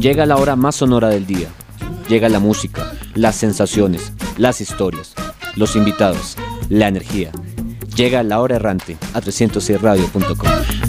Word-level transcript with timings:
Llega 0.00 0.26
la 0.26 0.36
hora 0.36 0.54
más 0.54 0.76
sonora 0.76 1.08
del 1.08 1.26
día. 1.26 1.48
Llega 2.08 2.28
la 2.28 2.38
música, 2.38 2.92
las 3.14 3.34
sensaciones, 3.34 4.12
las 4.36 4.60
historias, 4.60 5.12
los 5.56 5.74
invitados, 5.74 6.36
la 6.68 6.86
energía. 6.86 7.32
Llega 7.96 8.22
la 8.22 8.40
hora 8.40 8.56
errante 8.56 8.96
a 9.12 9.20
306radio.com. 9.20 10.87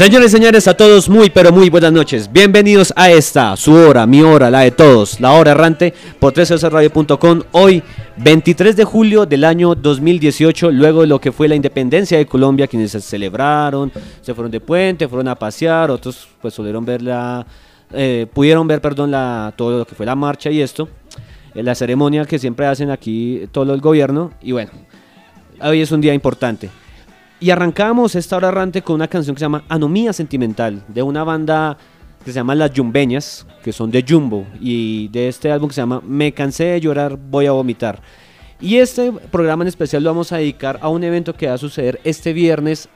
Señores 0.00 0.28
y 0.28 0.36
señores, 0.36 0.66
a 0.66 0.72
todos 0.74 1.10
muy 1.10 1.28
pero 1.28 1.52
muy 1.52 1.68
buenas 1.68 1.92
noches. 1.92 2.32
Bienvenidos 2.32 2.90
a 2.96 3.10
esta, 3.10 3.54
su 3.54 3.74
hora, 3.74 4.06
mi 4.06 4.22
hora, 4.22 4.50
la 4.50 4.60
de 4.60 4.70
todos, 4.70 5.20
la 5.20 5.32
hora 5.32 5.50
errante 5.50 5.92
por 6.18 6.32
3Radio.com. 6.32 7.42
Hoy, 7.52 7.82
23 8.16 8.76
de 8.76 8.84
julio 8.84 9.26
del 9.26 9.44
año 9.44 9.74
2018, 9.74 10.70
luego 10.70 11.02
de 11.02 11.06
lo 11.06 11.20
que 11.20 11.32
fue 11.32 11.48
la 11.48 11.54
independencia 11.54 12.16
de 12.16 12.24
Colombia, 12.24 12.66
quienes 12.66 12.92
se 12.92 13.02
celebraron, 13.02 13.92
se 14.22 14.32
fueron 14.32 14.50
de 14.50 14.60
puente, 14.60 15.06
fueron 15.06 15.28
a 15.28 15.34
pasear, 15.34 15.90
otros 15.90 16.28
pues 16.40 16.54
pudieron 16.54 16.82
ver 16.86 17.02
la, 17.02 17.46
eh, 17.92 18.26
pudieron 18.32 18.66
ver, 18.66 18.80
perdón, 18.80 19.10
la, 19.10 19.52
todo 19.54 19.80
lo 19.80 19.84
que 19.84 19.94
fue 19.94 20.06
la 20.06 20.16
marcha 20.16 20.50
y 20.50 20.62
esto, 20.62 20.88
eh, 21.54 21.62
la 21.62 21.74
ceremonia 21.74 22.24
que 22.24 22.38
siempre 22.38 22.64
hacen 22.64 22.90
aquí 22.90 23.42
todo 23.52 23.74
el 23.74 23.82
gobierno. 23.82 24.32
Y 24.40 24.52
bueno, 24.52 24.70
hoy 25.60 25.82
es 25.82 25.92
un 25.92 26.00
día 26.00 26.14
importante. 26.14 26.70
Y 27.42 27.48
arrancamos 27.48 28.14
esta 28.16 28.36
hora 28.36 28.48
errante 28.48 28.82
con 28.82 28.96
una 28.96 29.08
canción 29.08 29.34
que 29.34 29.40
se 29.40 29.46
llama 29.46 29.64
Anomía 29.70 30.12
Sentimental, 30.12 30.84
de 30.88 31.02
una 31.02 31.24
banda 31.24 31.78
que 32.22 32.32
se 32.32 32.34
llama 32.36 32.54
Las 32.54 32.72
Jumbeñas, 32.76 33.46
que 33.64 33.72
son 33.72 33.90
de 33.90 34.04
Jumbo, 34.06 34.46
y 34.60 35.08
de 35.08 35.28
este 35.28 35.50
álbum 35.50 35.68
que 35.68 35.74
se 35.74 35.80
llama 35.80 36.02
Me 36.04 36.32
cansé 36.32 36.64
de 36.64 36.80
llorar, 36.82 37.16
voy 37.16 37.46
a 37.46 37.52
vomitar. 37.52 38.02
Y 38.60 38.76
este 38.76 39.10
programa 39.30 39.64
en 39.64 39.68
especial 39.68 40.02
lo 40.02 40.10
vamos 40.10 40.32
a 40.32 40.36
dedicar 40.36 40.78
a 40.82 40.90
un 40.90 41.02
evento 41.02 41.32
que 41.32 41.46
va 41.46 41.54
a 41.54 41.58
suceder 41.58 41.98
este 42.04 42.34
viernes, 42.34 42.90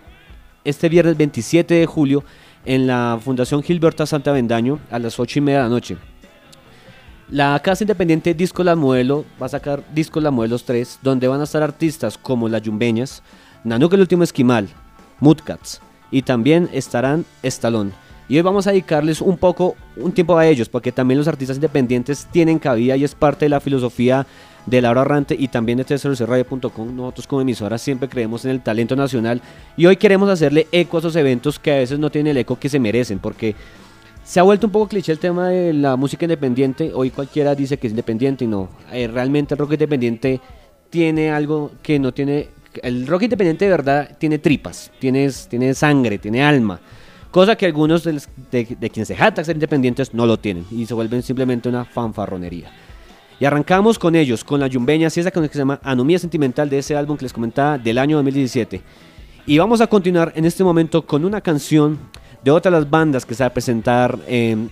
este 0.63 0.91
viernes 0.91 1.17
27 1.17 1.73
de 1.73 1.87
julio, 1.87 2.23
en 2.67 2.87
la 2.87 3.19
Fundación 3.23 3.63
Gilberta 3.63 4.05
Santa 4.05 4.33
Vendaño, 4.33 4.79
a 4.91 4.99
las 4.99 5.19
8 5.19 5.39
y 5.39 5.43
media 5.43 5.59
de 5.61 5.65
la 5.65 5.71
noche. 5.71 5.97
La 7.31 7.59
casa 7.61 7.83
independiente 7.83 8.35
Disco 8.35 8.63
La 8.63 8.77
Modelo 8.77 9.25
va 9.41 9.47
a 9.47 9.49
sacar 9.49 9.83
Disco 9.95 10.21
La 10.21 10.31
Modelos 10.31 10.65
3, 10.67 10.99
donde 11.03 11.29
van 11.29 11.41
a 11.41 11.45
estar 11.45 11.63
artistas 11.63 12.19
como 12.19 12.51
Las 12.51 12.61
Jumbeñas, 12.61 13.23
Nanook 13.65 13.95
el 13.95 14.01
último 14.01 14.23
esquimal, 14.23 14.69
Mudcats 15.21 15.81
y 16.11 16.23
también 16.23 16.69
estarán 16.73 17.25
Estalón. 17.43 17.93
Y 18.29 18.37
hoy 18.37 18.43
vamos 18.43 18.67
a 18.67 18.71
dedicarles 18.71 19.21
un 19.21 19.37
poco, 19.37 19.77
un 19.97 20.13
tiempo 20.13 20.39
a 20.39 20.47
ellos, 20.47 20.69
porque 20.69 20.93
también 20.93 21.19
los 21.19 21.29
artistas 21.29 21.57
independientes 21.57 22.27
tienen 22.31 22.59
cabida 22.59 22.97
y 22.97 23.05
es 23.05 23.15
parte 23.15 23.47
de 23.47 23.51
la 23.51 23.61
filosofía 23.61 24.27
de 24.67 24.81
La 24.81 24.91
Hora 24.91 25.03
Errante 25.03 25.37
y 25.39 25.49
también 25.49 25.79
de 25.79 26.27
Radio.com. 26.27 26.97
Nosotros 26.97 27.27
como 27.27 27.43
emisora 27.43 27.77
siempre 27.77 28.09
creemos 28.09 28.45
en 28.45 28.53
el 28.53 28.63
talento 28.63 28.97
nacional 28.97 29.43
y 29.77 29.87
hoy 29.87 29.97
queremos 29.97 30.29
hacerle 30.31 30.69
eco 30.73 30.97
a 30.97 31.01
esos 31.01 31.17
eventos 31.17 31.59
que 31.59 31.73
a 31.73 31.77
veces 31.77 31.99
no 31.99 32.11
tienen 32.11 32.31
el 32.31 32.39
eco 32.39 32.59
que 32.59 32.69
se 32.69 32.79
merecen 32.79 33.19
porque 33.19 33.55
se 34.25 34.41
ha 34.41 34.43
vuelto 34.43 34.69
un 34.69 34.73
poco 34.73 34.89
cliché 34.89 35.13
el 35.13 35.19
tema 35.19 35.49
de 35.49 35.75
la 35.75 35.97
música 35.97 36.25
independiente. 36.25 36.93
Hoy 36.95 37.11
cualquiera 37.11 37.55
dice 37.55 37.77
que 37.77 37.89
es 37.89 37.93
independiente 37.93 38.45
y 38.45 38.49
no. 38.49 38.71
Eh, 38.91 39.07
realmente 39.07 39.55
el 39.55 39.59
rock 39.59 39.73
independiente 39.73 40.41
tiene 40.91 41.31
algo 41.31 41.73
que 41.83 41.99
no 41.99 42.13
tiene... 42.13 42.49
El 42.83 43.07
rock 43.07 43.23
independiente 43.23 43.65
de 43.65 43.71
verdad 43.71 44.17
tiene 44.19 44.39
tripas, 44.39 44.91
tiene, 44.99 45.31
tiene 45.49 45.75
sangre, 45.75 46.19
tiene 46.19 46.43
alma. 46.43 46.81
Cosa 47.31 47.57
que 47.57 47.67
algunos 47.67 48.05
de, 48.05 48.21
de, 48.51 48.91
quienes 48.91 49.09
se 49.09 49.17
jactan 49.17 49.45
ser 49.45 49.57
independientes 49.57 50.15
no 50.15 50.25
lo 50.25 50.39
tienen 50.39 50.67
y 50.71 50.87
se 50.87 50.95
vuelven 50.95 51.23
simplemente 51.23 51.69
una 51.69 51.85
fanfarronería. 51.85 52.71
Y 53.41 53.45
arrancamos 53.45 53.99
con 53.99 54.15
ellos, 54.15 54.45
con 54.45 54.61
la 54.61 54.69
Yumbeña, 54.69 55.09
y 55.15 55.21
esa 55.21 55.31
que 55.31 55.49
se 55.49 55.59
llama 55.59 55.81
Anomía 55.83 56.19
Sentimental 56.19 56.71
de 56.71 56.79
ese 56.79 56.95
álbum 56.95 57.17
que 57.17 57.25
les 57.25 57.33
comentaba 57.33 57.79
del 57.79 57.99
año 57.99 58.17
2017. 58.19 58.81
Y 59.47 59.59
vamos 59.59 59.81
a 59.81 59.89
continuar 59.89 60.33
en 60.37 60.45
este 60.45 60.63
momento 60.63 61.05
con 61.05 61.25
una 61.25 61.41
canción 61.41 61.99
de 62.45 62.51
otras 62.51 62.73
las 62.73 62.89
bandas 62.89 63.27
que 63.27 63.35
se 63.35 63.43
va 63.43 63.49
a 63.49 63.53
presentar 63.53 64.19
en 64.29 64.71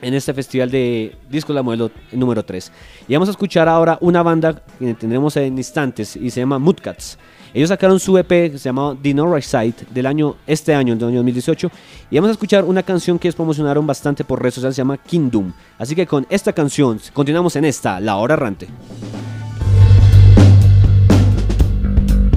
este 0.00 0.32
festival 0.32 0.70
de 0.70 1.14
Disco 1.28 1.52
La 1.52 1.62
Modelo 1.62 1.90
número 2.12 2.44
3. 2.44 2.72
Y 3.08 3.12
vamos 3.12 3.28
a 3.28 3.32
escuchar 3.32 3.68
ahora 3.68 3.98
una 4.00 4.22
banda 4.22 4.62
que 4.78 4.94
tendremos 4.94 5.36
en 5.36 5.58
instantes 5.58 6.16
y 6.16 6.30
se 6.30 6.40
llama 6.40 6.58
Moodcats. 6.58 7.18
Ellos 7.54 7.68
sacaron 7.68 8.00
su 8.00 8.18
EP 8.18 8.28
que 8.28 8.58
se 8.58 8.68
llama 8.68 8.96
The 9.00 9.14
North 9.14 9.42
Side 9.42 9.74
del 9.90 10.06
año, 10.06 10.36
este 10.46 10.74
año, 10.74 10.96
del 10.96 11.08
año 11.08 11.16
2018. 11.16 11.70
Y 12.10 12.16
vamos 12.16 12.30
a 12.30 12.32
escuchar 12.32 12.64
una 12.64 12.82
canción 12.82 13.18
que 13.18 13.28
ellos 13.28 13.36
promocionaron 13.36 13.86
bastante 13.86 14.24
por 14.24 14.40
redes 14.40 14.54
sociales, 14.54 14.76
se 14.76 14.80
llama 14.80 14.96
Kingdom. 14.98 15.52
Así 15.78 15.94
que 15.94 16.06
con 16.06 16.26
esta 16.30 16.52
canción 16.52 17.00
continuamos 17.12 17.56
en 17.56 17.64
esta, 17.64 18.00
La 18.00 18.16
Hora 18.16 18.34
Errante. 18.34 18.68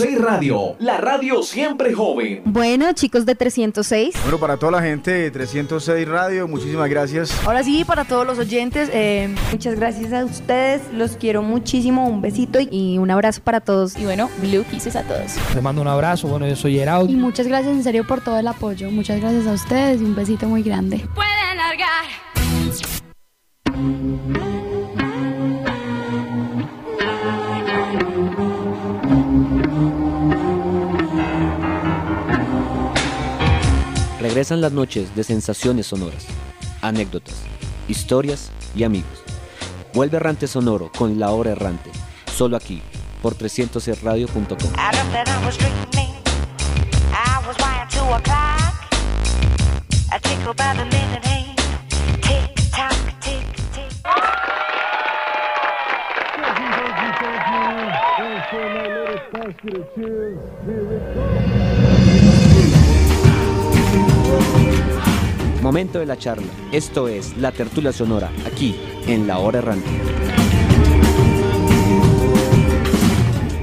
306 0.00 0.24
Radio, 0.24 0.76
la 0.78 0.96
radio 0.96 1.42
siempre 1.42 1.92
joven. 1.92 2.40
Bueno, 2.46 2.90
chicos 2.94 3.26
de 3.26 3.34
306. 3.34 4.14
Bueno, 4.22 4.38
para 4.38 4.56
toda 4.56 4.72
la 4.72 4.80
gente 4.80 5.10
de 5.10 5.30
306 5.30 6.08
Radio, 6.08 6.48
muchísimas 6.48 6.88
gracias. 6.88 7.38
Ahora 7.46 7.62
sí, 7.62 7.84
para 7.84 8.04
todos 8.04 8.26
los 8.26 8.38
oyentes, 8.38 8.88
eh, 8.94 9.34
muchas 9.52 9.74
gracias 9.74 10.14
a 10.14 10.24
ustedes. 10.24 10.80
Los 10.94 11.16
quiero 11.16 11.42
muchísimo. 11.42 12.08
Un 12.08 12.22
besito 12.22 12.60
y, 12.60 12.96
un 12.96 13.10
abrazo 13.10 13.42
para 13.42 13.60
todos. 13.60 13.94
Y 13.98 14.04
bueno, 14.04 14.30
Blue 14.40 14.64
Kisses 14.70 14.96
a 14.96 15.02
todos. 15.02 15.36
Les 15.54 15.62
mando 15.62 15.82
un 15.82 15.88
abrazo. 15.88 16.28
Bueno, 16.28 16.48
yo 16.48 16.56
soy 16.56 16.76
Gerald. 16.76 17.10
Y 17.10 17.16
muchas 17.16 17.46
gracias 17.46 17.74
en 17.74 17.82
serio 17.82 18.06
por 18.06 18.22
todo 18.22 18.38
el 18.38 18.46
apoyo. 18.46 18.90
Muchas 18.90 19.20
gracias 19.20 19.46
a 19.46 19.52
ustedes 19.52 20.00
y 20.00 20.04
un 20.04 20.14
besito 20.14 20.48
muy 20.48 20.62
grande. 20.62 21.06
Pueden 21.14 21.58
largar. 21.58 22.06
Regresan 34.30 34.60
las 34.60 34.70
noches 34.70 35.12
de 35.16 35.24
sensaciones 35.24 35.88
sonoras, 35.88 36.24
anécdotas, 36.82 37.34
historias 37.88 38.52
y 38.76 38.84
amigos. 38.84 39.24
Vuelve 39.92 40.18
Errante 40.18 40.46
Sonoro 40.46 40.92
con 40.96 41.18
La 41.18 41.30
Hora 41.30 41.50
Errante, 41.50 41.90
solo 42.32 42.56
aquí, 42.56 42.80
por 43.22 43.34
300radio.com. 43.34 44.70
Momento 65.70 66.00
de 66.00 66.06
la 66.06 66.18
charla. 66.18 66.48
Esto 66.72 67.06
es 67.06 67.36
La 67.36 67.52
Tertulia 67.52 67.92
Sonora, 67.92 68.28
aquí 68.44 68.74
en 69.06 69.28
La 69.28 69.38
Hora 69.38 69.58
Errante. 69.58 69.86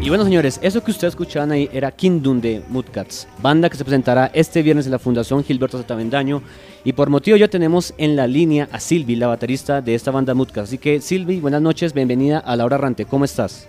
Y 0.01 0.07
bueno, 0.07 0.23
señores, 0.23 0.57
eso 0.63 0.81
que 0.81 0.91
ustedes 0.91 1.11
escuchaban 1.11 1.51
ahí 1.51 1.69
era 1.73 1.91
Kingdom 1.91 2.39
de 2.39 2.63
Mudcats, 2.69 3.27
banda 3.41 3.69
que 3.69 3.75
se 3.75 3.83
presentará 3.83 4.31
este 4.33 4.61
viernes 4.61 4.85
en 4.85 4.93
la 4.93 4.99
Fundación 4.99 5.43
Gilberto 5.43 5.77
Satavendaño. 5.77 6.41
Y 6.85 6.93
por 6.93 7.09
motivo 7.09 7.35
ya 7.35 7.49
tenemos 7.49 7.93
en 7.97 8.15
la 8.15 8.25
línea 8.25 8.69
a 8.71 8.79
Silvi, 8.79 9.17
la 9.17 9.27
baterista 9.27 9.81
de 9.81 9.93
esta 9.93 10.09
banda 10.09 10.33
Mudcats. 10.33 10.69
Así 10.69 10.77
que, 10.77 11.01
Silvi, 11.01 11.41
buenas 11.41 11.61
noches, 11.61 11.91
bienvenida 11.93 12.39
a 12.39 12.55
La 12.55 12.63
Hora 12.63 12.77
Errante. 12.77 13.03
¿Cómo 13.03 13.25
estás? 13.25 13.67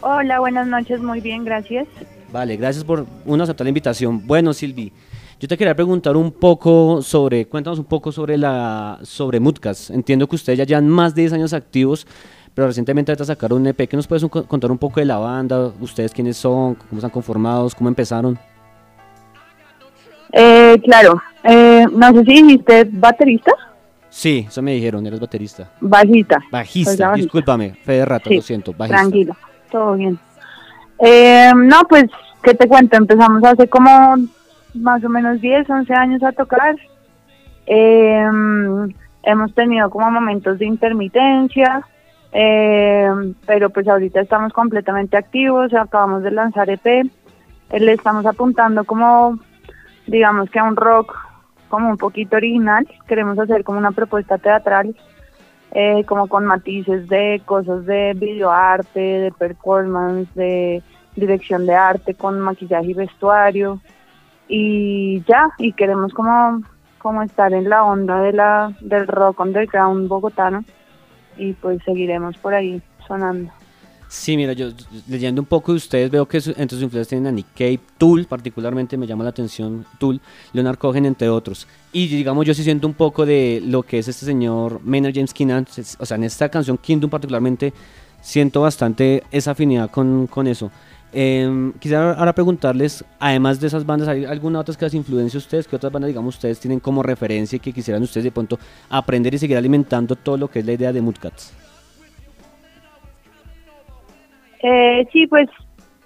Hola, 0.00 0.40
buenas 0.40 0.66
noches, 0.68 1.02
muy 1.02 1.20
bien, 1.20 1.44
gracias. 1.44 1.86
Vale, 2.32 2.56
gracias 2.56 2.82
por 2.82 3.04
una 3.26 3.44
aceptar 3.44 3.66
la 3.66 3.68
invitación. 3.68 4.26
Bueno, 4.26 4.54
Silvi, 4.54 4.90
yo 5.38 5.48
te 5.48 5.56
quería 5.58 5.74
preguntar 5.74 6.16
un 6.16 6.32
poco 6.32 7.02
sobre, 7.02 7.46
cuéntanos 7.46 7.78
un 7.78 7.84
poco 7.84 8.10
sobre 8.10 8.38
la 8.38 8.98
sobre 9.02 9.38
Mutcas. 9.38 9.90
Entiendo 9.90 10.26
que 10.26 10.36
ustedes 10.36 10.58
ya 10.58 10.64
llevan 10.64 10.88
más 10.88 11.14
de 11.14 11.22
10 11.22 11.34
años 11.34 11.52
activos, 11.52 12.06
pero 12.54 12.68
recientemente 12.68 13.14
te 13.14 13.24
sacaron 13.24 13.60
un 13.60 13.66
EP. 13.66 13.86
¿Qué 13.86 13.96
nos 13.96 14.06
puedes 14.06 14.24
contar 14.24 14.70
un 14.70 14.78
poco 14.78 15.00
de 15.00 15.06
la 15.06 15.18
banda? 15.18 15.72
¿Ustedes 15.80 16.12
quiénes 16.12 16.38
son? 16.38 16.74
¿Cómo 16.74 16.98
están 16.98 17.10
conformados? 17.10 17.74
¿Cómo 17.74 17.88
empezaron? 17.88 18.38
Eh, 20.32 20.80
claro. 20.82 21.20
Eh, 21.44 21.84
no 21.92 22.12
sé 22.12 22.24
si 22.24 22.42
dijiste 22.42 22.88
baterista. 22.90 23.52
Sí, 24.08 24.46
eso 24.48 24.62
me 24.62 24.72
dijeron, 24.72 25.06
eres 25.06 25.20
baterista. 25.20 25.70
Bajista. 25.80 26.38
Bajista, 26.50 27.10
pues 27.10 27.22
discúlpame, 27.22 27.74
fe 27.84 27.92
de 27.92 28.04
rato, 28.06 28.30
lo 28.30 28.40
siento. 28.40 28.72
Bajista. 28.72 29.02
Tranquilo, 29.02 29.36
todo 29.70 29.94
bien. 29.94 30.18
Eh, 30.98 31.52
no, 31.54 31.82
pues, 31.86 32.04
¿qué 32.42 32.54
te 32.54 32.66
cuento? 32.66 32.96
Empezamos 32.96 33.44
hace 33.44 33.68
como 33.68 34.16
más 34.76 35.02
o 35.04 35.08
menos 35.08 35.40
10, 35.40 35.68
11 35.68 35.94
años 35.94 36.22
a 36.22 36.32
tocar. 36.32 36.76
Em, 37.66 38.94
hemos 39.22 39.54
tenido 39.54 39.90
como 39.90 40.10
momentos 40.10 40.58
de 40.58 40.66
intermitencia, 40.66 41.82
em, 42.32 43.34
pero 43.46 43.70
pues 43.70 43.88
ahorita 43.88 44.20
estamos 44.20 44.52
completamente 44.52 45.16
activos, 45.16 45.74
acabamos 45.74 46.22
de 46.22 46.30
lanzar 46.30 46.70
EP, 46.70 46.86
eh, 46.86 47.80
le 47.80 47.92
estamos 47.92 48.24
apuntando 48.24 48.84
como, 48.84 49.38
digamos 50.06 50.48
que 50.50 50.58
a 50.58 50.64
un 50.64 50.76
rock 50.76 51.16
como 51.68 51.90
un 51.90 51.96
poquito 51.96 52.36
original, 52.36 52.86
queremos 53.08 53.38
hacer 53.38 53.64
como 53.64 53.78
una 53.78 53.90
propuesta 53.90 54.38
teatral, 54.38 54.94
eh, 55.72 56.04
como 56.06 56.28
con 56.28 56.46
matices 56.46 57.08
de 57.08 57.42
cosas 57.44 57.84
de 57.86 58.14
videoarte, 58.14 59.00
de 59.00 59.32
performance, 59.32 60.32
de 60.34 60.82
dirección 61.16 61.66
de 61.66 61.74
arte, 61.74 62.14
con 62.14 62.38
maquillaje 62.38 62.92
y 62.92 62.94
vestuario 62.94 63.80
y 64.48 65.22
ya, 65.24 65.50
y 65.58 65.72
queremos 65.72 66.12
como, 66.12 66.62
como 66.98 67.22
estar 67.22 67.52
en 67.52 67.68
la 67.68 67.84
onda 67.84 68.20
de 68.20 68.32
la, 68.32 68.72
del 68.80 69.06
rock 69.06 69.40
underground 69.40 70.08
bogotano 70.08 70.64
y 71.36 71.52
pues 71.54 71.82
seguiremos 71.84 72.36
por 72.38 72.54
ahí 72.54 72.80
sonando. 73.06 73.50
Sí, 74.08 74.36
mira, 74.36 74.52
yo 74.52 74.68
leyendo 75.08 75.42
un 75.42 75.46
poco 75.46 75.72
de 75.72 75.78
ustedes 75.78 76.10
veo 76.10 76.26
que 76.26 76.36
entre 76.36 76.68
sus 76.68 76.82
influencias 76.82 77.08
tienen 77.08 77.26
a 77.26 77.32
Nick 77.32 77.48
Cave, 77.56 77.80
Tool, 77.98 78.24
particularmente 78.26 78.96
me 78.96 79.06
llama 79.06 79.24
la 79.24 79.30
atención 79.30 79.84
Tool, 79.98 80.20
Leonard 80.52 80.78
Cohen, 80.78 81.06
entre 81.06 81.28
otros. 81.28 81.66
Y 81.92 82.06
digamos, 82.06 82.46
yo 82.46 82.54
sí 82.54 82.62
siento 82.62 82.86
un 82.86 82.94
poco 82.94 83.26
de 83.26 83.60
lo 83.64 83.82
que 83.82 83.98
es 83.98 84.06
este 84.06 84.24
señor 84.24 84.80
Maynard 84.84 85.12
James 85.12 85.34
Keenan, 85.34 85.66
o 85.98 86.06
sea, 86.06 86.16
en 86.16 86.24
esta 86.24 86.48
canción 86.48 86.78
Kingdom 86.78 87.10
particularmente 87.10 87.72
siento 88.20 88.60
bastante 88.60 89.24
esa 89.32 89.52
afinidad 89.52 89.90
con, 89.90 90.28
con 90.28 90.46
eso. 90.46 90.70
Eh, 91.18 91.72
quisiera 91.80 92.12
ahora 92.12 92.34
preguntarles, 92.34 93.02
además 93.18 93.58
de 93.58 93.68
esas 93.68 93.86
bandas, 93.86 94.06
¿hay 94.06 94.26
alguna 94.26 94.60
otra 94.60 94.74
que 94.74 94.84
las 94.84 94.92
influencia 94.92 95.38
ustedes? 95.38 95.66
¿Qué 95.66 95.74
otras 95.74 95.90
bandas, 95.90 96.08
digamos, 96.08 96.34
ustedes 96.34 96.60
tienen 96.60 96.78
como 96.78 97.02
referencia 97.02 97.56
y 97.56 97.60
que 97.60 97.72
quisieran 97.72 98.02
ustedes 98.02 98.24
de 98.24 98.30
pronto 98.30 98.58
aprender 98.90 99.32
y 99.32 99.38
seguir 99.38 99.56
alimentando 99.56 100.14
todo 100.14 100.36
lo 100.36 100.48
que 100.48 100.58
es 100.58 100.66
la 100.66 100.72
idea 100.72 100.92
de 100.92 101.00
Moodcats? 101.00 101.56
Eh, 104.62 105.08
sí, 105.10 105.26
pues 105.26 105.48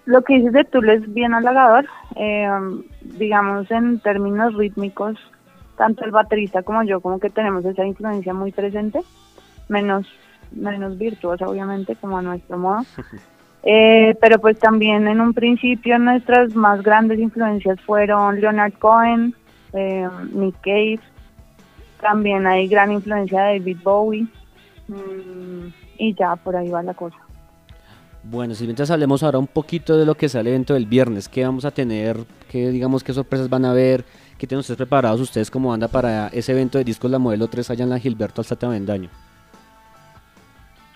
lo 0.05 0.23
que 0.23 0.35
dices 0.35 0.53
de 0.53 0.63
Tool 0.63 0.89
es 0.89 1.13
bien 1.13 1.35
halagador. 1.35 1.87
Eh, 2.15 2.49
digamos, 3.03 3.69
en 3.73 3.99
términos 3.99 4.55
rítmicos, 4.55 5.19
tanto 5.77 6.05
el 6.05 6.13
baterista 6.13 6.63
como 6.63 6.85
yo, 6.85 7.01
como 7.01 7.19
que 7.19 7.31
tenemos 7.31 7.65
esa 7.65 7.85
influencia 7.85 8.33
muy 8.33 8.53
presente, 8.53 9.01
menos, 9.69 10.07
menos 10.53 10.97
virtuosa, 10.97 11.49
obviamente, 11.49 11.97
como 11.97 12.19
a 12.19 12.23
nuestro 12.23 12.59
modo. 12.59 12.83
Eh, 13.63 14.17
pero 14.21 14.39
pues 14.41 14.59
también 14.59 15.07
en 15.07 15.21
un 15.21 15.35
principio 15.35 15.99
nuestras 15.99 16.55
más 16.55 16.83
grandes 16.83 17.19
influencias 17.19 17.79
fueron 17.83 18.41
Leonard 18.41 18.73
Cohen, 18.75 19.35
eh, 19.75 20.09
Nick 20.33 20.57
Cave, 20.63 21.01
también 22.01 22.47
hay 22.47 22.67
gran 22.67 22.91
influencia 22.91 23.43
de 23.43 23.59
David 23.59 23.79
Bowie 23.83 24.27
mm, 24.89 25.67
y 25.99 26.15
ya 26.15 26.37
por 26.37 26.57
ahí 26.57 26.71
va 26.71 26.83
la 26.83 26.95
cosa. 26.95 27.17
Bueno, 28.23 28.55
si 28.55 28.65
mientras 28.65 28.91
hablemos 28.91 29.23
ahora 29.23 29.39
un 29.39 29.47
poquito 29.47 29.97
de 29.97 30.05
lo 30.05 30.15
que 30.15 30.29
sale 30.29 30.51
el 30.51 30.55
evento 30.55 30.75
del 30.75 30.87
viernes, 30.87 31.29
qué 31.29 31.45
vamos 31.45 31.65
a 31.65 31.71
tener, 31.71 32.19
qué 32.51 32.71
digamos 32.71 33.03
qué 33.03 33.13
sorpresas 33.13 33.49
van 33.49 33.65
a 33.65 33.73
ver, 33.73 34.05
qué 34.39 34.47
tienen 34.47 34.61
ustedes 34.61 34.77
preparados 34.77 35.21
ustedes 35.21 35.51
como 35.51 35.71
banda 35.71 35.89
para 35.89 36.29
ese 36.29 36.53
evento 36.53 36.79
de 36.79 36.85
discos 36.85 37.11
La 37.11 37.19
Modelo 37.19 37.49
3 37.49 37.71
allá 37.71 37.85
en 37.85 37.91
la 37.91 37.99
Gilberto 37.99 38.41
Alzate 38.41 38.67
Avendaño. 38.67 39.09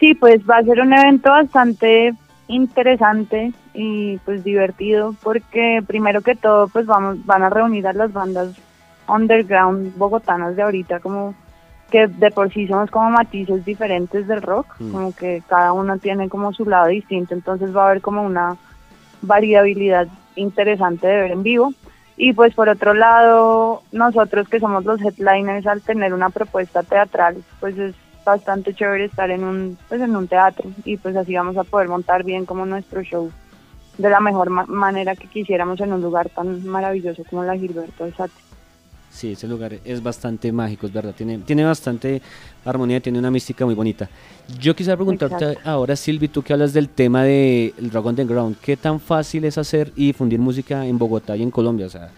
Sí, 0.00 0.14
pues 0.14 0.40
va 0.48 0.58
a 0.58 0.64
ser 0.64 0.80
un 0.80 0.92
evento 0.92 1.30
bastante 1.30 2.14
interesante 2.48 3.52
y 3.72 4.18
pues 4.18 4.44
divertido 4.44 5.14
porque 5.22 5.82
primero 5.86 6.20
que 6.20 6.34
todo 6.34 6.68
pues 6.68 6.86
vamos 6.86 7.24
van 7.24 7.42
a 7.42 7.50
reunir 7.50 7.86
a 7.86 7.92
las 7.92 8.12
bandas 8.12 8.54
underground 9.08 9.96
bogotanas 9.96 10.54
de 10.56 10.62
ahorita 10.62 11.00
como 11.00 11.34
que 11.90 12.06
de 12.06 12.30
por 12.30 12.52
sí 12.52 12.66
somos 12.66 12.90
como 12.90 13.10
matices 13.10 13.64
diferentes 13.64 14.26
del 14.26 14.42
rock, 14.42 14.66
Mm. 14.78 14.92
como 14.92 15.14
que 15.14 15.42
cada 15.48 15.72
uno 15.72 15.98
tiene 15.98 16.28
como 16.28 16.52
su 16.52 16.64
lado 16.64 16.88
distinto, 16.88 17.34
entonces 17.34 17.74
va 17.74 17.84
a 17.84 17.90
haber 17.90 18.00
como 18.00 18.22
una 18.22 18.56
variabilidad 19.22 20.08
interesante 20.36 21.06
de 21.06 21.16
ver 21.22 21.30
en 21.32 21.42
vivo. 21.42 21.72
Y 22.16 22.32
pues 22.32 22.54
por 22.54 22.68
otro 22.68 22.94
lado, 22.94 23.82
nosotros 23.92 24.48
que 24.48 24.60
somos 24.60 24.84
los 24.84 25.00
headliners 25.02 25.66
al 25.66 25.82
tener 25.82 26.14
una 26.14 26.30
propuesta 26.30 26.82
teatral, 26.82 27.36
pues 27.60 27.76
es 27.78 27.94
bastante 28.24 28.74
chévere 28.74 29.04
estar 29.06 29.30
en 29.30 29.44
un 29.44 29.78
pues 29.88 30.00
en 30.00 30.14
un 30.16 30.26
teatro 30.28 30.70
y 30.84 30.96
pues 30.96 31.14
así 31.16 31.34
vamos 31.34 31.56
a 31.56 31.64
poder 31.64 31.88
montar 31.88 32.24
bien 32.24 32.44
como 32.46 32.64
nuestro 32.66 33.02
show 33.02 33.30
de 33.98 34.10
la 34.10 34.20
mejor 34.20 34.50
ma- 34.50 34.66
manera 34.66 35.14
que 35.14 35.28
quisiéramos 35.28 35.80
en 35.80 35.92
un 35.92 36.00
lugar 36.02 36.28
tan 36.30 36.66
maravilloso 36.66 37.22
como 37.30 37.44
la 37.44 37.56
Gilberto 37.56 38.04
Alzate. 38.04 38.32
Sí, 39.10 39.30
ese 39.30 39.46
lugar 39.46 39.74
es 39.84 40.02
bastante 40.02 40.50
mágico, 40.50 40.86
es 40.88 40.92
verdad. 40.92 41.14
Tiene, 41.16 41.38
tiene 41.38 41.64
bastante 41.64 42.20
armonía, 42.64 42.98
tiene 42.98 43.20
una 43.20 43.30
mística 43.30 43.64
muy 43.64 43.76
bonita. 43.76 44.08
Yo 44.58 44.74
quisiera 44.74 44.96
preguntarte 44.96 45.36
Exacto. 45.52 45.70
ahora, 45.70 45.94
Silvi, 45.94 46.26
tú 46.26 46.42
que 46.42 46.52
hablas 46.52 46.72
del 46.72 46.88
tema 46.88 47.22
del 47.22 47.72
rock 47.92 48.06
underground, 48.06 48.56
¿qué 48.60 48.76
tan 48.76 48.98
fácil 48.98 49.44
es 49.44 49.56
hacer 49.56 49.92
y 49.94 50.06
difundir 50.06 50.40
música 50.40 50.84
en 50.84 50.98
Bogotá 50.98 51.36
y 51.36 51.44
en 51.44 51.52
Colombia? 51.52 51.86
O 51.86 51.90
sea, 51.90 52.10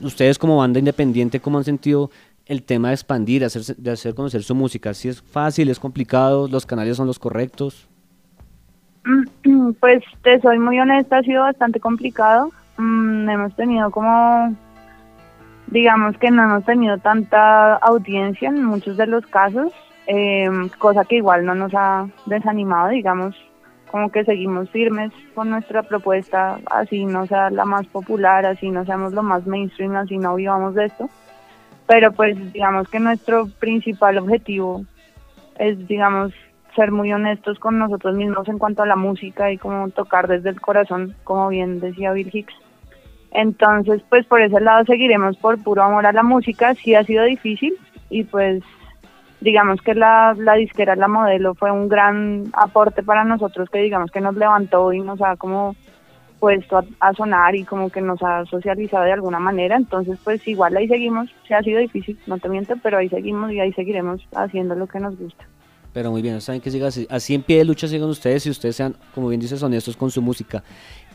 ustedes 0.00 0.38
como 0.38 0.56
banda 0.56 0.78
independiente, 0.78 1.40
¿cómo 1.40 1.58
han 1.58 1.64
sentido 1.64 2.10
el 2.50 2.64
tema 2.64 2.88
de 2.88 2.94
expandir, 2.94 3.44
hacer, 3.44 3.62
de 3.62 3.92
hacer 3.92 4.12
conocer 4.12 4.42
su 4.42 4.56
música? 4.56 4.92
¿Si 4.92 5.08
es 5.08 5.22
fácil, 5.22 5.70
es 5.70 5.78
complicado, 5.78 6.48
los 6.48 6.66
canales 6.66 6.96
son 6.96 7.06
los 7.06 7.18
correctos? 7.18 7.88
Pues 9.80 10.02
te 10.22 10.40
soy 10.40 10.58
muy 10.58 10.78
honesta, 10.80 11.18
ha 11.18 11.22
sido 11.22 11.42
bastante 11.42 11.78
complicado. 11.78 12.50
Mm, 12.76 13.28
hemos 13.28 13.54
tenido 13.54 13.90
como, 13.92 14.54
digamos 15.68 16.18
que 16.18 16.30
no 16.32 16.42
hemos 16.42 16.64
tenido 16.64 16.98
tanta 16.98 17.76
audiencia 17.76 18.48
en 18.48 18.64
muchos 18.64 18.96
de 18.96 19.06
los 19.06 19.24
casos, 19.26 19.72
eh, 20.08 20.50
cosa 20.78 21.04
que 21.04 21.16
igual 21.16 21.44
no 21.44 21.54
nos 21.54 21.72
ha 21.74 22.08
desanimado, 22.26 22.88
digamos, 22.88 23.36
como 23.92 24.10
que 24.10 24.24
seguimos 24.24 24.68
firmes 24.70 25.12
con 25.34 25.50
nuestra 25.50 25.84
propuesta, 25.84 26.58
así 26.66 27.04
no 27.04 27.26
sea 27.26 27.48
la 27.50 27.64
más 27.64 27.86
popular, 27.86 28.44
así 28.44 28.70
no 28.70 28.84
seamos 28.84 29.12
lo 29.12 29.22
más 29.22 29.46
mainstream, 29.46 29.94
así 29.94 30.18
no 30.18 30.34
vivamos 30.34 30.74
de 30.74 30.86
esto. 30.86 31.08
Pero 31.90 32.12
pues 32.12 32.36
digamos 32.52 32.88
que 32.88 33.00
nuestro 33.00 33.48
principal 33.58 34.16
objetivo 34.18 34.84
es, 35.58 35.88
digamos, 35.88 36.32
ser 36.76 36.92
muy 36.92 37.12
honestos 37.12 37.58
con 37.58 37.80
nosotros 37.80 38.14
mismos 38.14 38.46
en 38.46 38.58
cuanto 38.58 38.84
a 38.84 38.86
la 38.86 38.94
música 38.94 39.50
y 39.50 39.58
como 39.58 39.90
tocar 39.90 40.28
desde 40.28 40.50
el 40.50 40.60
corazón, 40.60 41.16
como 41.24 41.48
bien 41.48 41.80
decía 41.80 42.12
Bill 42.12 42.30
Hicks. 42.32 42.54
Entonces, 43.32 44.02
pues 44.08 44.24
por 44.24 44.40
ese 44.40 44.60
lado 44.60 44.84
seguiremos 44.84 45.36
por 45.38 45.60
puro 45.64 45.82
amor 45.82 46.06
a 46.06 46.12
la 46.12 46.22
música. 46.22 46.76
Sí 46.76 46.94
ha 46.94 47.02
sido 47.02 47.24
difícil 47.24 47.74
y 48.08 48.22
pues 48.22 48.62
digamos 49.40 49.82
que 49.82 49.96
la, 49.96 50.36
la 50.38 50.54
disquera 50.54 50.94
La 50.94 51.08
Modelo 51.08 51.56
fue 51.56 51.72
un 51.72 51.88
gran 51.88 52.52
aporte 52.52 53.02
para 53.02 53.24
nosotros 53.24 53.68
que 53.68 53.80
digamos 53.80 54.12
que 54.12 54.20
nos 54.20 54.36
levantó 54.36 54.92
y 54.92 55.00
nos 55.00 55.20
ha 55.22 55.34
como 55.34 55.74
puesto 56.40 56.78
a, 56.78 56.84
a 57.00 57.12
sonar 57.12 57.54
y 57.54 57.64
como 57.64 57.90
que 57.90 58.00
nos 58.00 58.20
ha 58.22 58.44
socializado 58.46 59.04
de 59.04 59.12
alguna 59.12 59.38
manera. 59.38 59.76
Entonces, 59.76 60.18
pues 60.24 60.46
igual 60.48 60.76
ahí 60.76 60.88
seguimos. 60.88 61.30
Sí 61.46 61.54
ha 61.54 61.62
sido 61.62 61.78
difícil, 61.78 62.18
no 62.26 62.38
te 62.38 62.48
miento, 62.48 62.74
pero 62.82 62.98
ahí 62.98 63.08
seguimos 63.08 63.52
y 63.52 63.60
ahí 63.60 63.72
seguiremos 63.74 64.26
haciendo 64.34 64.74
lo 64.74 64.86
que 64.88 64.98
nos 64.98 65.16
gusta. 65.16 65.44
Pero 65.92 66.10
muy 66.10 66.22
bien, 66.22 66.40
saben 66.40 66.60
que 66.60 66.70
siga 66.70 66.86
así, 66.88 67.06
así 67.10 67.34
en 67.34 67.42
pie 67.42 67.58
de 67.58 67.64
lucha 67.64 67.88
sigan 67.88 68.08
ustedes 68.08 68.46
y 68.46 68.50
ustedes 68.50 68.76
sean, 68.76 68.94
como 69.14 69.28
bien 69.28 69.40
dices, 69.40 69.62
honestos 69.62 69.96
con 69.96 70.10
su 70.10 70.22
música. 70.22 70.62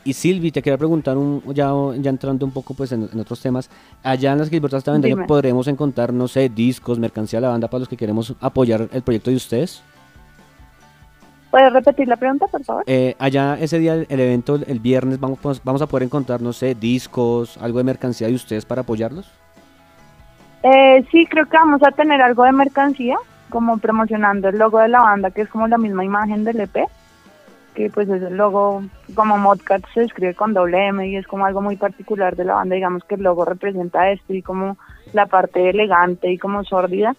Y 0.03 0.13
Silvi, 0.13 0.51
te 0.51 0.61
quería 0.61 0.77
preguntar, 0.77 1.17
un, 1.17 1.41
ya, 1.53 1.71
ya 1.97 2.09
entrando 2.09 2.45
un 2.45 2.51
poco 2.51 2.73
pues 2.73 2.91
en, 2.91 3.09
en 3.11 3.19
otros 3.19 3.41
temas, 3.41 3.69
allá 4.03 4.33
en 4.33 4.39
las 4.39 4.49
Gilbertas 4.49 4.83
de 4.83 4.91
Avendaño 4.91 5.15
Dime. 5.15 5.27
podremos 5.27 5.67
encontrar, 5.67 6.13
no 6.13 6.27
sé, 6.27 6.49
discos, 6.49 6.99
mercancía 6.99 7.39
de 7.39 7.47
la 7.47 7.49
banda 7.49 7.69
para 7.69 7.79
los 7.79 7.87
que 7.87 7.97
queremos 7.97 8.35
apoyar 8.39 8.87
el 8.91 9.01
proyecto 9.01 9.31
de 9.31 9.37
ustedes. 9.37 9.81
¿Puedes 11.51 11.71
repetir 11.71 12.07
la 12.07 12.17
pregunta, 12.17 12.47
por 12.47 12.63
favor? 12.63 12.83
Eh, 12.87 13.15
allá 13.19 13.57
ese 13.59 13.79
día, 13.79 13.93
el, 13.93 14.05
el 14.09 14.19
evento, 14.19 14.55
el, 14.55 14.65
el 14.67 14.79
viernes, 14.79 15.19
vamos, 15.19 15.39
pues, 15.41 15.61
vamos 15.63 15.81
a 15.81 15.87
poder 15.87 16.03
encontrar, 16.03 16.41
no 16.41 16.53
sé, 16.53 16.75
discos, 16.75 17.57
algo 17.57 17.77
de 17.77 17.83
mercancía 17.85 18.27
de 18.27 18.33
ustedes 18.33 18.65
para 18.65 18.81
apoyarlos. 18.81 19.31
Eh, 20.63 21.05
sí, 21.11 21.27
creo 21.27 21.45
que 21.45 21.57
vamos 21.57 21.83
a 21.83 21.91
tener 21.91 22.21
algo 22.21 22.43
de 22.43 22.51
mercancía, 22.51 23.17
como 23.49 23.77
promocionando 23.77 24.49
el 24.49 24.57
logo 24.57 24.79
de 24.79 24.87
la 24.87 25.01
banda, 25.01 25.29
que 25.29 25.41
es 25.41 25.49
como 25.49 25.67
la 25.67 25.77
misma 25.77 26.03
imagen 26.03 26.43
del 26.43 26.59
EP, 26.59 26.75
que 27.75 27.91
pues 27.91 28.09
es 28.09 28.21
el 28.23 28.35
logo, 28.35 28.83
como 29.13 29.37
Modcat 29.37 29.83
se 29.93 30.03
escribe 30.03 30.33
con 30.33 30.53
doble 30.53 30.87
M 30.87 31.07
y 31.07 31.17
es 31.17 31.27
como 31.27 31.45
algo 31.45 31.61
muy 31.61 31.75
particular 31.75 32.35
de 32.35 32.45
la 32.45 32.55
banda, 32.55 32.73
digamos 32.73 33.03
que 33.03 33.13
el 33.13 33.21
logo 33.21 33.45
representa 33.45 34.09
esto 34.09 34.33
y 34.33 34.41
como 34.41 34.77
la 35.13 35.27
parte 35.27 35.69
elegante 35.69 36.31
y 36.31 36.39
como 36.39 36.63
sórdida. 36.63 37.15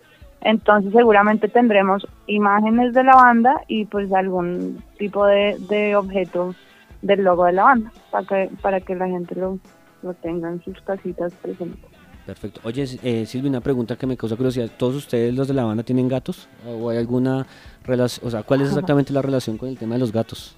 Entonces 0.46 0.92
seguramente 0.92 1.48
tendremos 1.48 2.06
imágenes 2.28 2.94
de 2.94 3.02
la 3.02 3.16
banda 3.16 3.62
y 3.66 3.84
pues 3.84 4.12
algún 4.12 4.80
tipo 4.96 5.26
de, 5.26 5.56
de 5.68 5.96
objeto 5.96 6.54
del 7.02 7.24
logo 7.24 7.46
de 7.46 7.52
la 7.52 7.64
banda, 7.64 7.92
para 8.12 8.26
que, 8.28 8.50
para 8.62 8.80
que 8.80 8.94
la 8.94 9.08
gente 9.08 9.34
lo, 9.34 9.58
lo 10.04 10.14
tenga 10.14 10.48
en 10.48 10.62
sus 10.62 10.80
casitas 10.82 11.32
presentes. 11.42 11.90
Perfecto. 12.24 12.60
Oye, 12.62 12.84
eh, 13.02 13.26
Silvi, 13.26 13.48
una 13.48 13.60
pregunta 13.60 13.96
que 13.96 14.06
me 14.06 14.16
causa 14.16 14.36
curiosidad. 14.36 14.70
¿Todos 14.76 14.94
ustedes, 14.94 15.34
los 15.34 15.48
de 15.48 15.54
la 15.54 15.64
banda, 15.64 15.82
tienen 15.82 16.06
gatos? 16.06 16.48
¿O 16.64 16.90
hay 16.90 16.98
alguna 16.98 17.44
relación? 17.82 18.28
O 18.28 18.30
sea, 18.30 18.44
¿cuál 18.44 18.60
es 18.60 18.68
exactamente 18.68 19.12
la 19.12 19.22
relación 19.22 19.58
con 19.58 19.68
el 19.68 19.76
tema 19.76 19.96
de 19.96 20.00
los 20.00 20.12
gatos? 20.12 20.56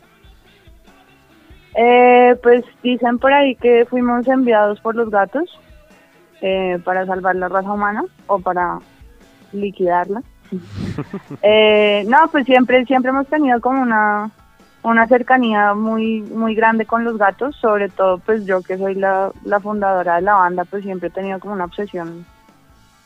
Eh, 1.75 2.37
pues 2.43 2.63
dicen 2.83 3.19
por 3.19 3.33
ahí 3.33 3.55
que 3.55 3.87
fuimos 3.89 4.29
enviados 4.29 4.81
por 4.81 4.95
los 4.97 5.09
gatos 5.09 5.49
eh, 6.43 6.79
para 6.85 7.07
salvar 7.07 7.37
la 7.37 7.49
raza 7.49 7.73
humana 7.73 8.05
o 8.27 8.39
para 8.39 8.81
liquidarla. 9.53 10.23
eh, 11.43 12.05
no, 12.09 12.29
pues 12.31 12.47
siempre 12.47 12.85
siempre 12.87 13.11
hemos 13.11 13.27
tenido 13.27 13.61
como 13.61 13.83
una 13.83 14.31
una 14.83 15.07
cercanía 15.07 15.75
muy 15.75 16.23
muy 16.23 16.55
grande 16.55 16.87
con 16.87 17.05
los 17.05 17.19
gatos, 17.19 17.57
sobre 17.57 17.89
todo 17.89 18.19
pues 18.19 18.45
yo 18.47 18.63
que 18.63 18.79
soy 18.79 18.95
la, 18.95 19.33
la 19.45 19.61
fundadora 19.61 20.17
de 20.17 20.23
la 20.23 20.35
banda, 20.35 20.65
pues 20.65 20.85
siempre 20.85 21.09
he 21.09 21.13
tenido 21.13 21.39
como 21.41 21.55
una 21.55 21.65
obsesión 21.65 22.25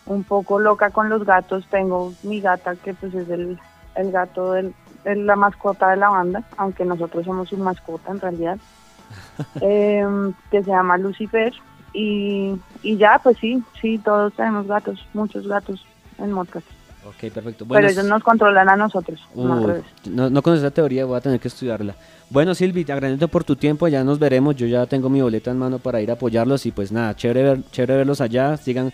un 0.06 0.24
poco 0.24 0.58
loca 0.58 0.90
con 0.90 1.08
los 1.08 1.24
gatos. 1.24 1.66
Tengo 1.70 2.12
mi 2.22 2.40
gata 2.40 2.76
que 2.76 2.94
pues 2.94 3.14
es 3.14 3.28
el, 3.28 3.58
el 3.94 4.12
gato 4.12 4.52
del, 4.52 4.74
es 5.04 5.16
la 5.18 5.36
mascota 5.36 5.90
de 5.90 5.96
la 5.96 6.10
banda, 6.10 6.42
aunque 6.56 6.84
nosotros 6.84 7.24
somos 7.24 7.48
su 7.48 7.56
mascota 7.56 8.10
en 8.10 8.20
realidad, 8.20 8.58
eh, 9.60 10.06
que 10.50 10.62
se 10.62 10.70
llama 10.70 10.98
Lucifer. 10.98 11.52
Y, 11.94 12.58
y 12.82 12.96
ya, 12.96 13.20
pues 13.22 13.36
sí, 13.38 13.62
sí, 13.80 13.98
todos 13.98 14.32
tenemos 14.32 14.66
gatos, 14.66 15.06
muchos 15.12 15.46
gatos 15.46 15.84
en 16.22 16.32
Modcast. 16.32 16.66
Ok, 17.04 17.32
perfecto. 17.32 17.64
Pero 17.64 17.68
Bueno, 17.68 17.88
ellos 17.88 18.04
nos 18.04 18.22
controlan 18.22 18.68
a 18.68 18.76
nosotros, 18.76 19.18
no 19.34 19.66
revés. 19.66 19.84
no, 20.08 20.30
no 20.30 20.40
conozco 20.40 20.64
esa 20.66 20.74
teoría, 20.74 21.04
voy 21.04 21.16
a 21.16 21.20
tener 21.20 21.40
que 21.40 21.48
estudiarla. 21.48 21.96
Bueno, 22.30 22.54
Silvi, 22.54 22.84
te 22.84 22.92
agradezco 22.92 23.26
por 23.28 23.42
tu 23.44 23.56
tiempo, 23.56 23.88
ya 23.88 24.04
nos 24.04 24.18
veremos, 24.20 24.54
yo 24.56 24.66
ya 24.66 24.86
tengo 24.86 25.08
mi 25.08 25.20
boleta 25.20 25.50
en 25.50 25.58
mano 25.58 25.78
para 25.80 26.00
ir 26.00 26.10
a 26.10 26.14
apoyarlos 26.14 26.64
y 26.64 26.70
pues 26.70 26.92
nada, 26.92 27.14
chévere, 27.16 27.42
ver- 27.42 27.60
chévere 27.72 27.96
verlos 27.96 28.20
allá, 28.20 28.56
sigan. 28.56 28.92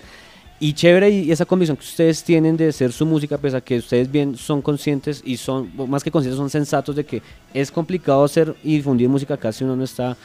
Y 0.61 0.73
chévere 0.73 1.09
y 1.11 1.31
esa 1.31 1.45
convicción 1.45 1.77
que 1.77 1.85
ustedes 1.85 2.25
tienen 2.25 2.57
de 2.57 2.69
hacer 2.71 2.91
su 2.93 3.07
música, 3.07 3.39
pese 3.39 3.59
a 3.59 3.61
que 3.61 3.77
ustedes 3.79 4.11
bien 4.11 4.37
son 4.37 4.61
conscientes 4.61 5.23
y 5.25 5.37
son, 5.37 5.71
más 5.89 6.03
que 6.03 6.11
conscientes, 6.11 6.37
son 6.39 6.51
sensatos 6.51 6.97
de 6.97 7.05
que 7.05 7.23
es 7.55 7.71
complicado 7.71 8.25
hacer 8.25 8.57
y 8.65 8.77
difundir 8.79 9.09
música 9.09 9.35
acá 9.35 9.53
si 9.53 9.63
uno 9.63 9.77
no 9.77 9.85
está, 9.85 10.17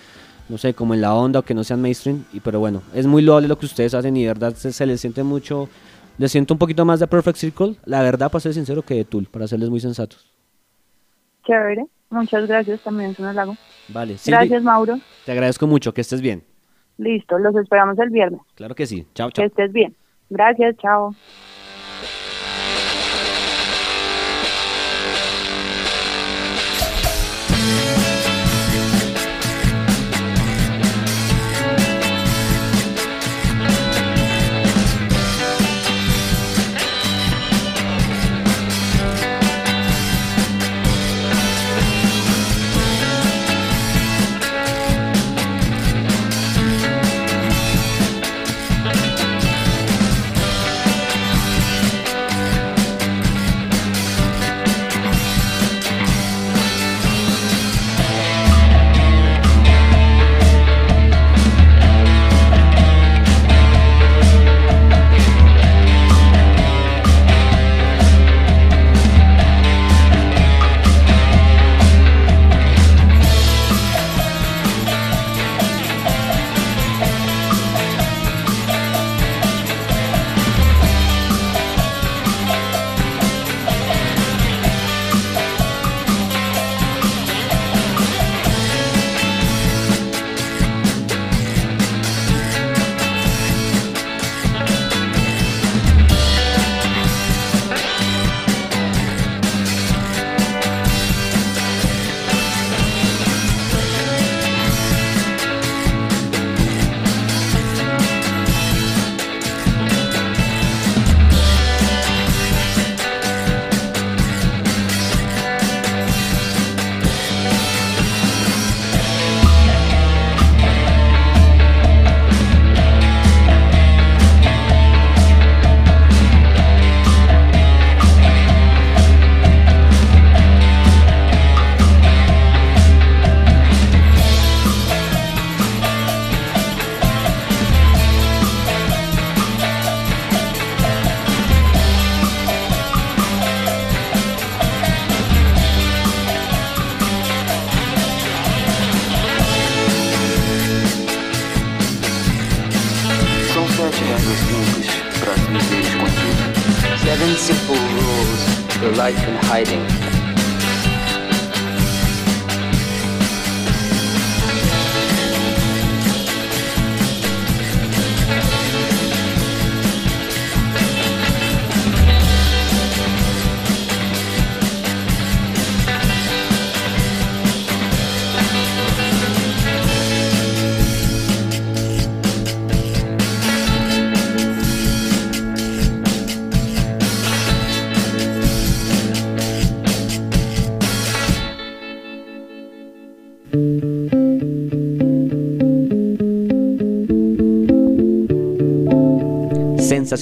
no 0.49 0.57
sé, 0.57 0.73
como 0.73 0.95
en 0.95 1.01
la 1.01 1.13
onda 1.13 1.39
o 1.39 1.43
que 1.43 1.53
no 1.53 1.63
sean 1.63 1.81
mainstream. 1.81 2.23
Y, 2.33 2.39
pero 2.39 2.59
bueno, 2.59 2.81
es 2.95 3.05
muy 3.05 3.21
loable 3.21 3.47
lo 3.47 3.59
que 3.59 3.67
ustedes 3.67 3.93
hacen 3.93 4.17
y 4.17 4.21
de 4.21 4.27
verdad 4.29 4.55
se, 4.55 4.73
se 4.73 4.85
les 4.87 5.01
siente 5.01 5.21
mucho, 5.21 5.69
les 6.17 6.31
siento 6.31 6.53
un 6.53 6.57
poquito 6.57 6.85
más 6.85 6.99
de 6.99 7.07
Perfect 7.07 7.37
Circle, 7.37 7.75
la 7.85 8.01
verdad, 8.01 8.31
para 8.31 8.39
ser 8.41 8.53
sincero, 8.53 8.81
que 8.81 8.95
de 8.95 9.05
Tool, 9.05 9.25
para 9.25 9.47
serles 9.47 9.69
muy 9.69 9.79
sensatos. 9.79 10.31
Chévere, 11.45 11.85
muchas 12.09 12.47
gracias 12.47 12.81
también, 12.81 13.11
es 13.11 13.19
un 13.19 13.25
halago. 13.25 13.55
Vale, 13.89 14.17
Silvi, 14.17 14.37
Gracias, 14.37 14.63
Mauro. 14.63 14.99
Te 15.25 15.31
agradezco 15.31 15.67
mucho, 15.67 15.93
que 15.93 16.01
estés 16.01 16.21
bien. 16.21 16.43
Listo, 16.97 17.37
los 17.39 17.55
esperamos 17.55 17.97
el 17.99 18.09
viernes. 18.11 18.39
Claro 18.55 18.75
que 18.75 18.85
sí. 18.85 19.05
Chao, 19.15 19.29
Que 19.29 19.33
chao. 19.33 19.45
estés 19.45 19.73
bien. 19.73 19.95
Gracias, 20.29 20.75
chao. 20.77 21.13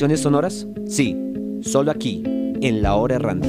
¿Sensaciones 0.01 0.21
sonoras? 0.21 0.67
Sí, 0.87 1.15
solo 1.61 1.91
aquí, 1.91 2.23
en 2.25 2.81
la 2.81 2.95
hora 2.95 3.17
errante. 3.17 3.47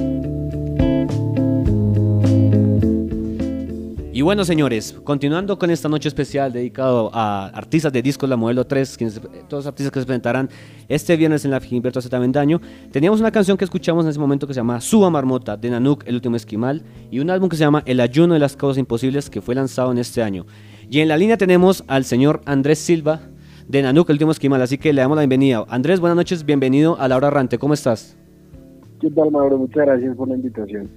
Y 4.12 4.20
bueno, 4.20 4.44
señores, 4.44 4.94
continuando 5.02 5.58
con 5.58 5.70
esta 5.70 5.88
noche 5.88 6.08
especial 6.08 6.52
dedicado 6.52 7.10
a 7.14 7.46
artistas 7.46 7.90
de 7.90 8.02
discos 8.02 8.28
La 8.28 8.36
Modelo 8.36 8.66
3, 8.66 8.98
quienes, 8.98 9.18
todos 9.48 9.64
los 9.64 9.66
artistas 9.66 9.92
que 9.92 10.00
se 10.00 10.04
presentarán 10.04 10.50
este 10.90 11.16
viernes 11.16 11.46
en 11.46 11.52
la 11.52 11.60
Gilberto 11.60 12.02
Z 12.02 12.18
Vendaño, 12.18 12.60
teníamos 12.90 13.20
una 13.20 13.30
canción 13.30 13.56
que 13.56 13.64
escuchamos 13.64 14.04
en 14.04 14.10
ese 14.10 14.20
momento 14.20 14.46
que 14.46 14.52
se 14.52 14.60
llama 14.60 14.82
Suba 14.82 15.08
Marmota 15.08 15.56
de 15.56 15.70
Nanuk, 15.70 16.06
El 16.06 16.16
Último 16.16 16.36
Esquimal, 16.36 16.82
y 17.10 17.20
un 17.20 17.30
álbum 17.30 17.48
que 17.48 17.56
se 17.56 17.64
llama 17.64 17.82
El 17.86 17.98
Ayuno 17.98 18.34
de 18.34 18.40
las 18.40 18.56
Cosas 18.58 18.76
Imposibles 18.76 19.30
que 19.30 19.40
fue 19.40 19.54
lanzado 19.54 19.90
en 19.90 19.96
este 19.96 20.22
año. 20.22 20.44
Y 20.90 21.00
en 21.00 21.08
la 21.08 21.16
línea 21.16 21.38
tenemos 21.38 21.82
al 21.86 22.04
señor 22.04 22.42
Andrés 22.44 22.78
Silva 22.78 23.22
de 23.72 23.80
Nanuk, 23.80 24.10
El 24.10 24.16
Último 24.16 24.32
Esquimal, 24.32 24.60
así 24.60 24.76
que 24.76 24.92
le 24.92 25.00
damos 25.00 25.16
la 25.16 25.22
bienvenida. 25.22 25.64
Andrés, 25.66 25.98
buenas 25.98 26.14
noches, 26.14 26.44
bienvenido 26.44 26.94
a 27.00 27.08
La 27.08 27.16
Hora 27.16 27.28
Errante, 27.28 27.56
¿cómo 27.56 27.72
estás? 27.72 28.18
¿Qué 29.00 29.10
tal, 29.10 29.30
Mauro? 29.30 29.56
Muchas 29.56 29.86
gracias 29.86 30.14
por 30.14 30.28
la 30.28 30.34
invitación. 30.34 30.90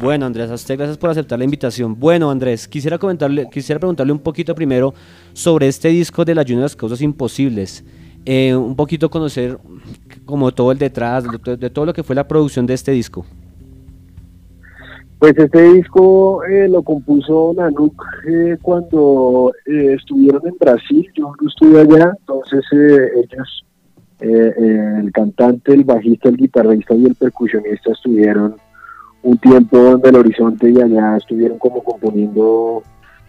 Bueno, 0.00 0.24
Andrés, 0.24 0.50
a 0.50 0.54
usted 0.54 0.78
gracias 0.78 0.96
por 0.96 1.10
aceptar 1.10 1.38
la 1.38 1.44
invitación. 1.44 2.00
Bueno, 2.00 2.30
Andrés, 2.30 2.66
quisiera 2.66 2.96
comentarle, 2.96 3.46
quisiera 3.50 3.78
preguntarle 3.78 4.10
un 4.14 4.20
poquito 4.20 4.54
primero 4.54 4.94
sobre 5.34 5.68
este 5.68 5.88
disco 5.88 6.24
de 6.24 6.34
la 6.34 6.40
Ayuno 6.40 6.60
de 6.60 6.64
las 6.64 6.76
Causas 6.76 7.02
Imposibles. 7.02 7.84
Eh, 8.24 8.56
un 8.56 8.74
poquito 8.74 9.10
conocer 9.10 9.58
como 10.24 10.50
todo 10.50 10.72
el 10.72 10.78
detrás, 10.78 11.24
de, 11.44 11.58
de 11.58 11.68
todo 11.68 11.84
lo 11.84 11.92
que 11.92 12.02
fue 12.02 12.16
la 12.16 12.26
producción 12.26 12.64
de 12.64 12.72
este 12.72 12.90
disco. 12.92 13.26
Pues 15.18 15.36
este 15.36 15.72
disco 15.72 16.44
eh, 16.44 16.68
lo 16.68 16.82
compuso 16.84 17.52
Nanuk 17.56 18.04
eh, 18.28 18.56
cuando 18.62 19.52
eh, 19.66 19.94
estuvieron 19.98 20.46
en 20.46 20.56
Brasil, 20.60 21.10
yo 21.12 21.32
no 21.40 21.48
estuve 21.48 21.80
allá, 21.80 22.12
entonces 22.20 22.64
eh, 22.70 23.08
ellos, 23.16 23.64
eh, 24.20 24.54
eh, 24.56 24.94
el 25.00 25.10
cantante, 25.10 25.74
el 25.74 25.82
bajista, 25.82 26.28
el 26.28 26.36
guitarrista 26.36 26.94
y 26.94 27.06
el 27.06 27.16
percusionista 27.16 27.90
estuvieron 27.90 28.54
un 29.24 29.38
tiempo 29.38 29.88
en 29.88 30.00
Belo 30.00 30.20
Horizonte 30.20 30.70
y 30.70 30.80
allá 30.80 31.16
estuvieron 31.16 31.58
como 31.58 31.82
componiendo 31.82 32.84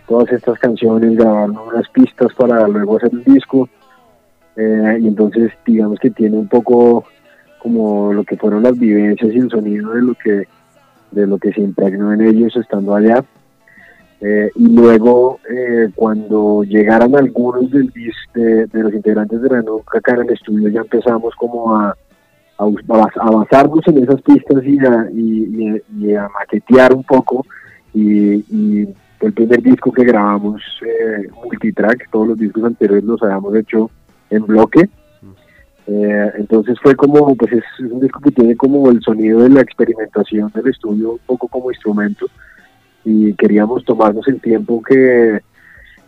todas 0.08 0.32
estas 0.32 0.60
canciones, 0.60 1.18
grabaron 1.18 1.58
unas 1.58 1.90
pistas 1.90 2.32
para 2.36 2.68
luego 2.68 2.98
hacer 2.98 3.12
el 3.14 3.24
disco. 3.24 3.68
Y 4.56 5.08
entonces 5.08 5.54
digamos 5.66 5.98
que 6.00 6.10
tiene 6.10 6.38
un 6.38 6.48
poco 6.50 7.06
como 7.60 8.12
lo 8.12 8.24
que 8.26 8.36
fueron 8.36 8.64
las 8.64 8.78
vivencias 8.78 9.34
y 9.34 9.38
el 9.38 9.50
sonido 9.50 9.92
de 9.94 10.02
lo 10.02 10.14
que 10.16 10.46
de 11.12 11.28
lo 11.28 11.38
que 11.38 11.52
se 11.54 11.62
impregnó 11.62 12.14
en 12.14 12.22
ellos 12.22 12.56
estando 12.56 12.96
allá. 12.96 13.24
Eh, 14.22 14.50
y 14.56 14.68
luego, 14.76 15.40
eh, 15.50 15.90
cuando 15.96 16.64
llegaran 16.64 17.16
algunos 17.16 17.72
del 17.72 17.90
de, 18.34 18.66
de 18.66 18.84
los 18.84 18.94
integrantes 18.94 19.42
de 19.42 19.50
la 19.50 19.62
NUC 19.62 19.96
acá 19.96 20.16
en 20.16 20.22
el 20.24 20.32
estudio, 20.32 20.68
ya 20.68 20.82
empezamos 20.82 21.34
como 21.36 21.74
a, 21.76 21.96
a, 22.58 23.32
basarnos 23.32 23.88
en 23.88 24.04
esas 24.04 24.22
pistas 24.22 24.62
y 24.66 24.78
a, 24.80 25.08
y, 25.14 25.78
y- 25.98 26.06
y 26.06 26.14
a 26.16 26.28
maquetear 26.38 26.94
un 26.94 27.04
poco. 27.04 27.46
Y, 27.94 28.44
y 28.54 28.88
el 29.22 29.34
primer 29.34 29.62
disco 29.62 29.92
que 29.92 30.04
grabamos 30.04 30.62
eh, 30.86 31.28
multitrack, 31.44 32.10
todos 32.12 32.28
los 32.30 32.38
discos 32.38 32.64
anteriores 32.66 33.04
los 33.06 33.24
habíamos 33.24 33.56
hecho 33.56 33.90
en 34.30 34.46
bloque. 34.46 34.90
Eh, 35.92 36.32
entonces 36.38 36.78
fue 36.84 36.96
como, 36.96 37.36
pues 37.36 37.52
es, 37.52 37.64
un 37.80 38.00
disco 38.00 38.20
que 38.20 38.30
tiene 38.30 38.56
como 38.56 38.92
el 38.92 39.02
sonido 39.02 39.40
de 39.40 39.50
la 39.50 39.62
experimentación 39.62 40.52
del 40.54 40.68
estudio 40.68 41.14
un 41.14 41.20
poco 41.26 41.48
como 41.48 41.72
instrumento 41.72 42.28
y 43.04 43.34
queríamos 43.34 43.84
tomarnos 43.86 44.28
el 44.28 44.40
tiempo 44.40 44.84
que, 44.84 45.40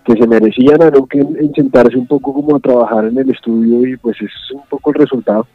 que 0.05 0.13
se 0.13 0.27
merecían 0.27 0.77
Nanuk 0.77 1.15
en, 1.15 1.35
en 1.35 1.53
sentarse 1.53 1.97
un 1.97 2.05
poco 2.05 2.31
como 2.31 2.55
a 2.55 2.59
trabajar 2.59 3.05
en 3.05 3.17
el 3.17 3.31
estudio 3.31 3.87
y 3.87 3.97
pues 3.97 4.17
es 4.21 4.31
un 4.53 4.61
poco 4.69 4.91
el 4.91 4.97
resultado. 4.97 5.47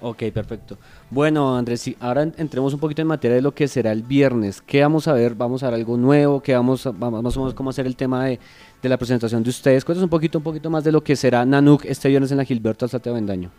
Ok, 0.00 0.24
perfecto. 0.34 0.78
Bueno, 1.10 1.56
Andrés, 1.56 1.94
ahora 2.00 2.22
en- 2.22 2.34
entremos 2.36 2.74
un 2.74 2.80
poquito 2.80 3.02
en 3.02 3.08
materia 3.08 3.36
de 3.36 3.42
lo 3.42 3.52
que 3.52 3.68
será 3.68 3.92
el 3.92 4.02
viernes. 4.02 4.60
¿Qué 4.60 4.82
vamos 4.82 5.08
a 5.08 5.12
ver? 5.12 5.34
¿Vamos 5.34 5.62
a 5.62 5.66
ver 5.66 5.74
algo 5.76 5.96
nuevo? 5.96 6.40
¿Qué 6.40 6.54
vamos 6.54 6.86
a, 6.86 6.90
vamos 6.90 7.54
cómo 7.54 7.70
hacer 7.70 7.86
el 7.86 7.94
tema 7.96 8.24
de, 8.26 8.40
de 8.82 8.88
la 8.88 8.96
presentación 8.96 9.42
de 9.42 9.50
ustedes? 9.50 9.84
Cuéntanos 9.84 10.04
un 10.04 10.10
poquito, 10.10 10.38
un 10.38 10.44
poquito 10.44 10.68
más 10.68 10.84
de 10.84 10.92
lo 10.92 11.02
que 11.02 11.16
será 11.16 11.44
Nanuk 11.44 11.84
este 11.84 12.08
viernes 12.08 12.32
en 12.32 12.38
la 12.38 12.44
Gilberto 12.44 12.84
Alzate 12.84 13.10
Avendaño. 13.10 13.50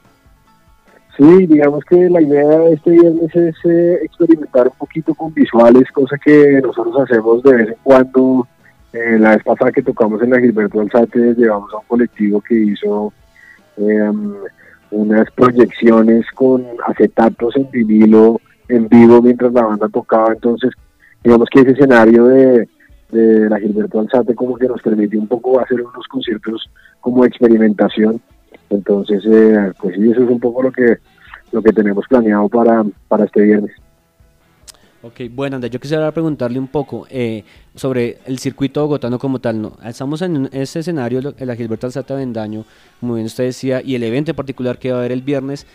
Sí, 1.17 1.45
digamos 1.45 1.83
que 1.85 2.09
la 2.09 2.21
idea 2.21 2.47
de 2.47 2.73
este 2.73 2.91
viernes 2.91 3.35
es 3.35 3.55
eh, 3.65 3.99
experimentar 4.03 4.67
un 4.67 4.73
poquito 4.77 5.13
con 5.13 5.33
visuales, 5.33 5.83
cosa 5.91 6.17
que 6.17 6.59
nosotros 6.61 6.95
hacemos 7.01 7.43
de 7.43 7.55
vez 7.55 7.67
en 7.69 7.75
cuando. 7.83 8.47
Eh, 8.93 9.17
la 9.19 9.35
vez 9.35 9.43
pasada 9.43 9.71
que 9.71 9.81
tocamos 9.81 10.21
en 10.21 10.31
la 10.31 10.39
Gilberto 10.39 10.81
Alzate, 10.81 11.35
llevamos 11.35 11.71
a 11.73 11.77
un 11.77 11.85
colectivo 11.87 12.41
que 12.41 12.55
hizo 12.55 13.13
em, 13.77 14.33
unas 14.91 15.31
proyecciones 15.31 16.25
con 16.35 16.65
acetatos 16.85 17.55
en 17.57 17.69
vinilo 17.71 18.39
en 18.69 18.87
vivo 18.87 19.21
mientras 19.21 19.53
la 19.53 19.63
banda 19.63 19.87
tocaba. 19.89 20.33
Entonces, 20.33 20.71
digamos 21.23 21.47
que 21.51 21.61
ese 21.61 21.71
escenario 21.71 22.25
de, 22.25 22.67
de 23.13 23.49
la 23.49 23.59
Gilberto 23.59 23.99
Alzate 23.99 24.35
como 24.35 24.57
que 24.57 24.67
nos 24.67 24.81
permite 24.81 25.17
un 25.17 25.27
poco 25.27 25.59
hacer 25.59 25.81
unos 25.81 26.07
conciertos 26.07 26.69
como 26.99 27.25
experimentación. 27.25 28.21
Entonces, 28.69 29.23
eh, 29.25 29.71
pues 29.79 29.95
sí, 29.95 30.11
eso 30.11 30.23
es 30.23 30.29
un 30.29 30.39
poco 30.39 30.63
lo 30.63 30.71
que 30.71 30.97
lo 31.53 31.61
que 31.61 31.71
tenemos 31.71 32.05
planeado 32.07 32.49
para, 32.49 32.83
para 33.07 33.25
este 33.25 33.41
viernes. 33.41 33.71
Ok, 35.03 35.21
bueno, 35.31 35.57
Andrés, 35.57 35.71
yo 35.71 35.79
quisiera 35.79 36.09
preguntarle 36.11 36.57
un 36.57 36.69
poco 36.69 37.05
eh, 37.09 37.43
sobre 37.75 38.19
el 38.25 38.39
circuito 38.39 38.81
bogotano 38.81 39.19
como 39.19 39.39
tal. 39.39 39.61
¿no? 39.61 39.73
Estamos 39.83 40.21
en 40.21 40.49
ese 40.53 40.79
escenario, 40.79 41.19
la 41.37 41.55
Gilberto 41.55 41.87
Alzate 41.87 42.13
Avendaño, 42.13 42.63
como 42.99 43.15
bien 43.15 43.25
usted 43.25 43.43
decía, 43.43 43.81
y 43.83 43.95
el 43.95 44.03
evento 44.03 44.31
en 44.31 44.37
particular 44.37 44.79
que 44.79 44.91
va 44.91 44.97
a 44.97 44.99
haber 44.99 45.11
el 45.11 45.21
viernes, 45.21 45.67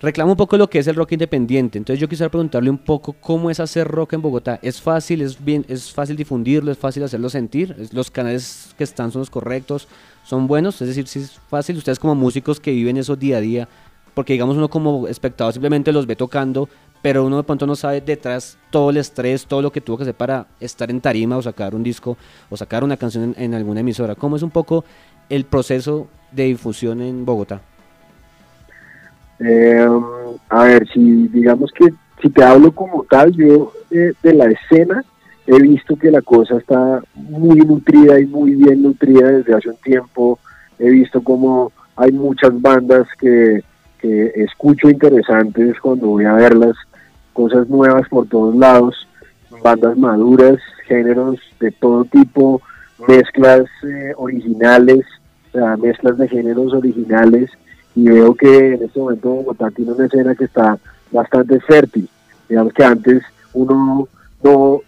reclama 0.00 0.32
un 0.32 0.36
poco 0.36 0.56
lo 0.56 0.68
que 0.68 0.78
es 0.78 0.86
el 0.86 0.96
rock 0.96 1.12
independiente. 1.12 1.78
Entonces 1.78 2.00
yo 2.00 2.08
quisiera 2.08 2.30
preguntarle 2.30 2.70
un 2.70 2.78
poco 2.78 3.14
cómo 3.14 3.50
es 3.50 3.60
hacer 3.60 3.88
rock 3.88 4.12
en 4.14 4.22
Bogotá. 4.22 4.58
¿Es 4.62 4.80
fácil, 4.80 5.22
es 5.22 5.42
bien, 5.42 5.64
es 5.68 5.92
fácil 5.92 6.16
difundirlo, 6.16 6.70
es 6.72 6.78
fácil 6.78 7.02
hacerlo 7.04 7.28
sentir? 7.30 7.74
¿Es- 7.78 7.92
¿Los 7.94 8.10
canales 8.10 8.74
que 8.76 8.84
están 8.84 9.10
son 9.12 9.20
los 9.20 9.30
correctos? 9.30 9.88
¿Son 10.24 10.46
buenos? 10.46 10.80
Es 10.82 10.88
decir, 10.88 11.06
si 11.06 11.20
es 11.20 11.32
fácil, 11.48 11.76
ustedes 11.76 11.98
como 11.98 12.14
músicos 12.14 12.60
que 12.60 12.70
viven 12.72 12.96
eso 12.96 13.16
día 13.16 13.38
a 13.38 13.40
día, 13.40 13.68
porque 14.14 14.32
digamos 14.34 14.56
uno 14.56 14.68
como 14.68 15.08
espectador 15.08 15.52
simplemente 15.52 15.92
los 15.92 16.06
ve 16.06 16.16
tocando, 16.16 16.68
pero 17.02 17.24
uno 17.24 17.36
de 17.38 17.42
pronto 17.42 17.66
no 17.66 17.76
sabe 17.76 18.00
detrás 18.00 18.56
todo 18.70 18.88
el 18.90 18.96
estrés, 18.96 19.44
todo 19.46 19.60
lo 19.60 19.70
que 19.72 19.80
tuvo 19.82 19.98
que 19.98 20.04
hacer 20.04 20.14
para 20.14 20.46
estar 20.60 20.90
en 20.90 21.00
tarima 21.00 21.36
o 21.36 21.42
sacar 21.42 21.74
un 21.74 21.82
disco 21.82 22.16
o 22.48 22.56
sacar 22.56 22.82
una 22.84 22.96
canción 22.96 23.34
en, 23.36 23.42
en 23.44 23.54
alguna 23.54 23.80
emisora. 23.80 24.14
¿Cómo 24.14 24.36
es 24.36 24.42
un 24.42 24.50
poco 24.50 24.84
el 25.28 25.44
proceso 25.44 26.08
de 26.32 26.44
difusión 26.44 27.02
en 27.02 27.26
Bogotá? 27.26 27.60
Eh, 29.40 29.88
a 30.48 30.64
ver, 30.64 30.88
si 30.92 31.28
digamos 31.28 31.70
que 31.72 31.92
si 32.22 32.30
te 32.30 32.42
hablo 32.42 32.72
como 32.72 33.04
tal, 33.04 33.32
yo 33.32 33.72
eh, 33.90 34.12
de 34.22 34.34
la 34.34 34.46
escena 34.46 35.04
he 35.46 35.60
visto 35.60 35.96
que 35.96 36.10
la 36.10 36.22
cosa 36.22 36.56
está 36.56 37.02
muy 37.14 37.58
nutrida 37.60 38.18
y 38.18 38.26
muy 38.26 38.54
bien 38.54 38.82
nutrida 38.82 39.30
desde 39.30 39.54
hace 39.54 39.68
un 39.68 39.76
tiempo. 39.76 40.38
He 40.78 40.88
visto 40.88 41.22
como 41.22 41.72
hay 41.96 42.12
muchas 42.12 42.60
bandas 42.60 43.06
que, 43.18 43.62
que 43.98 44.32
escucho 44.36 44.88
interesantes 44.88 45.78
cuando 45.80 46.08
voy 46.08 46.24
a 46.24 46.32
verlas, 46.32 46.76
cosas 47.32 47.68
nuevas 47.68 48.08
por 48.08 48.26
todos 48.26 48.54
lados, 48.56 49.06
bandas 49.62 49.96
maduras, 49.96 50.58
géneros 50.86 51.38
de 51.60 51.70
todo 51.72 52.04
tipo, 52.04 52.62
mezclas 53.06 53.64
eh, 53.82 54.12
originales, 54.16 55.04
o 55.48 55.58
sea, 55.58 55.76
mezclas 55.76 56.18
de 56.18 56.28
géneros 56.28 56.72
originales 56.72 57.50
y 57.94 58.08
veo 58.08 58.34
que 58.34 58.74
en 58.74 58.82
este 58.82 58.98
momento 58.98 59.30
Bogotá 59.30 59.70
tiene 59.70 59.92
una 59.92 60.06
escena 60.06 60.34
que 60.34 60.44
está 60.44 60.78
bastante 61.12 61.60
fértil. 61.60 62.08
Digamos 62.48 62.72
que 62.72 62.84
antes 62.84 63.22
uno 63.52 64.08
no, 64.42 64.80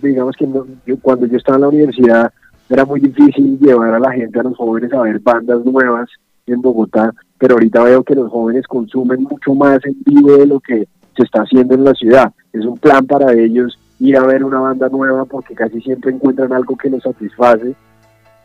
digamos 0.00 0.36
que 0.36 0.46
no- 0.46 0.66
yo, 0.86 0.96
cuando 1.00 1.26
yo 1.26 1.36
estaba 1.36 1.56
en 1.56 1.62
la 1.62 1.68
universidad 1.68 2.32
era 2.68 2.84
muy 2.84 3.00
difícil 3.00 3.58
llevar 3.58 3.94
a 3.94 3.98
la 3.98 4.12
gente, 4.12 4.38
a 4.38 4.44
los 4.44 4.56
jóvenes 4.56 4.92
a 4.92 5.02
ver 5.02 5.18
bandas 5.18 5.64
nuevas 5.64 6.08
en 6.46 6.60
Bogotá, 6.62 7.12
pero 7.38 7.54
ahorita 7.54 7.82
veo 7.82 8.02
que 8.04 8.14
los 8.14 8.30
jóvenes 8.30 8.66
consumen 8.66 9.22
mucho 9.24 9.54
más 9.54 9.78
en 9.84 9.96
vivo 10.04 10.36
de 10.36 10.46
lo 10.46 10.60
que 10.60 10.86
se 11.16 11.22
está 11.24 11.42
haciendo 11.42 11.74
en 11.74 11.84
la 11.84 11.94
ciudad. 11.94 12.32
Es 12.52 12.64
un 12.64 12.78
plan 12.78 13.06
para 13.06 13.32
ellos 13.32 13.76
ir 13.98 14.16
a 14.16 14.24
ver 14.24 14.44
una 14.44 14.60
banda 14.60 14.88
nueva 14.88 15.24
porque 15.24 15.54
casi 15.54 15.80
siempre 15.80 16.12
encuentran 16.12 16.52
algo 16.52 16.76
que 16.76 16.90
los 16.90 17.02
satisface. 17.02 17.74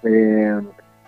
Eh, 0.03 0.59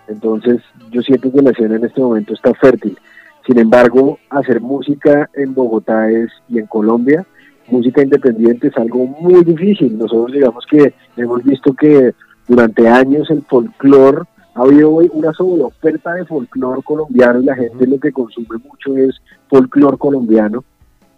entonces 0.08 0.60
yo 0.90 1.02
siento 1.02 1.32
que 1.32 1.42
la 1.42 1.50
escena 1.50 1.76
en 1.76 1.84
este 1.84 2.00
momento 2.00 2.34
está 2.34 2.54
fértil. 2.54 2.98
Sin 3.46 3.58
embargo, 3.58 4.18
hacer 4.30 4.60
música 4.60 5.30
en 5.34 5.54
Bogotá 5.54 6.10
es, 6.10 6.30
y 6.48 6.58
en 6.58 6.66
Colombia, 6.66 7.24
música 7.68 8.02
independiente 8.02 8.68
es 8.68 8.76
algo 8.76 9.06
muy 9.06 9.44
difícil. 9.44 9.96
Nosotros 9.96 10.32
digamos 10.32 10.64
que 10.66 10.94
hemos 11.16 11.42
visto 11.44 11.72
que 11.74 12.12
durante 12.46 12.88
años 12.88 13.30
el 13.30 13.42
folclore, 13.42 14.22
ha 14.54 14.62
habido 14.62 14.92
hoy 14.92 15.10
una 15.12 15.32
sobreoferta 15.32 16.14
de 16.14 16.24
folclore 16.24 16.82
colombiano 16.82 17.40
y 17.40 17.44
la 17.44 17.54
gente 17.54 17.86
lo 17.86 17.98
que 17.98 18.10
consume 18.10 18.58
mucho 18.64 18.96
es 18.96 19.20
folclore 19.48 19.96
colombiano, 19.96 20.64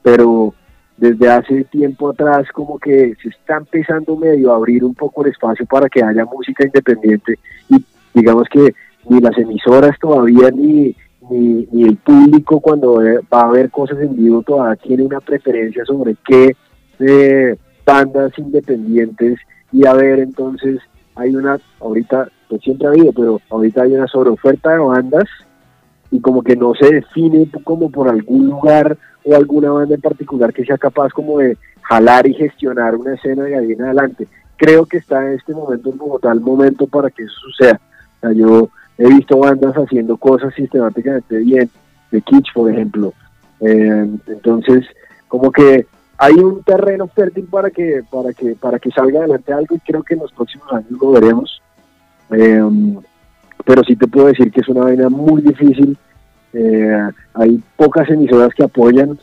pero 0.02 0.54
desde 0.96 1.30
hace 1.30 1.64
tiempo 1.64 2.10
atrás 2.10 2.46
como 2.52 2.78
que 2.78 3.14
se 3.22 3.30
está 3.30 3.56
empezando 3.56 4.16
medio 4.16 4.52
a 4.52 4.56
abrir 4.56 4.84
un 4.84 4.94
poco 4.94 5.24
el 5.24 5.30
espacio 5.30 5.64
para 5.64 5.88
que 5.88 6.02
haya 6.02 6.26
música 6.26 6.64
independiente 6.64 7.38
y 7.70 7.82
digamos 8.14 8.48
que 8.50 8.74
ni 9.08 9.20
las 9.20 9.36
emisoras 9.38 9.98
todavía 10.00 10.50
ni, 10.50 10.94
ni, 11.30 11.66
ni 11.72 11.82
el 11.84 11.96
público 11.96 12.60
cuando 12.60 13.00
va 13.32 13.40
a 13.42 13.50
ver 13.50 13.70
cosas 13.70 13.98
en 14.00 14.16
vivo 14.16 14.42
todavía 14.42 14.76
tiene 14.76 15.04
una 15.04 15.20
preferencia 15.20 15.84
sobre 15.84 16.16
qué 16.26 16.56
eh, 16.98 17.56
bandas 17.84 18.32
independientes 18.38 19.38
y 19.72 19.86
a 19.86 19.94
ver 19.94 20.20
entonces 20.20 20.80
hay 21.14 21.34
una 21.34 21.58
ahorita 21.80 22.28
pues 22.48 22.60
siempre 22.62 22.86
ha 22.86 22.90
habido 22.90 23.12
pero 23.12 23.40
ahorita 23.50 23.82
hay 23.82 23.94
una 23.94 24.06
sobreoferta 24.06 24.70
de 24.70 24.78
bandas 24.78 25.24
y 26.10 26.20
como 26.20 26.42
que 26.42 26.56
no 26.56 26.74
se 26.74 26.92
define 26.92 27.48
como 27.64 27.90
por 27.90 28.08
algún 28.08 28.46
lugar 28.46 28.96
o 29.24 29.34
alguna 29.34 29.70
banda 29.70 29.94
en 29.94 30.00
particular 30.00 30.52
que 30.52 30.64
sea 30.64 30.78
capaz 30.78 31.10
como 31.12 31.38
de 31.38 31.56
jalar 31.82 32.26
y 32.26 32.34
gestionar 32.34 32.96
una 32.96 33.14
escena 33.14 33.44
de 33.44 33.56
ahí 33.56 33.72
en 33.72 33.82
adelante. 33.82 34.26
Creo 34.56 34.86
que 34.86 34.98
está 34.98 35.26
en 35.26 35.38
este 35.38 35.54
momento 35.54 35.90
en 35.90 35.98
Bogotá 35.98 36.32
el 36.32 36.40
momento 36.40 36.86
para 36.86 37.10
que 37.10 37.24
eso 37.24 37.34
suceda. 37.34 37.80
Yo 38.34 38.68
he 38.98 39.08
visto 39.08 39.38
bandas 39.38 39.74
haciendo 39.74 40.16
cosas 40.16 40.54
sistemáticamente 40.54 41.38
bien, 41.38 41.70
de 42.10 42.20
Kitsch, 42.20 42.52
por 42.52 42.70
ejemplo. 42.70 43.14
Eh, 43.60 44.06
entonces, 44.26 44.86
como 45.28 45.50
que 45.50 45.86
hay 46.18 46.34
un 46.34 46.62
terreno 46.62 47.08
fértil 47.08 47.44
para 47.44 47.70
que, 47.70 48.02
para 48.10 48.32
que, 48.32 48.54
para 48.54 48.78
que 48.78 48.90
salga 48.90 49.20
adelante 49.20 49.52
algo 49.52 49.76
y 49.76 49.80
creo 49.80 50.02
que 50.02 50.14
en 50.14 50.20
los 50.20 50.32
próximos 50.32 50.70
años 50.72 50.90
lo 51.00 51.12
veremos. 51.12 51.62
Eh, 52.30 52.62
pero 53.64 53.82
sí 53.84 53.96
te 53.96 54.06
puedo 54.06 54.26
decir 54.26 54.50
que 54.50 54.60
es 54.60 54.68
una 54.68 54.84
vaina 54.84 55.08
muy 55.08 55.42
difícil. 55.42 55.96
Eh, 56.52 57.08
hay 57.34 57.62
pocas 57.76 58.08
emisoras 58.10 58.52
que 58.54 58.64
apoyan 58.64 59.18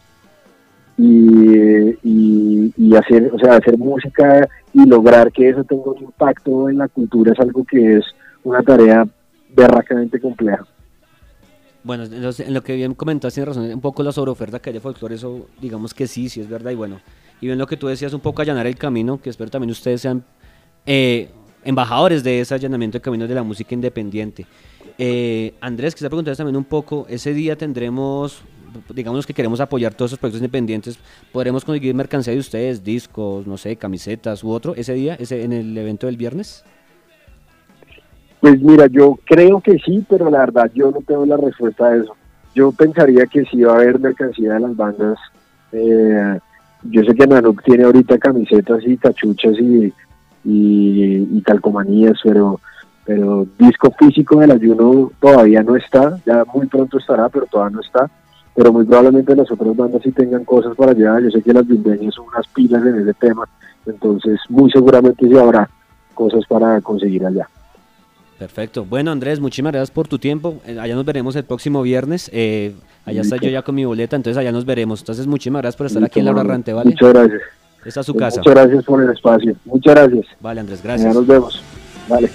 y, 0.97 2.73
y 2.75 2.95
hacer, 2.95 3.31
o 3.31 3.37
sea, 3.37 3.57
hacer 3.57 3.77
música 3.77 4.47
y 4.73 4.85
lograr 4.85 5.31
que 5.31 5.49
eso 5.49 5.63
tenga 5.63 5.91
un 5.91 6.03
impacto 6.03 6.69
en 6.69 6.79
la 6.79 6.87
cultura 6.87 7.33
es 7.33 7.39
algo 7.39 7.63
que 7.63 7.97
es 7.97 8.05
una 8.47 8.63
tarea 8.63 9.05
berracamente 9.49 10.19
compleja. 10.21 10.65
Bueno, 11.83 12.03
en 12.05 12.53
lo, 12.53 12.63
que 12.63 12.75
bien 12.75 12.93
comentaste, 12.93 13.41
tiene 13.41 13.45
razón, 13.45 13.71
un 13.71 13.81
poco 13.81 14.03
la 14.03 14.11
sobreoferta 14.11 14.59
que 14.59 14.69
hay 14.69 14.73
de 14.73 14.79
folclore, 14.79 15.15
eso 15.15 15.47
digamos 15.61 15.93
que 15.93 16.07
sí, 16.07 16.29
sí 16.29 16.41
es 16.41 16.49
verdad. 16.49 16.71
Y 16.71 16.75
bueno, 16.75 16.99
y 17.41 17.45
bien 17.47 17.57
lo 17.57 17.67
que 17.67 17.77
tú 17.77 17.87
decías, 17.87 18.13
un 18.13 18.21
poco 18.21 18.41
allanar 18.41 18.65
el 18.67 18.77
camino, 18.77 19.21
que 19.21 19.29
espero 19.29 19.49
también 19.49 19.71
ustedes 19.71 20.01
sean 20.01 20.23
eh, 20.85 21.29
embajadores 21.63 22.23
de 22.23 22.39
ese 22.39 22.55
allanamiento 22.55 22.97
de 22.97 23.01
caminos 23.01 23.29
de 23.29 23.35
la 23.35 23.43
música 23.43 23.73
independiente. 23.73 24.45
Eh, 24.97 25.53
Andrés, 25.61 25.93
quisiera 25.93 26.09
preguntarles 26.09 26.37
también 26.37 26.55
un 26.55 26.65
poco, 26.65 27.05
ese 27.09 27.33
día 27.33 27.57
tendremos, 27.57 28.41
digamos 28.93 29.25
que 29.25 29.33
queremos 29.33 29.59
apoyar 29.59 29.93
todos 29.93 30.11
esos 30.11 30.19
proyectos 30.19 30.39
independientes, 30.39 30.99
¿podremos 31.31 31.63
conseguir 31.63 31.93
mercancía 31.93 32.33
de 32.33 32.39
ustedes, 32.39 32.83
discos, 32.83 33.45
no 33.45 33.57
sé, 33.57 33.75
camisetas 33.75 34.43
u 34.43 34.51
otro, 34.51 34.73
ese 34.75 34.93
día, 34.93 35.15
ese 35.15 35.43
en 35.43 35.53
el 35.53 35.77
evento 35.77 36.07
del 36.07 36.17
viernes? 36.17 36.63
Pues 38.39 38.61
mira, 38.61 38.87
yo 38.87 39.17
creo 39.25 39.61
que 39.61 39.77
sí, 39.79 40.05
pero 40.07 40.29
la 40.29 40.39
verdad 40.39 40.71
yo 40.73 40.91
no 40.91 40.99
tengo 41.01 41.25
la 41.25 41.37
respuesta 41.37 41.87
a 41.87 41.95
eso. 41.95 42.15
Yo 42.53 42.71
pensaría 42.71 43.25
que 43.25 43.45
sí 43.45 43.61
va 43.63 43.73
a 43.73 43.75
haber 43.77 43.99
mercancía 43.99 44.53
de 44.53 44.59
las 44.59 44.75
bandas. 44.75 45.17
Eh, 45.71 46.39
yo 46.83 47.03
sé 47.03 47.13
que 47.15 47.27
Nanuk 47.27 47.63
tiene 47.63 47.83
ahorita 47.83 48.17
camisetas 48.17 48.83
y 48.85 48.97
cachuchas 48.97 49.55
y, 49.59 49.93
y, 50.45 51.37
y 51.37 51.41
calcomanías, 51.41 52.19
pero 52.23 52.59
pero 53.07 53.47
disco 53.57 53.89
físico 53.97 54.41
del 54.41 54.51
ayuno 54.51 55.13
todavía 55.21 55.63
no 55.63 55.77
está, 55.77 56.19
ya 56.25 56.43
muy 56.53 56.67
pronto 56.67 56.97
estará, 56.97 57.29
pero 57.29 57.45
todavía 57.45 57.77
no 57.77 57.81
está. 57.81 58.11
Pero 58.53 58.73
muy 58.73 58.83
probablemente 58.83 59.33
las 59.33 59.49
otras 59.49 59.73
bandas 59.77 60.01
sí 60.03 60.11
tengan 60.11 60.43
cosas 60.43 60.75
para 60.75 60.91
allá. 60.91 61.17
Yo 61.21 61.31
sé 61.31 61.41
que 61.41 61.53
las 61.53 61.65
bimbeñas 61.65 62.13
son 62.15 62.25
unas 62.27 62.45
pilas 62.49 62.85
en 62.85 62.99
ese 62.99 63.13
tema, 63.13 63.47
entonces 63.85 64.41
muy 64.49 64.69
seguramente 64.71 65.25
sí 65.25 65.37
habrá 65.37 65.69
cosas 66.13 66.43
para 66.49 66.81
conseguir 66.81 67.25
allá. 67.25 67.47
Perfecto. 68.39 68.85
Bueno, 68.85 69.11
Andrés, 69.11 69.39
muchísimas 69.39 69.71
gracias 69.73 69.91
por 69.91 70.07
tu 70.07 70.19
tiempo. 70.19 70.59
Eh, 70.65 70.79
allá 70.79 70.93
nos 70.95 71.05
veremos 71.05 71.35
el 71.35 71.43
próximo 71.43 71.81
viernes. 71.81 72.29
Eh, 72.33 72.75
allá 73.05 73.21
está 73.21 73.37
yo 73.37 73.49
ya 73.49 73.63
con 73.63 73.73
mi 73.75 73.83
boleta, 73.85 74.15
entonces 74.15 74.37
allá 74.37 74.51
nos 74.51 74.65
veremos. 74.65 74.99
Entonces, 74.99 75.25
muchísimas 75.25 75.61
gracias 75.61 75.77
por 75.77 75.87
estar 75.87 76.03
aquí 76.03 76.19
en 76.19 76.25
la 76.25 76.31
errante, 76.31 76.71
¿vale? 76.73 76.91
Muchas 76.91 77.13
gracias. 77.13 77.41
Esta 77.83 77.99
es 78.01 78.05
su 78.05 78.13
casa. 78.15 78.41
Muchas 78.41 78.53
gracias 78.53 78.83
por 78.85 79.03
el 79.03 79.09
espacio. 79.09 79.55
Muchas 79.65 79.95
gracias. 79.95 80.25
Vale, 80.39 80.59
Andrés, 80.59 80.79
Ya 80.83 80.87
gracias. 80.87 81.15
nos 81.15 81.25
vemos. 81.25 81.63
Vale. 82.07 82.29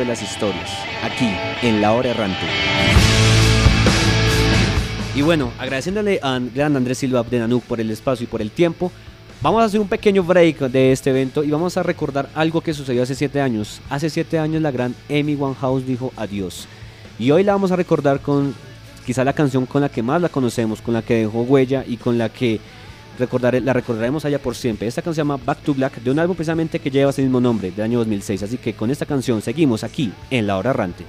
De 0.00 0.06
las 0.06 0.22
historias, 0.22 0.70
aquí, 1.04 1.28
en 1.62 1.82
La 1.82 1.92
Hora 1.92 2.10
Errante. 2.10 2.40
Y 5.14 5.20
bueno, 5.20 5.52
agradeciéndole 5.58 6.18
a 6.22 6.40
gran 6.54 6.74
Andrés 6.74 6.98
Silva 6.98 7.22
de 7.22 7.38
Nanuk 7.38 7.62
por 7.64 7.82
el 7.82 7.90
espacio 7.90 8.24
y 8.24 8.26
por 8.26 8.40
el 8.40 8.50
tiempo, 8.50 8.90
vamos 9.42 9.60
a 9.60 9.66
hacer 9.66 9.78
un 9.78 9.88
pequeño 9.88 10.22
break 10.22 10.60
de 10.70 10.92
este 10.92 11.10
evento 11.10 11.44
y 11.44 11.50
vamos 11.50 11.76
a 11.76 11.82
recordar 11.82 12.30
algo 12.34 12.62
que 12.62 12.72
sucedió 12.72 13.02
hace 13.02 13.14
siete 13.14 13.42
años. 13.42 13.82
Hace 13.90 14.08
siete 14.08 14.38
años 14.38 14.62
la 14.62 14.70
gran 14.70 14.94
Amy 15.10 15.34
Winehouse 15.34 15.86
dijo 15.86 16.14
adiós. 16.16 16.66
Y 17.18 17.30
hoy 17.30 17.44
la 17.44 17.52
vamos 17.52 17.70
a 17.70 17.76
recordar 17.76 18.20
con 18.20 18.54
quizá 19.04 19.22
la 19.22 19.34
canción 19.34 19.66
con 19.66 19.82
la 19.82 19.90
que 19.90 20.02
más 20.02 20.22
la 20.22 20.30
conocemos, 20.30 20.80
con 20.80 20.94
la 20.94 21.02
que 21.02 21.16
dejó 21.16 21.42
huella 21.42 21.84
y 21.86 21.98
con 21.98 22.16
la 22.16 22.30
que 22.30 22.58
la 23.20 23.72
recordaremos 23.72 24.24
allá 24.24 24.38
por 24.38 24.54
siempre. 24.54 24.88
Esta 24.88 25.02
canción 25.02 25.14
se 25.14 25.20
llama 25.20 25.42
Back 25.44 25.58
to 25.58 25.74
Black, 25.74 26.02
de 26.02 26.10
un 26.10 26.18
álbum 26.18 26.36
precisamente 26.36 26.78
que 26.78 26.90
lleva 26.90 27.10
ese 27.10 27.22
mismo 27.22 27.40
nombre, 27.40 27.70
del 27.70 27.84
año 27.84 27.98
2006. 27.98 28.42
Así 28.42 28.58
que 28.58 28.74
con 28.74 28.90
esta 28.90 29.06
canción 29.06 29.42
seguimos 29.42 29.84
aquí 29.84 30.12
en 30.30 30.46
La 30.46 30.56
Hora 30.56 30.70
Errante. 30.70 31.04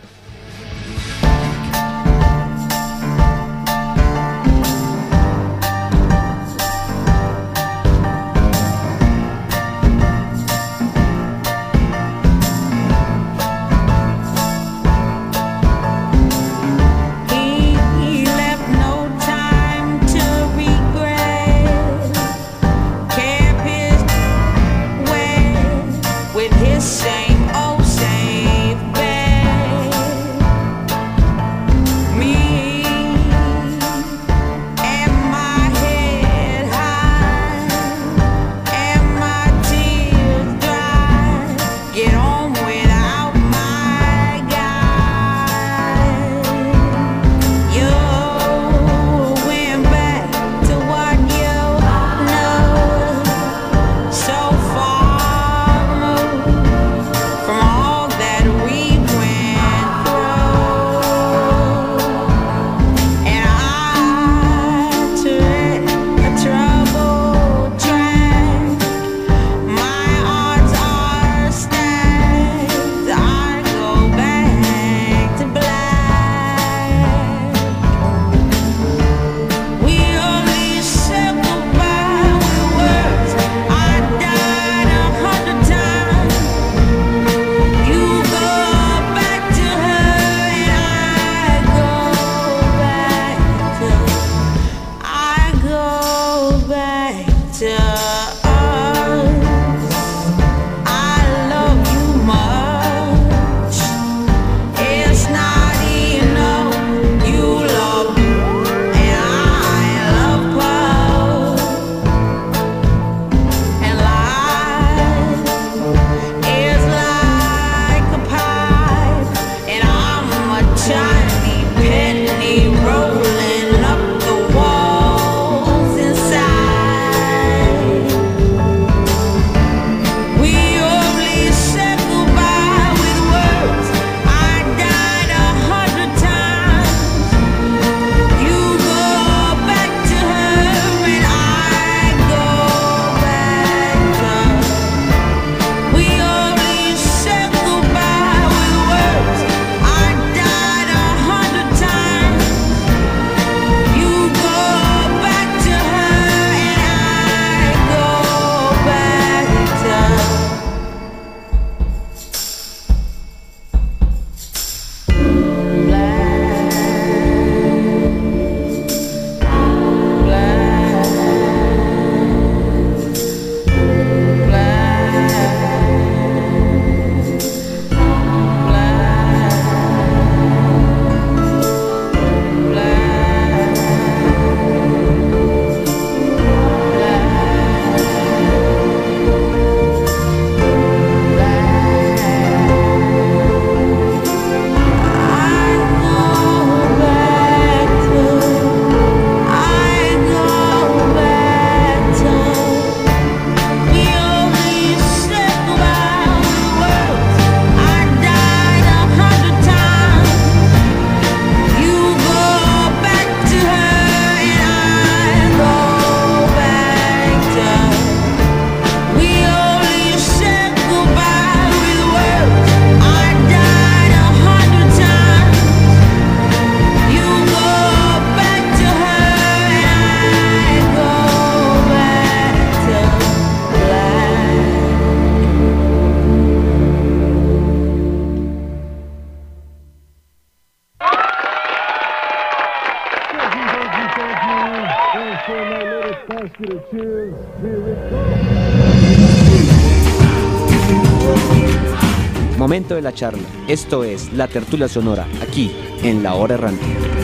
Momento 252.72 252.96
de 252.96 253.02
la 253.02 253.14
charla. 253.14 253.44
Esto 253.68 254.06
es 254.06 254.32
La 254.32 254.48
Tertulia 254.48 254.88
Sonora, 254.88 255.28
aquí 255.42 255.76
en 256.04 256.24
La 256.24 256.36
Hora 256.36 256.54
Errante. 256.54 257.21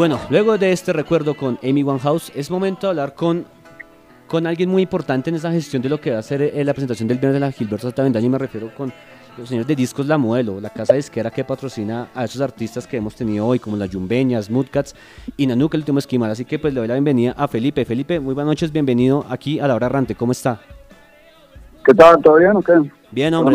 Bueno, 0.00 0.18
luego 0.30 0.56
de 0.56 0.72
este 0.72 0.94
recuerdo 0.94 1.34
con 1.34 1.58
Amy 1.62 1.82
Winehouse, 1.82 2.32
es 2.34 2.50
momento 2.50 2.86
de 2.86 2.88
hablar 2.92 3.14
con, 3.14 3.44
con 4.28 4.46
alguien 4.46 4.70
muy 4.70 4.80
importante 4.80 5.28
en 5.28 5.36
esa 5.36 5.52
gestión 5.52 5.82
de 5.82 5.90
lo 5.90 6.00
que 6.00 6.10
va 6.10 6.20
a 6.20 6.22
ser 6.22 6.40
eh, 6.40 6.64
la 6.64 6.72
presentación 6.72 7.06
del 7.06 7.18
viernes 7.18 7.34
de 7.34 7.40
la 7.40 7.52
Gilberto 7.52 7.86
Santa 7.86 8.02
Vendaña, 8.04 8.24
y 8.24 8.30
me 8.30 8.38
refiero 8.38 8.74
con 8.74 8.90
los 9.36 9.46
señores 9.46 9.66
de 9.66 9.76
Discos 9.76 10.06
La 10.06 10.16
Modelo, 10.16 10.58
la 10.58 10.70
casa 10.70 10.94
disquera 10.94 11.30
que 11.30 11.44
patrocina 11.44 12.08
a 12.14 12.24
esos 12.24 12.40
artistas 12.40 12.86
que 12.86 12.96
hemos 12.96 13.14
tenido 13.14 13.46
hoy, 13.46 13.58
como 13.58 13.76
las 13.76 13.90
Yumbeñas, 13.90 14.48
Moodcats 14.48 14.94
y 15.36 15.46
Nanuk, 15.46 15.74
el 15.74 15.80
último 15.80 15.98
esquimal. 15.98 16.30
Así 16.30 16.46
que 16.46 16.58
pues 16.58 16.72
le 16.72 16.80
doy 16.80 16.88
la 16.88 16.94
bienvenida 16.94 17.34
a 17.36 17.46
Felipe. 17.46 17.84
Felipe, 17.84 18.20
muy 18.20 18.32
buenas 18.32 18.52
noches, 18.52 18.72
bienvenido 18.72 19.26
aquí 19.28 19.60
a 19.60 19.68
La 19.68 19.74
Hora 19.74 19.84
Errante. 19.84 20.14
¿Cómo 20.14 20.32
está? 20.32 20.62
¿Qué 21.84 21.92
tal? 21.92 22.22
¿Todo 22.22 22.36
bien 22.36 22.56
o 22.56 22.62
qué? 22.62 22.90
Bien, 23.10 23.34
hombre. 23.34 23.54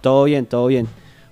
Todo 0.00 0.24
bien, 0.24 0.44
todo 0.44 0.66
bien. 0.66 0.88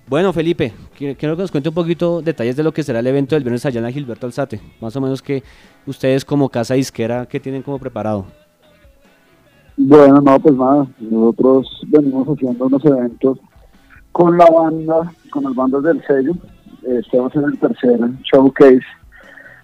Bueno, 0.09 0.32
Felipe, 0.32 0.72
qui- 0.96 1.16
quiero 1.16 1.34
que 1.36 1.42
nos 1.42 1.50
cuente 1.50 1.68
un 1.68 1.74
poquito 1.74 2.22
detalles 2.22 2.54
de 2.57 2.62
lo 2.62 2.72
que 2.72 2.84
será 2.84 3.00
el 3.00 3.07
evento 3.09 3.34
del 3.34 3.42
viernes 3.42 3.66
allá 3.66 3.80
en 3.80 3.92
Gilberto 3.92 4.26
Alzate. 4.26 4.61
Más 4.80 4.94
o 4.94 5.00
menos 5.00 5.20
que 5.20 5.42
ustedes 5.84 6.24
como 6.24 6.48
casa 6.48 6.74
disquera, 6.74 7.26
¿qué 7.26 7.40
tienen 7.40 7.62
como 7.62 7.78
preparado? 7.80 8.24
Bueno, 9.76 10.20
no, 10.20 10.38
pues 10.38 10.54
nada, 10.54 10.86
nosotros 11.00 11.66
venimos 11.88 12.26
haciendo 12.28 12.66
unos 12.66 12.84
eventos 12.84 13.38
con 14.12 14.38
la 14.38 14.46
banda, 14.46 15.12
con 15.30 15.42
las 15.44 15.54
bandas 15.54 15.82
del 15.82 16.00
sello. 16.07 16.32
Este 16.86 17.18
va 17.18 17.26
a 17.26 17.30
ser 17.30 17.42
el 17.44 17.59
tercer 17.59 17.98
showcase, 18.32 18.80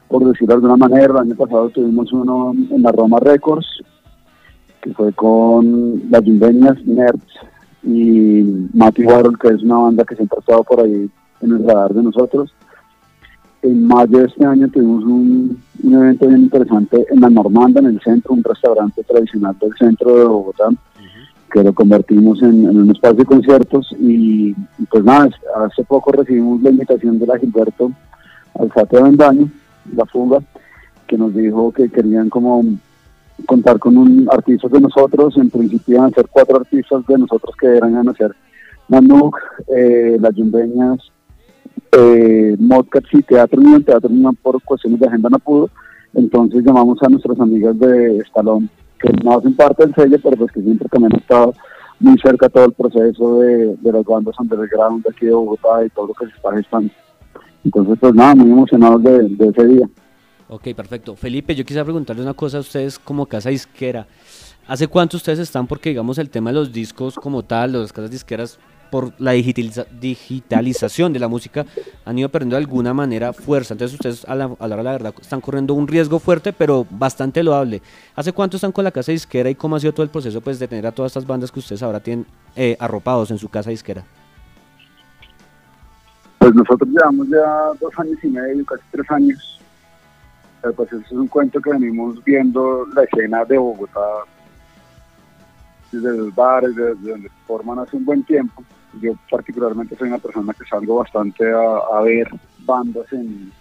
por 0.08 0.24
decirlo 0.24 0.48
de 0.60 0.66
alguna 0.66 0.76
manera. 0.76 1.12
El 1.12 1.18
año 1.18 1.36
pasado 1.36 1.70
tuvimos 1.70 2.12
uno 2.12 2.52
en 2.52 2.82
la 2.82 2.90
Roma 2.90 3.20
Records, 3.20 3.66
que 4.82 4.92
fue 4.92 5.12
con 5.12 6.02
las 6.10 6.22
Yumbeñas, 6.24 6.84
Nerds 6.84 7.22
y 7.82 8.68
Matty 8.72 9.04
Warhol, 9.04 9.38
que 9.38 9.48
es 9.48 9.62
una 9.62 9.78
banda 9.78 10.04
que 10.04 10.16
siempre 10.16 10.36
ha 10.38 10.40
estado 10.40 10.64
por 10.64 10.80
ahí 10.80 11.10
en 11.40 11.50
el 11.52 11.66
radar 11.66 11.92
de 11.94 12.02
nosotros. 12.02 12.54
En 13.62 13.86
mayo 13.86 14.18
de 14.18 14.24
este 14.26 14.44
año 14.44 14.68
tuvimos 14.68 15.04
un, 15.04 15.60
un 15.82 15.94
evento 15.94 16.26
bien 16.26 16.42
interesante 16.42 17.06
en 17.10 17.20
la 17.20 17.30
Normanda, 17.30 17.80
en 17.80 17.86
el 17.86 18.00
centro, 18.00 18.34
un 18.34 18.42
restaurante 18.42 19.02
tradicional 19.04 19.56
del 19.60 19.72
centro 19.78 20.16
de 20.16 20.24
Bogotá, 20.24 20.68
que 21.52 21.62
lo 21.62 21.72
convertimos 21.72 22.42
en, 22.42 22.68
en 22.68 22.76
un 22.76 22.90
espacio 22.90 23.18
de 23.18 23.24
conciertos. 23.24 23.94
Y, 24.00 24.50
y 24.50 24.86
pues 24.90 25.04
nada, 25.04 25.28
hace 25.64 25.84
poco 25.84 26.10
recibimos 26.12 26.62
la 26.62 26.70
invitación 26.70 27.18
de 27.18 27.26
la 27.26 27.38
Gilberto 27.38 27.92
Alzate 28.58 28.96
de 28.96 29.02
Vendaño, 29.02 29.48
la 29.94 30.06
fuga, 30.06 30.40
que 31.06 31.16
nos 31.16 31.34
dijo 31.34 31.72
que 31.72 31.88
querían 31.88 32.30
como 32.30 32.64
contar 33.46 33.78
con 33.78 33.96
un 33.96 34.28
artista 34.30 34.68
de 34.68 34.80
nosotros. 34.80 35.36
En 35.36 35.50
principio 35.50 35.96
iban 35.96 36.10
a 36.10 36.14
ser 36.14 36.26
cuatro 36.30 36.56
artistas 36.56 37.06
de 37.06 37.18
nosotros 37.18 37.54
que 37.58 37.66
eran 37.66 38.08
a 38.08 38.14
ser 38.14 38.34
Manuk, 38.88 39.36
eh, 39.74 40.16
las 40.20 40.34
Yumbeñas, 40.34 40.98
eh, 41.92 42.56
Modcats 42.58 43.08
y 43.12 43.22
Teatro 43.22 43.60
Unión. 43.60 43.84
Teatro 43.84 44.10
Unión 44.10 44.36
por 44.36 44.62
cuestiones 44.62 45.00
de 45.00 45.06
agenda 45.06 45.28
no 45.30 45.38
pudo. 45.38 45.70
Entonces 46.14 46.64
llamamos 46.64 46.98
a 47.02 47.08
nuestras 47.08 47.40
amigas 47.40 47.78
de 47.78 48.18
Estalón, 48.18 48.68
que 49.00 49.10
no 49.24 49.38
hacen 49.38 49.54
parte 49.56 49.84
del 49.84 49.94
sello, 49.94 50.18
pero 50.22 50.36
pues 50.36 50.52
que 50.52 50.60
siempre 50.60 50.88
también 50.88 51.12
han 51.14 51.20
estado 51.20 51.54
muy 52.00 52.18
cerca 52.18 52.48
todo 52.48 52.66
el 52.66 52.72
proceso 52.72 53.40
de, 53.40 53.76
de 53.76 53.92
las 53.92 54.04
bandas 54.04 54.38
underground 54.38 55.04
de 55.04 55.10
aquí 55.10 55.26
de 55.26 55.32
Bogotá 55.32 55.84
y 55.84 55.88
todo 55.90 56.08
lo 56.08 56.14
que 56.14 56.26
se 56.26 56.32
está 56.32 56.52
gestando. 56.52 56.92
Entonces, 57.64 57.96
pues 58.00 58.14
nada, 58.14 58.34
muy 58.34 58.50
emocionados 58.50 59.02
de 59.02 59.48
ese 59.48 59.66
día. 59.66 59.88
Ok, 60.52 60.74
perfecto. 60.76 61.16
Felipe, 61.16 61.54
yo 61.54 61.64
quisiera 61.64 61.82
preguntarle 61.82 62.20
una 62.20 62.34
cosa 62.34 62.58
a 62.58 62.60
ustedes 62.60 62.98
como 62.98 63.24
casa 63.24 63.48
disquera. 63.48 64.06
¿Hace 64.68 64.86
cuánto 64.86 65.16
ustedes 65.16 65.38
están? 65.38 65.66
Porque 65.66 65.88
digamos 65.88 66.18
el 66.18 66.28
tema 66.28 66.50
de 66.50 66.56
los 66.56 66.70
discos 66.70 67.14
como 67.14 67.42
tal, 67.42 67.72
las 67.72 67.90
casas 67.90 68.10
disqueras, 68.10 68.58
por 68.90 69.14
la 69.18 69.32
digitaliza- 69.32 69.86
digitalización 69.98 71.14
de 71.14 71.20
la 71.20 71.28
música, 71.28 71.64
han 72.04 72.18
ido 72.18 72.28
perdiendo 72.28 72.56
de 72.56 72.62
alguna 72.64 72.92
manera 72.92 73.32
fuerza. 73.32 73.72
Entonces 73.72 73.94
ustedes 73.94 74.28
a 74.28 74.34
la, 74.34 74.54
a 74.58 74.68
la 74.68 74.74
hora 74.74 74.76
de 74.76 74.84
la 74.84 74.92
verdad 74.92 75.14
están 75.18 75.40
corriendo 75.40 75.72
un 75.72 75.88
riesgo 75.88 76.18
fuerte, 76.18 76.52
pero 76.52 76.86
bastante 76.90 77.42
loable. 77.42 77.80
¿Hace 78.14 78.34
cuánto 78.34 78.58
están 78.58 78.72
con 78.72 78.84
la 78.84 78.90
casa 78.90 79.10
disquera 79.10 79.48
y 79.48 79.54
cómo 79.54 79.76
ha 79.76 79.80
sido 79.80 79.94
todo 79.94 80.04
el 80.04 80.10
proceso 80.10 80.42
pues, 80.42 80.58
de 80.58 80.68
tener 80.68 80.86
a 80.86 80.92
todas 80.92 81.12
estas 81.12 81.26
bandas 81.26 81.50
que 81.50 81.60
ustedes 81.60 81.82
ahora 81.82 82.00
tienen 82.00 82.26
eh, 82.56 82.76
arropados 82.78 83.30
en 83.30 83.38
su 83.38 83.48
casa 83.48 83.70
disquera? 83.70 84.04
Pues 86.38 86.54
nosotros 86.54 86.90
llevamos 86.90 87.26
ya 87.30 87.70
dos 87.80 87.98
años 87.98 88.18
y 88.22 88.26
medio, 88.26 88.66
casi 88.66 88.82
tres 88.90 89.10
años. 89.10 89.61
Pero 90.62 90.74
pues 90.74 90.92
es 90.92 91.12
un 91.12 91.26
cuento 91.26 91.60
que 91.60 91.70
venimos 91.70 92.24
viendo 92.24 92.86
la 92.94 93.02
escena 93.02 93.44
de 93.44 93.58
Bogotá 93.58 94.24
desde 95.90 96.16
los 96.16 96.34
bares, 96.34 96.74
desde 96.74 97.10
donde 97.10 97.28
se 97.28 97.34
forman 97.46 97.80
hace 97.80 97.96
un 97.96 98.06
buen 98.06 98.22
tiempo. 98.22 98.64
Yo 99.02 99.12
particularmente 99.30 99.96
soy 99.96 100.08
una 100.08 100.18
persona 100.18 100.54
que 100.54 100.64
salgo 100.64 100.96
bastante 100.96 101.44
a, 101.52 102.00
ver 102.00 102.28
bandas 102.60 103.12
en 103.12 103.52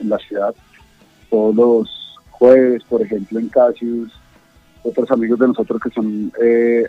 la 0.00 0.16
ciudad. 0.18 0.54
Todos 1.28 1.54
los 1.54 2.18
jueves, 2.30 2.82
por 2.84 3.02
ejemplo, 3.02 3.38
en 3.38 3.48
Cassius, 3.48 4.12
otros 4.82 5.10
amigos 5.10 5.38
de 5.38 5.48
nosotros 5.48 5.80
que 5.80 5.90
son 5.90 6.32
eh, 6.42 6.84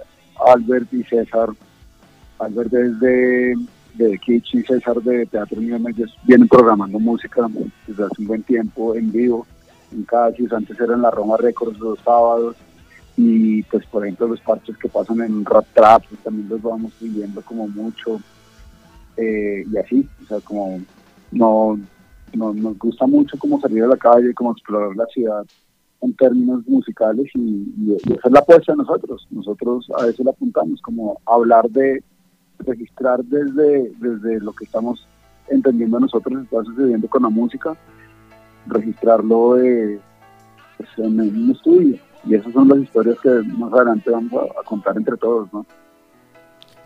Albert 0.48 0.92
y 0.94 1.04
César. 1.04 1.50
Albert 2.40 2.74
es 2.74 3.00
de, 3.00 3.56
de 3.94 4.18
Kitsch 4.18 4.56
y 4.56 4.62
César 4.64 4.96
de 5.02 5.26
Teatro 5.26 5.60
Unión, 5.60 5.86
ellos 5.88 6.16
vienen 6.24 6.48
programando 6.48 7.00
música 7.00 7.48
desde 7.88 8.04
hace 8.06 8.22
un 8.22 8.28
buen 8.28 8.44
tiempo 8.44 8.96
en 8.96 9.12
vivo, 9.12 9.46
en 9.92 10.04
Cassius, 10.04 10.52
antes 10.54 10.80
era 10.80 10.96
en 10.96 11.02
la 11.04 11.12
Roma 11.12 11.38
Records 11.38 11.78
los 11.80 12.00
sábados, 12.00 12.56
y 13.16 13.62
pues 13.64 13.86
por 13.86 14.04
ejemplo 14.04 14.28
los 14.28 14.42
parches 14.42 14.76
que 14.78 14.90
pasan 14.90 15.22
en 15.22 15.46
Rap 15.46 15.66
Trap, 15.74 16.04
pues, 16.10 16.22
también 16.22 16.50
los 16.50 16.62
vamos 16.62 16.92
viviendo 17.00 17.42
como 17.42 17.68
mucho, 17.68 18.20
eh, 19.18 19.64
y 19.72 19.78
así, 19.78 20.08
o 20.24 20.28
sea, 20.28 20.40
como 20.40 20.82
no, 21.32 21.80
no- 22.34 22.54
nos 22.54 22.78
gusta 22.80 23.06
mucho 23.06 23.38
como 23.38 23.62
salir 23.62 23.84
a 23.84 23.88
la 23.88 23.98
calle, 23.98 24.34
como 24.34 24.52
explorar 24.52 24.96
la 24.96 25.06
ciudad 25.08 25.46
en 26.02 26.14
términos 26.16 26.68
musicales 26.68 27.30
y 27.36 27.94
esa 27.96 28.28
es 28.28 28.32
la 28.32 28.40
apuesta 28.40 28.74
de 28.74 28.78
nosotros. 28.80 29.26
Nosotros 29.30 29.90
a 29.98 30.08
eso 30.08 30.22
le 30.24 30.32
apuntamos, 30.32 30.82
como 30.82 31.22
hablar 31.26 31.70
de 31.70 32.04
registrar 32.64 33.24
desde, 33.24 33.92
desde 34.00 34.40
lo 34.40 34.54
que 34.54 34.66
estamos 34.66 35.08
entendiendo 35.50 36.00
nosotros 36.00 36.44
está 36.44 36.64
sucediendo 36.64 37.08
con 37.08 37.24
la 37.24 37.30
música, 37.30 37.76
registrarlo 38.68 39.62
eh, 39.62 40.00
pues, 40.78 40.90
en 40.98 41.20
un 41.20 41.52
estudio. 41.52 41.98
Y 42.26 42.36
esas 42.36 42.54
son 42.54 42.70
las 42.70 42.80
historias 42.80 43.18
que 43.22 43.30
más 43.30 43.74
adelante 43.74 44.10
vamos 44.10 44.32
a, 44.34 44.64
contar 44.64 44.96
entre 44.98 45.18
todos, 45.18 45.52
¿no? 45.52 45.66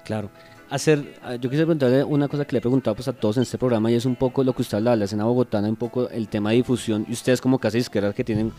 Claro. 0.03 0.29
Hacer, 0.69 1.15
ah, 1.23 1.35
yo 1.35 1.49
quisiera 1.49 1.65
preguntarle 1.65 2.03
una 2.03 2.27
cosa 2.27 2.43
que 2.43 2.53
le 2.53 2.57
he 2.57 2.61
preguntado 2.61 2.95
pues, 2.95 3.07
a 3.07 3.13
todos 3.13 3.37
en 3.37 3.43
este 3.43 3.57
programa 3.57 3.89
y 3.89 3.95
es 3.95 4.05
un 4.05 4.15
poco 4.15 4.43
lo 4.43 4.53
que 4.53 4.63
usted 4.63 4.77
habla 4.77 4.91
de 4.91 4.97
la 4.97 5.05
escena 5.05 5.23
bogotana, 5.23 5.69
un 5.69 5.77
poco 5.77 6.09
el 6.09 6.27
tema 6.27 6.49
de 6.49 6.57
difusión 6.57 7.05
y 7.07 7.13
ustedes 7.13 7.39
como 7.39 7.57
casa 7.57 7.77
disqueras 7.77 8.13
que 8.13 8.23
tienen 8.23 8.51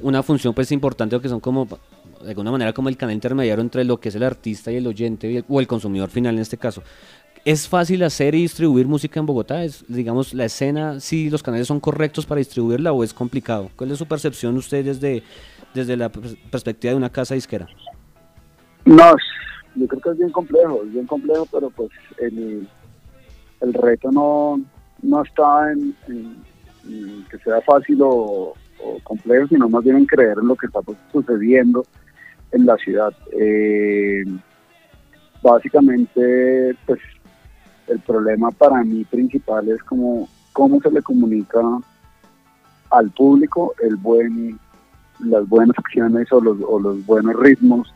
una 0.00 0.22
función 0.22 0.54
pues 0.54 0.72
importante 0.72 1.20
que 1.20 1.28
son 1.28 1.40
como 1.40 1.68
de 2.22 2.30
alguna 2.30 2.50
manera 2.50 2.72
como 2.72 2.88
el 2.88 2.96
canal 2.96 3.14
intermediario 3.14 3.62
entre 3.62 3.84
lo 3.84 3.98
que 3.98 4.10
es 4.10 4.14
el 4.14 4.22
artista 4.22 4.70
y 4.70 4.76
el 4.76 4.86
oyente 4.86 5.44
o 5.48 5.60
el 5.60 5.66
consumidor 5.66 6.10
final 6.10 6.34
en 6.34 6.42
este 6.42 6.56
caso. 6.56 6.82
¿Es 7.44 7.66
fácil 7.66 8.02
hacer 8.02 8.34
y 8.34 8.42
distribuir 8.42 8.86
música 8.86 9.18
en 9.18 9.24
Bogotá? 9.24 9.64
¿Es, 9.64 9.84
digamos, 9.88 10.34
la 10.34 10.44
escena, 10.44 11.00
si 11.00 11.30
los 11.30 11.42
canales 11.42 11.66
son 11.66 11.80
correctos 11.80 12.26
para 12.26 12.38
distribuirla 12.38 12.92
o 12.92 13.02
es 13.02 13.14
complicado? 13.14 13.70
¿Cuál 13.76 13.90
es 13.92 13.98
su 13.98 14.06
percepción 14.06 14.56
usted 14.58 14.84
desde, 14.84 15.22
desde 15.72 15.96
la 15.96 16.12
pers- 16.12 16.36
perspectiva 16.50 16.90
de 16.90 16.98
una 16.98 17.08
casa 17.08 17.34
disquera? 17.34 17.66
No, 18.84 19.14
yo 19.74 19.86
creo 19.86 20.00
que 20.02 20.10
es 20.10 20.18
bien 20.18 20.30
complejo, 20.30 20.82
es 20.84 20.92
bien 20.92 21.06
complejo, 21.06 21.46
pero 21.50 21.70
pues 21.70 21.90
el, 22.18 22.68
el 23.62 23.72
reto 23.72 24.10
no, 24.12 24.60
no 25.02 25.22
está 25.22 25.72
en 25.72 25.94
que 27.30 27.38
sea 27.38 27.62
fácil 27.62 28.02
o, 28.02 28.52
o 28.82 28.98
complejo, 29.02 29.48
sino 29.48 29.66
más 29.68 29.82
bien 29.82 29.96
en 29.96 30.06
creer 30.06 30.36
en 30.42 30.48
lo 30.48 30.56
que 30.56 30.66
está 30.66 30.82
pues, 30.82 30.98
sucediendo 31.10 31.84
en 32.52 32.66
la 32.66 32.76
ciudad. 32.76 33.12
Eh, 33.32 34.24
básicamente, 35.42 36.74
pues 36.86 37.00
el 37.88 38.00
problema 38.00 38.50
para 38.50 38.82
mí 38.84 39.04
principal 39.04 39.68
es 39.68 39.82
como 39.82 40.28
cómo 40.52 40.80
se 40.80 40.90
le 40.90 41.02
comunica 41.02 41.60
al 42.90 43.10
público 43.10 43.74
el 43.82 43.96
buen, 43.96 44.58
las 45.20 45.48
buenas 45.48 45.78
acciones 45.78 46.30
o 46.32 46.40
los, 46.40 46.58
o 46.66 46.78
los 46.80 47.04
buenos 47.06 47.36
ritmos, 47.36 47.92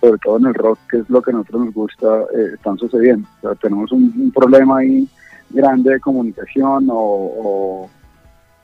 sobre 0.00 0.18
todo 0.18 0.38
en 0.38 0.46
el 0.46 0.54
rock, 0.54 0.78
que 0.90 0.98
es 0.98 1.10
lo 1.10 1.20
que 1.20 1.30
a 1.30 1.34
nosotros 1.34 1.66
nos 1.66 1.74
gusta, 1.74 2.22
eh, 2.34 2.54
están 2.54 2.78
sucediendo. 2.78 3.28
O 3.38 3.40
sea, 3.40 3.54
tenemos 3.56 3.92
un, 3.92 4.12
un 4.16 4.30
problema 4.30 4.78
ahí 4.78 5.08
grande 5.50 5.92
de 5.92 6.00
comunicación 6.00 6.88
o, 6.90 6.96
o 6.96 7.90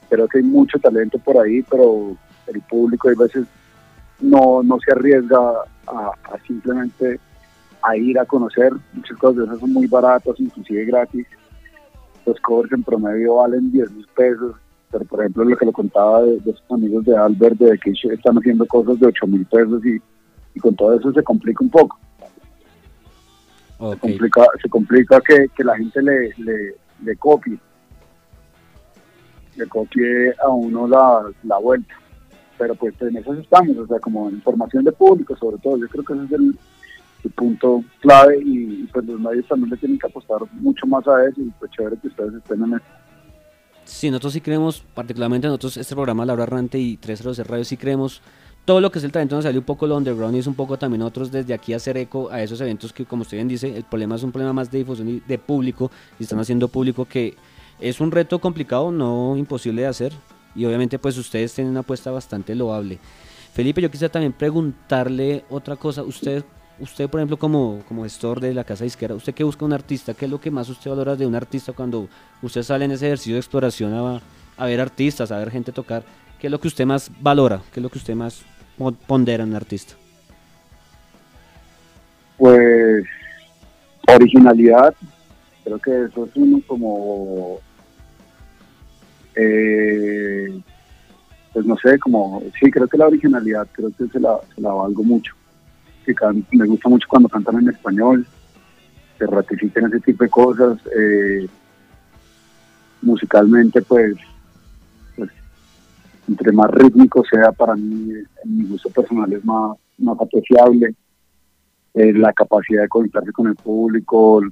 creo 0.08 0.28
que 0.28 0.38
hay 0.38 0.44
mucho 0.44 0.78
talento 0.78 1.18
por 1.18 1.36
ahí, 1.38 1.62
pero 1.62 2.16
el 2.46 2.60
público 2.62 3.08
a 3.08 3.14
veces 3.14 3.46
no, 4.20 4.62
no 4.62 4.78
se 4.80 4.92
arriesga 4.92 5.38
a, 5.86 6.10
a 6.24 6.38
simplemente 6.46 7.20
a 7.82 7.96
ir 7.96 8.18
a 8.18 8.24
conocer. 8.24 8.72
Muchas 8.92 9.16
cosas 9.18 9.36
de 9.36 9.44
esas 9.44 9.60
son 9.60 9.72
muy 9.72 9.86
baratas, 9.86 10.34
inclusive 10.38 10.84
gratis. 10.86 11.26
Los 12.24 12.40
covers 12.40 12.72
en 12.72 12.82
promedio 12.82 13.36
valen 13.36 13.70
10 13.70 13.92
mil 13.92 14.06
pesos, 14.16 14.56
pero 14.90 15.04
por 15.04 15.20
ejemplo 15.20 15.44
lo 15.44 15.56
que 15.56 15.66
le 15.66 15.72
contaba 15.72 16.22
de, 16.22 16.40
de 16.40 16.52
sus 16.52 16.70
amigos 16.70 17.04
de 17.04 17.16
Albert, 17.16 17.58
de 17.58 17.78
que 17.78 17.92
están 17.92 18.38
haciendo 18.38 18.66
cosas 18.66 18.98
de 18.98 19.06
8 19.06 19.26
mil 19.28 19.46
pesos 19.46 19.84
y, 19.86 20.00
y 20.54 20.60
con 20.60 20.74
todo 20.74 20.98
eso 20.98 21.12
se 21.12 21.22
complica 21.22 21.62
un 21.62 21.70
poco. 21.70 21.98
Se 23.78 23.98
complica, 23.98 24.46
se 24.62 24.68
complica 24.68 25.20
que, 25.20 25.46
que 25.54 25.62
la 25.62 25.76
gente 25.76 26.02
le, 26.02 26.30
le, 26.38 26.74
le 27.04 27.16
copie, 27.16 27.58
le 29.54 29.66
copie 29.66 30.34
a 30.42 30.48
uno 30.48 30.88
la, 30.88 31.30
la 31.44 31.58
vuelta. 31.58 31.94
Pero 32.58 32.74
pues 32.74 32.94
en 33.00 33.16
eso 33.16 33.34
estamos, 33.34 33.76
o 33.76 33.86
sea, 33.86 33.98
como 33.98 34.30
información 34.30 34.84
de 34.84 34.92
público 34.92 35.36
sobre 35.36 35.58
todo, 35.58 35.78
yo 35.78 35.88
creo 35.88 36.04
que 36.04 36.12
ese 36.14 36.24
es 36.24 36.32
el, 36.32 36.58
el 37.24 37.30
punto 37.32 37.84
clave 38.00 38.38
y, 38.42 38.82
y, 38.82 38.88
pues 38.92 39.04
los 39.04 39.20
medios 39.20 39.46
también 39.46 39.70
le 39.70 39.76
tienen 39.76 39.98
que 39.98 40.06
apostar 40.06 40.38
mucho 40.52 40.86
más 40.86 41.06
a 41.06 41.24
eso 41.26 41.40
y 41.40 41.50
pues 41.58 41.70
chévere 41.72 41.96
que 41.98 42.08
ustedes 42.08 42.34
estén 42.34 42.62
en 42.62 42.74
eso. 42.74 42.84
Sí, 43.84 44.10
nosotros 44.10 44.32
sí 44.32 44.40
creemos, 44.40 44.82
particularmente 44.94 45.46
nosotros, 45.46 45.76
este 45.76 45.94
programa 45.94 46.24
La 46.24 46.32
Hora 46.32 46.42
Errante 46.42 46.78
y 46.78 46.96
306 46.96 47.46
Radio, 47.46 47.64
sí 47.64 47.76
creemos 47.76 48.20
todo 48.66 48.80
lo 48.80 48.90
que 48.90 48.98
es 48.98 49.04
el 49.04 49.12
talento 49.12 49.36
nos 49.36 49.44
sale 49.44 49.58
un 49.58 49.64
poco 49.64 49.86
lo 49.86 49.96
underground 49.96 50.34
y 50.34 50.40
es 50.40 50.46
un 50.48 50.54
poco 50.54 50.76
también 50.76 50.98
nosotros 50.98 51.30
desde 51.30 51.54
aquí 51.54 51.72
hacer 51.72 51.96
eco 51.96 52.30
a 52.32 52.42
esos 52.42 52.60
eventos 52.60 52.92
que 52.92 53.06
como 53.06 53.22
usted 53.22 53.36
bien 53.36 53.46
dice, 53.46 53.74
el 53.76 53.84
problema 53.84 54.16
es 54.16 54.24
un 54.24 54.32
problema 54.32 54.52
más 54.52 54.72
de 54.72 54.78
difusión 54.78 55.08
y 55.08 55.20
de 55.20 55.38
público 55.38 55.90
y 56.18 56.24
están 56.24 56.40
haciendo 56.40 56.66
público 56.66 57.04
que 57.04 57.36
es 57.78 58.00
un 58.00 58.10
reto 58.10 58.40
complicado, 58.40 58.90
no 58.90 59.36
imposible 59.36 59.82
de 59.82 59.88
hacer 59.88 60.12
y 60.56 60.64
obviamente 60.64 60.98
pues 60.98 61.18
ustedes 61.18 61.54
tienen 61.54 61.72
una 61.72 61.80
apuesta 61.80 62.10
bastante 62.10 62.54
loable. 62.54 62.98
Felipe, 63.52 63.80
yo 63.80 63.90
quisiera 63.90 64.12
también 64.12 64.32
preguntarle 64.32 65.44
otra 65.48 65.76
cosa, 65.76 66.02
usted 66.02 66.44
usted 66.78 67.08
por 67.08 67.20
ejemplo 67.20 67.38
como, 67.38 67.82
como 67.88 68.02
gestor 68.02 68.40
de 68.40 68.52
la 68.52 68.64
casa 68.64 68.84
disquera, 68.84 69.14
usted 69.14 69.34
que 69.34 69.44
busca 69.44 69.64
un 69.64 69.72
artista, 69.72 70.14
¿qué 70.14 70.26
es 70.26 70.30
lo 70.30 70.40
que 70.40 70.50
más 70.50 70.68
usted 70.68 70.90
valora 70.90 71.16
de 71.16 71.26
un 71.26 71.34
artista 71.34 71.72
cuando 71.72 72.08
usted 72.42 72.62
sale 72.62 72.84
en 72.84 72.92
ese 72.92 73.06
ejercicio 73.06 73.34
de 73.34 73.40
exploración 73.40 73.94
a, 73.94 74.20
a 74.56 74.66
ver 74.66 74.80
artistas, 74.80 75.30
a 75.30 75.38
ver 75.38 75.50
gente 75.50 75.72
tocar? 75.72 76.02
¿Qué 76.38 76.48
es 76.48 76.50
lo 76.50 76.60
que 76.60 76.68
usted 76.68 76.84
más 76.84 77.10
valora? 77.20 77.62
¿Qué 77.72 77.80
es 77.80 77.82
lo 77.82 77.88
que 77.88 77.98
usted 77.98 78.14
más 78.14 78.42
pondera 79.06 79.42
en 79.42 79.50
un 79.50 79.56
artista? 79.56 79.94
Pues 82.36 83.04
originalidad, 84.06 84.94
creo 85.64 85.78
que 85.78 86.04
eso 86.04 86.26
es 86.26 86.30
uno 86.36 86.60
como, 86.66 87.58
eh, 89.36 90.60
pues 91.52 91.66
no 91.66 91.76
sé, 91.76 91.98
como, 91.98 92.42
sí, 92.58 92.70
creo 92.70 92.88
que 92.88 92.98
la 92.98 93.06
originalidad, 93.06 93.68
creo 93.72 93.90
que 93.96 94.06
se 94.08 94.20
la, 94.20 94.38
valgo 94.56 95.02
mucho. 95.02 95.34
Que 96.04 96.14
me 96.52 96.66
gusta 96.66 96.88
mucho 96.88 97.08
cuando 97.08 97.28
cantan 97.28 97.60
en 97.60 97.68
español, 97.70 98.26
se 99.18 99.26
ratifiquen 99.26 99.86
ese 99.86 100.00
tipo 100.00 100.24
de 100.24 100.30
cosas. 100.30 100.78
Eh, 100.96 101.46
musicalmente, 103.02 103.82
pues, 103.82 104.16
pues, 105.16 105.30
entre 106.28 106.52
más 106.52 106.70
rítmico 106.70 107.24
sea, 107.24 107.52
para 107.52 107.74
mí, 107.74 108.10
en 108.44 108.58
mi 108.58 108.64
gusto 108.66 108.90
personal 108.90 109.32
es 109.32 109.44
más, 109.44 109.76
más 109.98 110.20
apreciable. 110.20 110.94
Eh, 111.94 112.12
la 112.12 112.32
capacidad 112.34 112.82
de 112.82 112.88
conectarse 112.88 113.32
con 113.32 113.46
el 113.46 113.56
público. 113.56 114.42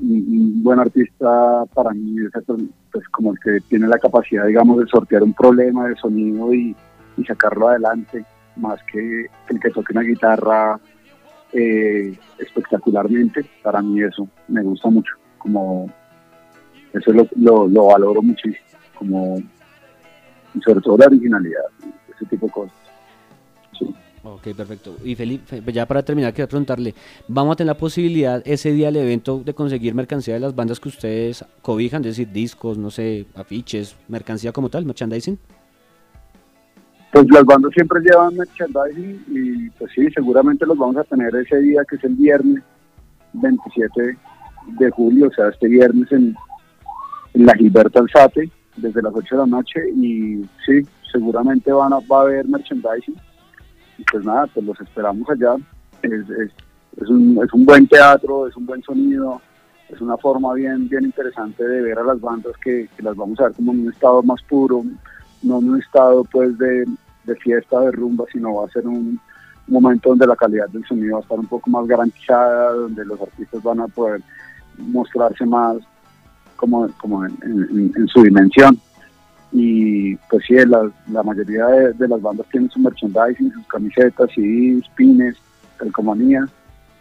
Un, 0.00 0.62
buen 0.62 0.80
artista 0.80 1.64
para 1.72 1.90
mí 1.90 2.16
es 2.24 2.44
pues, 2.92 3.08
como 3.08 3.32
el 3.32 3.38
que 3.38 3.60
tiene 3.68 3.86
la 3.86 3.98
capacidad, 3.98 4.46
digamos, 4.46 4.80
de 4.80 4.86
sortear 4.86 5.22
un 5.22 5.34
problema 5.34 5.88
de 5.88 5.96
sonido 5.96 6.52
y, 6.52 6.74
y 7.16 7.24
sacarlo 7.24 7.68
adelante, 7.68 8.24
más 8.56 8.80
que 8.90 9.26
el 9.48 9.60
que 9.60 9.70
toque 9.70 9.92
una 9.92 10.02
guitarra 10.02 10.78
eh, 11.52 12.16
espectacularmente. 12.38 13.44
Para 13.62 13.80
mí 13.82 14.02
eso 14.02 14.28
me 14.48 14.62
gusta 14.62 14.90
mucho, 14.90 15.14
como 15.38 15.90
eso 16.92 17.12
lo, 17.12 17.26
lo, 17.36 17.68
lo 17.68 17.86
valoro 17.86 18.22
muchísimo, 18.22 18.66
como 18.98 19.38
y 20.54 20.60
sobre 20.60 20.80
todo 20.80 20.96
la 20.96 21.06
originalidad, 21.06 21.64
ese 22.14 22.24
tipo 22.26 22.46
de 22.46 22.52
cosas. 22.52 22.83
Ok, 24.26 24.54
perfecto. 24.56 24.96
Y 25.04 25.14
Felipe, 25.14 25.62
ya 25.70 25.84
para 25.84 26.02
terminar, 26.02 26.32
quiero 26.32 26.48
preguntarle, 26.48 26.94
¿vamos 27.28 27.52
a 27.52 27.56
tener 27.56 27.74
la 27.74 27.78
posibilidad 27.78 28.42
ese 28.46 28.72
día 28.72 28.86
del 28.86 28.96
evento 28.96 29.42
de 29.44 29.52
conseguir 29.52 29.94
mercancía 29.94 30.32
de 30.32 30.40
las 30.40 30.54
bandas 30.54 30.80
que 30.80 30.88
ustedes 30.88 31.44
cobijan, 31.60 32.00
es 32.02 32.16
decir, 32.16 32.32
discos, 32.32 32.78
no 32.78 32.90
sé, 32.90 33.26
afiches, 33.34 33.94
mercancía 34.08 34.50
como 34.50 34.70
tal, 34.70 34.86
merchandising? 34.86 35.38
Pues 37.12 37.26
las 37.30 37.44
bandas 37.44 37.70
siempre 37.74 38.00
llevan 38.00 38.34
merchandising 38.34 39.24
y 39.28 39.68
pues 39.70 39.92
sí, 39.94 40.08
seguramente 40.14 40.64
los 40.64 40.78
vamos 40.78 40.96
a 40.96 41.04
tener 41.04 41.36
ese 41.36 41.58
día 41.58 41.82
que 41.88 41.96
es 41.96 42.04
el 42.04 42.14
viernes 42.14 42.62
27 43.34 44.16
de 44.78 44.90
julio, 44.90 45.28
o 45.28 45.34
sea, 45.34 45.50
este 45.50 45.68
viernes 45.68 46.10
en, 46.12 46.34
en 47.34 47.46
la 47.46 47.54
Gilberto 47.54 47.98
Alzate 47.98 48.50
desde 48.76 49.02
las 49.02 49.12
8 49.14 49.34
de 49.34 49.40
la 49.42 49.46
noche 49.46 49.80
y 49.94 50.46
sí, 50.64 50.80
seguramente 51.12 51.70
van 51.70 51.92
a, 51.92 51.98
va 52.10 52.20
a 52.20 52.22
haber 52.22 52.48
merchandising 52.48 53.14
pues 54.10 54.24
nada, 54.24 54.46
pues 54.52 54.66
los 54.66 54.80
esperamos 54.80 55.28
allá. 55.28 55.56
Es, 56.02 56.12
es, 56.12 56.50
es, 57.00 57.08
un, 57.08 57.40
es 57.44 57.52
un 57.52 57.64
buen 57.64 57.86
teatro, 57.86 58.46
es 58.46 58.56
un 58.56 58.66
buen 58.66 58.82
sonido, 58.82 59.40
es 59.88 60.00
una 60.00 60.16
forma 60.16 60.54
bien, 60.54 60.88
bien 60.88 61.04
interesante 61.04 61.66
de 61.66 61.82
ver 61.82 61.98
a 61.98 62.04
las 62.04 62.20
bandas 62.20 62.52
que, 62.62 62.88
las 62.98 63.16
vamos 63.16 63.38
a 63.40 63.44
ver 63.44 63.52
como 63.52 63.72
en 63.72 63.80
un 63.80 63.92
estado 63.92 64.22
más 64.22 64.42
puro, 64.42 64.84
no 65.42 65.58
en 65.58 65.70
un 65.70 65.80
estado 65.80 66.24
pues 66.24 66.56
de, 66.58 66.86
fiesta, 67.40 67.80
de 67.80 67.92
rumba, 67.92 68.24
sino 68.32 68.54
va 68.54 68.66
a 68.66 68.70
ser 68.70 68.86
un 68.86 69.20
momento 69.66 70.10
donde 70.10 70.26
la 70.26 70.36
calidad 70.36 70.68
del 70.68 70.84
sonido 70.84 71.14
va 71.14 71.18
a 71.20 71.22
estar 71.22 71.38
un 71.38 71.46
poco 71.46 71.70
más 71.70 71.86
garantizada, 71.86 72.72
donde 72.72 73.04
los 73.04 73.20
artistas 73.20 73.62
van 73.62 73.80
a 73.80 73.88
poder 73.88 74.20
mostrarse 74.78 75.46
más 75.46 75.78
como, 76.56 76.86
en 77.26 78.08
su 78.08 78.22
dimensión. 78.22 78.78
Y 79.56 80.16
pues 80.28 80.44
sí, 80.48 80.54
la, 80.66 80.90
la 81.12 81.22
mayoría 81.22 81.64
de, 81.66 82.08
las 82.08 82.20
bandas 82.20 82.46
tienen 82.50 82.68
su 82.70 82.80
merchandising, 82.80 83.52
sus 83.52 83.66
camisetas, 83.68 84.28
CDs, 84.34 84.84
pines, 84.96 85.36
calcomanías, 85.76 86.50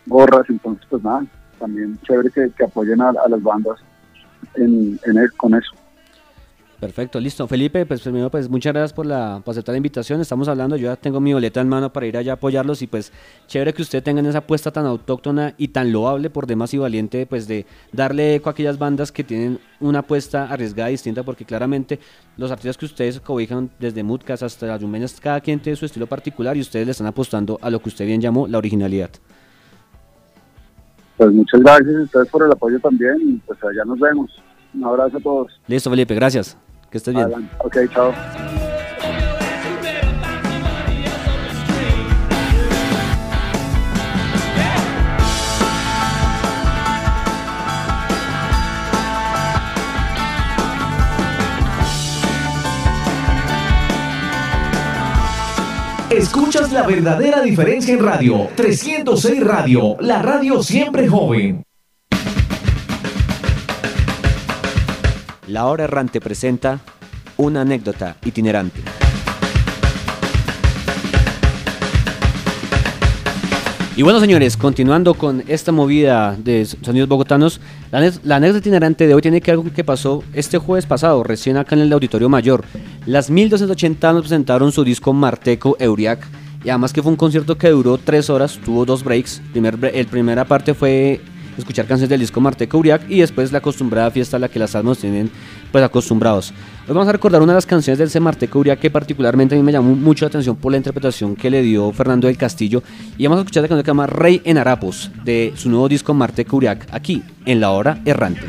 gorras, 0.06 0.48
entonces 0.48 0.86
pues 0.88 1.04
nada, 1.04 1.26
también 1.58 1.98
chévere 2.04 2.30
que, 2.30 2.64
apoyen 2.64 3.02
a, 3.02 3.12
las 3.12 3.42
bandas 3.42 3.80
en, 4.54 5.00
en 5.04 5.18
el, 5.18 5.34
con 5.34 5.56
eso. 5.56 5.74
Perfecto, 6.84 7.18
listo. 7.18 7.48
Felipe, 7.48 7.86
pues 7.86 8.02
primero, 8.02 8.30
pues 8.30 8.50
muchas 8.50 8.74
gracias 8.74 8.92
por, 8.92 9.06
la, 9.06 9.42
por 9.42 9.54
aceptar 9.54 9.72
la 9.72 9.78
invitación. 9.78 10.20
Estamos 10.20 10.50
hablando, 10.50 10.76
yo 10.76 10.90
ya 10.90 10.98
tengo 10.98 11.22
mi 11.22 11.32
boleta 11.32 11.62
en 11.62 11.70
mano 11.70 11.94
para 11.94 12.08
ir 12.08 12.18
allá 12.18 12.34
a 12.34 12.36
apoyarlos 12.36 12.82
y 12.82 12.88
pues 12.88 13.14
chévere 13.48 13.74
que 13.74 13.82
usted 13.82 14.04
tenga 14.04 14.20
esa 14.20 14.40
apuesta 14.40 14.70
tan 14.70 14.86
autóctona 14.86 15.54
y 15.58 15.70
tan 15.70 15.94
loable 15.94 16.30
por 16.30 16.46
demás 16.46 16.74
y 16.74 16.78
valiente, 16.80 17.26
pues 17.26 17.48
de 17.48 17.66
darle 17.94 18.36
eco 18.36 18.50
a 18.50 18.52
aquellas 18.52 18.78
bandas 18.78 19.14
que 19.14 19.24
tienen 19.24 19.60
una 19.80 20.00
apuesta 20.00 20.52
arriesgada 20.52 20.90
distinta, 20.90 21.24
porque 21.24 21.46
claramente 21.46 22.02
los 22.36 22.52
artistas 22.52 22.78
que 22.78 22.84
ustedes 22.84 23.22
cobijan 23.22 23.70
desde 23.80 24.04
Mutcas 24.04 24.44
hasta 24.44 24.66
las 24.66 24.82
Yumeñas, 24.82 25.22
cada 25.22 25.40
quien 25.40 25.62
tiene 25.62 25.78
su 25.78 25.86
estilo 25.86 26.06
particular 26.06 26.58
y 26.58 26.60
ustedes 26.60 26.86
le 26.86 26.92
están 26.92 27.08
apostando 27.08 27.58
a 27.62 27.70
lo 27.70 27.82
que 27.82 27.88
usted 27.88 28.06
bien 28.06 28.20
llamó 28.20 28.46
la 28.46 28.58
originalidad. 28.58 29.10
Pues 31.16 31.32
muchas 31.32 31.62
gracias 31.62 31.96
a 31.96 32.02
ustedes 32.02 32.28
por 32.28 32.44
el 32.44 32.52
apoyo 32.52 32.78
también 32.82 33.16
y 33.22 33.34
pues 33.38 33.58
allá 33.64 33.86
nos 33.86 33.98
vemos. 34.02 34.30
Un 34.74 34.84
abrazo 34.84 35.16
a 35.16 35.22
todos. 35.22 35.62
Listo, 35.66 35.90
Felipe, 35.90 36.14
gracias. 36.14 36.58
Que 36.94 37.00
estés 37.00 37.16
bien. 37.16 37.26
Adelante. 37.26 37.56
Ok, 37.58 37.78
chao. 37.92 38.14
Escuchas 56.12 56.72
la 56.72 56.86
verdadera 56.86 57.42
diferencia 57.42 57.96
en 57.96 58.06
radio. 58.06 58.50
306 58.56 59.44
Radio, 59.44 59.98
la 60.00 60.22
radio 60.22 60.62
siempre 60.62 61.08
joven. 61.08 61.64
La 65.48 65.66
Hora 65.66 65.84
Errante 65.84 66.22
presenta 66.22 66.80
una 67.38 67.62
anécdota 67.62 68.16
itinerante. 68.24 68.82
Y 73.96 74.02
bueno, 74.02 74.20
señores, 74.20 74.58
continuando 74.58 75.14
con 75.14 75.44
esta 75.48 75.72
movida 75.72 76.36
de 76.36 76.66
sonidos 76.66 77.08
bogotanos, 77.08 77.60
la, 77.92 78.38
anécdota 78.38 78.60
itinerante 78.60 79.06
de 79.06 79.14
hoy 79.14 79.22
tiene 79.22 79.40
que 79.40 79.54
con 79.56 79.70
que 79.70 79.84
pasó 79.84 80.24
este 80.34 80.58
jueves 80.58 80.88
pasado, 80.88 81.24
recién 81.24 81.58
acá 81.58 81.76
en 81.76 81.82
el 81.82 81.94
Auditorio 81.94 82.28
Mayor. 82.28 82.64
Las 83.06 83.30
1280 83.30 84.14
nos 84.14 84.22
presentaron 84.24 84.72
su 84.72 84.84
disco 84.84 85.14
Marteco 85.14 85.76
Euriac. 85.80 86.26
Y 86.64 86.70
además 86.70 86.94
que 86.94 87.04
fue 87.04 87.12
un 87.12 87.18
concierto 87.18 87.58
que 87.58 87.70
duró 87.70 87.98
tres 87.98 88.30
horas, 88.30 88.58
tuvo 88.64 88.86
dos 88.86 89.04
breaks. 89.04 89.42
Primer, 89.52 89.78
el 89.94 90.08
primera 90.08 90.46
parte 90.46 90.74
fue 90.74 91.20
escuchar 91.58 91.86
canciones 91.86 92.10
del 92.10 92.20
disco 92.20 92.42
Marteco 92.42 92.78
Uriac 92.78 93.10
y 93.10 93.20
después 93.20 93.52
la 93.52 93.60
acostumbrada 93.60 94.12
fiesta 94.12 94.38
a 94.38 94.40
la 94.40 94.50
que 94.50 94.60
las 94.60 94.76
almas 94.76 94.98
tienen 94.98 95.30
pues 95.72 95.84
acostumbrados. 95.84 96.54
Hoy 96.88 96.94
vamos 96.94 97.08
a 97.08 97.12
recordar 97.12 97.42
una 97.42 97.54
de 97.54 97.58
las 97.58 97.66
canciones 97.66 97.98
del 97.98 98.08
ese 98.08 98.20
Marteco 98.20 98.60
Uriac 98.60 98.80
que 98.80 98.90
particularmente 98.90 99.56
a 99.56 99.58
mí 99.58 99.64
me 99.64 99.72
llamó 99.72 99.96
mucho 99.96 100.26
la 100.26 100.30
atención 100.30 100.56
por 100.56 100.72
la 100.72 100.78
interpretación 100.78 101.36
que 101.36 101.50
le 101.50 101.62
dio 101.62 101.92
Fernando 101.92 102.28
del 102.28 102.38
Castillo 102.38 102.84
y 103.18 103.26
vamos 103.26 103.40
a 103.40 103.42
escuchar 103.42 103.64
la 103.64 103.70
canción 103.70 103.84
que 103.84 103.88
se 103.88 103.92
llama 103.92 104.08
Rey 104.08 104.42
en 104.46 104.58
Harapos 104.58 105.12
de 105.24 105.54
su 105.56 105.70
nuevo 105.70 105.90
disco 105.90 106.14
Marteco 106.14 106.58
Uriac 106.58 106.88
aquí 106.92 107.24
en 107.46 107.60
La 107.60 107.72
Hora 107.72 108.02
Errante. 108.06 108.42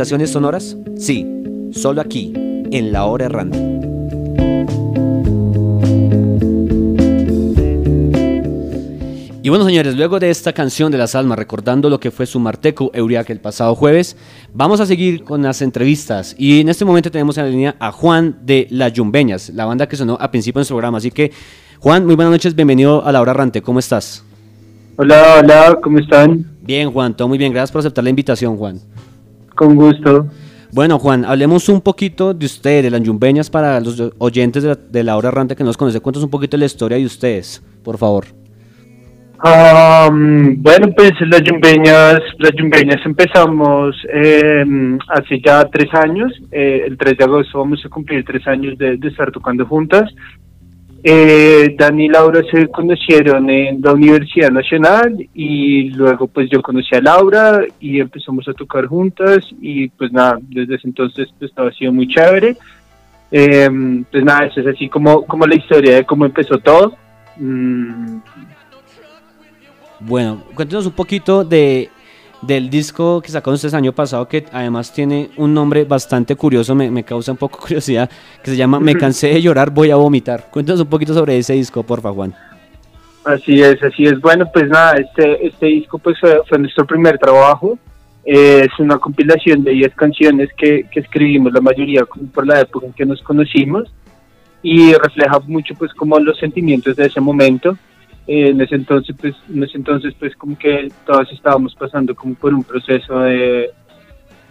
¿Sensaciones 0.00 0.30
sonoras? 0.30 0.78
Sí, 0.96 1.26
solo 1.72 2.00
aquí, 2.00 2.32
en 2.34 2.90
La 2.90 3.04
Hora 3.04 3.26
Errante. 3.26 3.58
Y 9.42 9.48
bueno, 9.50 9.66
señores, 9.66 9.96
luego 9.96 10.18
de 10.18 10.30
esta 10.30 10.54
canción 10.54 10.90
de 10.90 10.96
las 10.96 11.14
almas, 11.14 11.38
recordando 11.38 11.90
lo 11.90 12.00
que 12.00 12.10
fue 12.10 12.24
su 12.24 12.40
Marteco 12.40 12.90
Euriac 12.94 13.28
el 13.28 13.40
pasado 13.40 13.74
jueves, 13.74 14.16
vamos 14.54 14.80
a 14.80 14.86
seguir 14.86 15.22
con 15.22 15.42
las 15.42 15.60
entrevistas. 15.60 16.34
Y 16.38 16.62
en 16.62 16.70
este 16.70 16.86
momento 16.86 17.10
tenemos 17.10 17.36
en 17.36 17.44
la 17.44 17.50
línea 17.50 17.76
a 17.78 17.92
Juan 17.92 18.38
de 18.40 18.68
Las 18.70 18.94
Yumbeñas, 18.94 19.50
la 19.50 19.66
banda 19.66 19.86
que 19.86 19.96
sonó 19.96 20.16
a 20.18 20.30
principio 20.30 20.60
de 20.60 20.60
nuestro 20.60 20.76
programa. 20.76 20.96
Así 20.96 21.10
que, 21.10 21.30
Juan, 21.78 22.06
muy 22.06 22.14
buenas 22.14 22.32
noches, 22.32 22.54
bienvenido 22.54 23.04
a 23.04 23.12
La 23.12 23.20
Hora 23.20 23.32
Errante, 23.32 23.60
¿cómo 23.60 23.78
estás? 23.80 24.24
Hola, 24.96 25.40
hola, 25.40 25.78
¿cómo 25.82 25.98
están? 25.98 26.46
Bien, 26.62 26.90
Juan, 26.90 27.14
todo 27.14 27.28
muy 27.28 27.36
bien, 27.36 27.52
gracias 27.52 27.70
por 27.70 27.80
aceptar 27.80 28.02
la 28.02 28.08
invitación, 28.08 28.56
Juan. 28.56 28.80
Con 29.60 29.76
gusto. 29.76 30.26
Bueno, 30.72 30.98
Juan, 30.98 31.26
hablemos 31.26 31.68
un 31.68 31.82
poquito 31.82 32.32
de 32.32 32.46
usted, 32.46 32.82
de 32.82 32.90
las 32.90 33.02
Yumbeñas, 33.02 33.50
para 33.50 33.78
los 33.78 34.02
oyentes 34.16 34.62
de 34.62 34.70
la, 34.70 34.74
de 34.74 35.04
la 35.04 35.18
hora 35.18 35.28
errante 35.28 35.54
que 35.54 35.62
nos 35.62 35.76
conoce. 35.76 36.00
Cuéntanos 36.00 36.24
un 36.24 36.30
poquito 36.30 36.56
de 36.56 36.60
la 36.60 36.64
historia 36.64 36.96
de 36.96 37.04
ustedes, 37.04 37.62
por 37.84 37.98
favor. 37.98 38.24
Am, 39.42 40.62
bueno, 40.62 40.88
pues 40.96 41.12
las 41.30 41.42
yumbeñas, 41.42 42.20
las 42.38 42.52
yumbeñas 42.56 43.04
empezamos 43.04 43.94
eh, 44.14 44.64
hace 45.08 45.42
ya 45.44 45.62
tres 45.66 45.92
años. 45.92 46.32
eh, 46.50 46.84
el 46.86 46.96
3 46.96 47.18
de 47.18 47.24
agosto 47.24 47.58
vamos 47.58 47.82
a 47.84 47.90
cumplir 47.90 48.24
tres 48.24 48.46
años 48.46 48.78
de, 48.78 48.96
de 48.96 49.08
estar 49.08 49.30
tocando 49.30 49.66
juntas. 49.66 50.10
Eh, 51.02 51.74
Dani 51.78 52.04
y 52.04 52.08
Laura 52.08 52.42
se 52.50 52.68
conocieron 52.68 53.48
en 53.48 53.80
la 53.80 53.92
Universidad 53.92 54.50
Nacional 54.50 55.16
y 55.32 55.90
luego 55.90 56.26
pues 56.26 56.50
yo 56.50 56.60
conocí 56.60 56.94
a 56.94 57.00
Laura 57.00 57.62
y 57.80 58.00
empezamos 58.00 58.46
a 58.48 58.52
tocar 58.52 58.86
juntas 58.86 59.38
y 59.62 59.88
pues 59.88 60.12
nada, 60.12 60.38
desde 60.42 60.74
ese 60.74 60.88
entonces 60.88 61.28
pues 61.38 61.50
ha 61.56 61.70
sido 61.72 61.92
muy 61.92 62.06
chévere. 62.06 62.56
Eh, 63.32 63.70
pues 64.10 64.24
nada, 64.24 64.46
eso 64.46 64.60
es 64.60 64.66
así 64.66 64.88
como, 64.88 65.24
como 65.24 65.46
la 65.46 65.54
historia 65.54 65.96
de 65.96 66.04
cómo 66.04 66.26
empezó 66.26 66.58
todo. 66.58 66.94
Mm, 67.36 68.18
Bueno, 70.00 70.42
cuéntenos 70.54 70.86
un 70.86 70.92
poquito 70.92 71.44
de 71.44 71.88
del 72.42 72.70
disco 72.70 73.20
que 73.20 73.30
sacó 73.30 73.50
ustedes 73.50 73.74
año 73.74 73.92
pasado, 73.92 74.26
que 74.28 74.46
además 74.52 74.92
tiene 74.92 75.30
un 75.36 75.52
nombre 75.52 75.84
bastante 75.84 76.36
curioso, 76.36 76.74
me, 76.74 76.90
me 76.90 77.04
causa 77.04 77.32
un 77.32 77.38
poco 77.38 77.58
curiosidad, 77.62 78.10
que 78.42 78.50
se 78.50 78.56
llama 78.56 78.80
Me 78.80 78.94
cansé 78.94 79.28
de 79.28 79.42
llorar, 79.42 79.70
voy 79.70 79.90
a 79.90 79.96
vomitar. 79.96 80.48
Cuéntanos 80.50 80.80
un 80.80 80.88
poquito 80.88 81.14
sobre 81.14 81.38
ese 81.38 81.54
disco, 81.54 81.82
porfa, 81.82 82.10
Juan. 82.12 82.34
Así 83.24 83.60
es, 83.60 83.82
así 83.82 84.04
es. 84.04 84.18
Bueno, 84.20 84.46
pues 84.52 84.68
nada, 84.68 84.94
este, 84.94 85.46
este 85.46 85.66
disco 85.66 85.98
pues 85.98 86.18
fue, 86.18 86.58
nuestro 86.58 86.86
primer 86.86 87.18
trabajo. 87.18 87.78
Eh, 88.24 88.66
es 88.70 88.78
una 88.78 88.98
compilación 88.98 89.64
de 89.64 89.72
10 89.72 89.94
canciones 89.94 90.50
que, 90.56 90.86
que 90.90 91.00
escribimos 91.00 91.52
la 91.52 91.60
mayoría 91.60 92.04
por 92.34 92.46
la 92.46 92.60
época 92.60 92.86
en 92.86 92.92
que 92.92 93.06
nos 93.06 93.22
conocimos 93.22 93.90
y 94.62 94.92
refleja 94.92 95.38
mucho 95.46 95.74
pues 95.74 95.92
como 95.94 96.18
los 96.18 96.38
sentimientos 96.38 96.96
de 96.96 97.06
ese 97.06 97.20
momento. 97.20 97.76
Eh, 98.26 98.50
en 98.50 98.60
ese 98.60 98.74
entonces 98.76 99.16
pues 99.18 99.34
en 99.48 99.62
ese 99.62 99.78
entonces 99.78 100.14
pues 100.18 100.36
como 100.36 100.56
que 100.56 100.88
todos 101.06 101.30
estábamos 101.32 101.74
pasando 101.74 102.14
como 102.14 102.34
por 102.34 102.52
un 102.52 102.62
proceso 102.62 103.18
de 103.20 103.70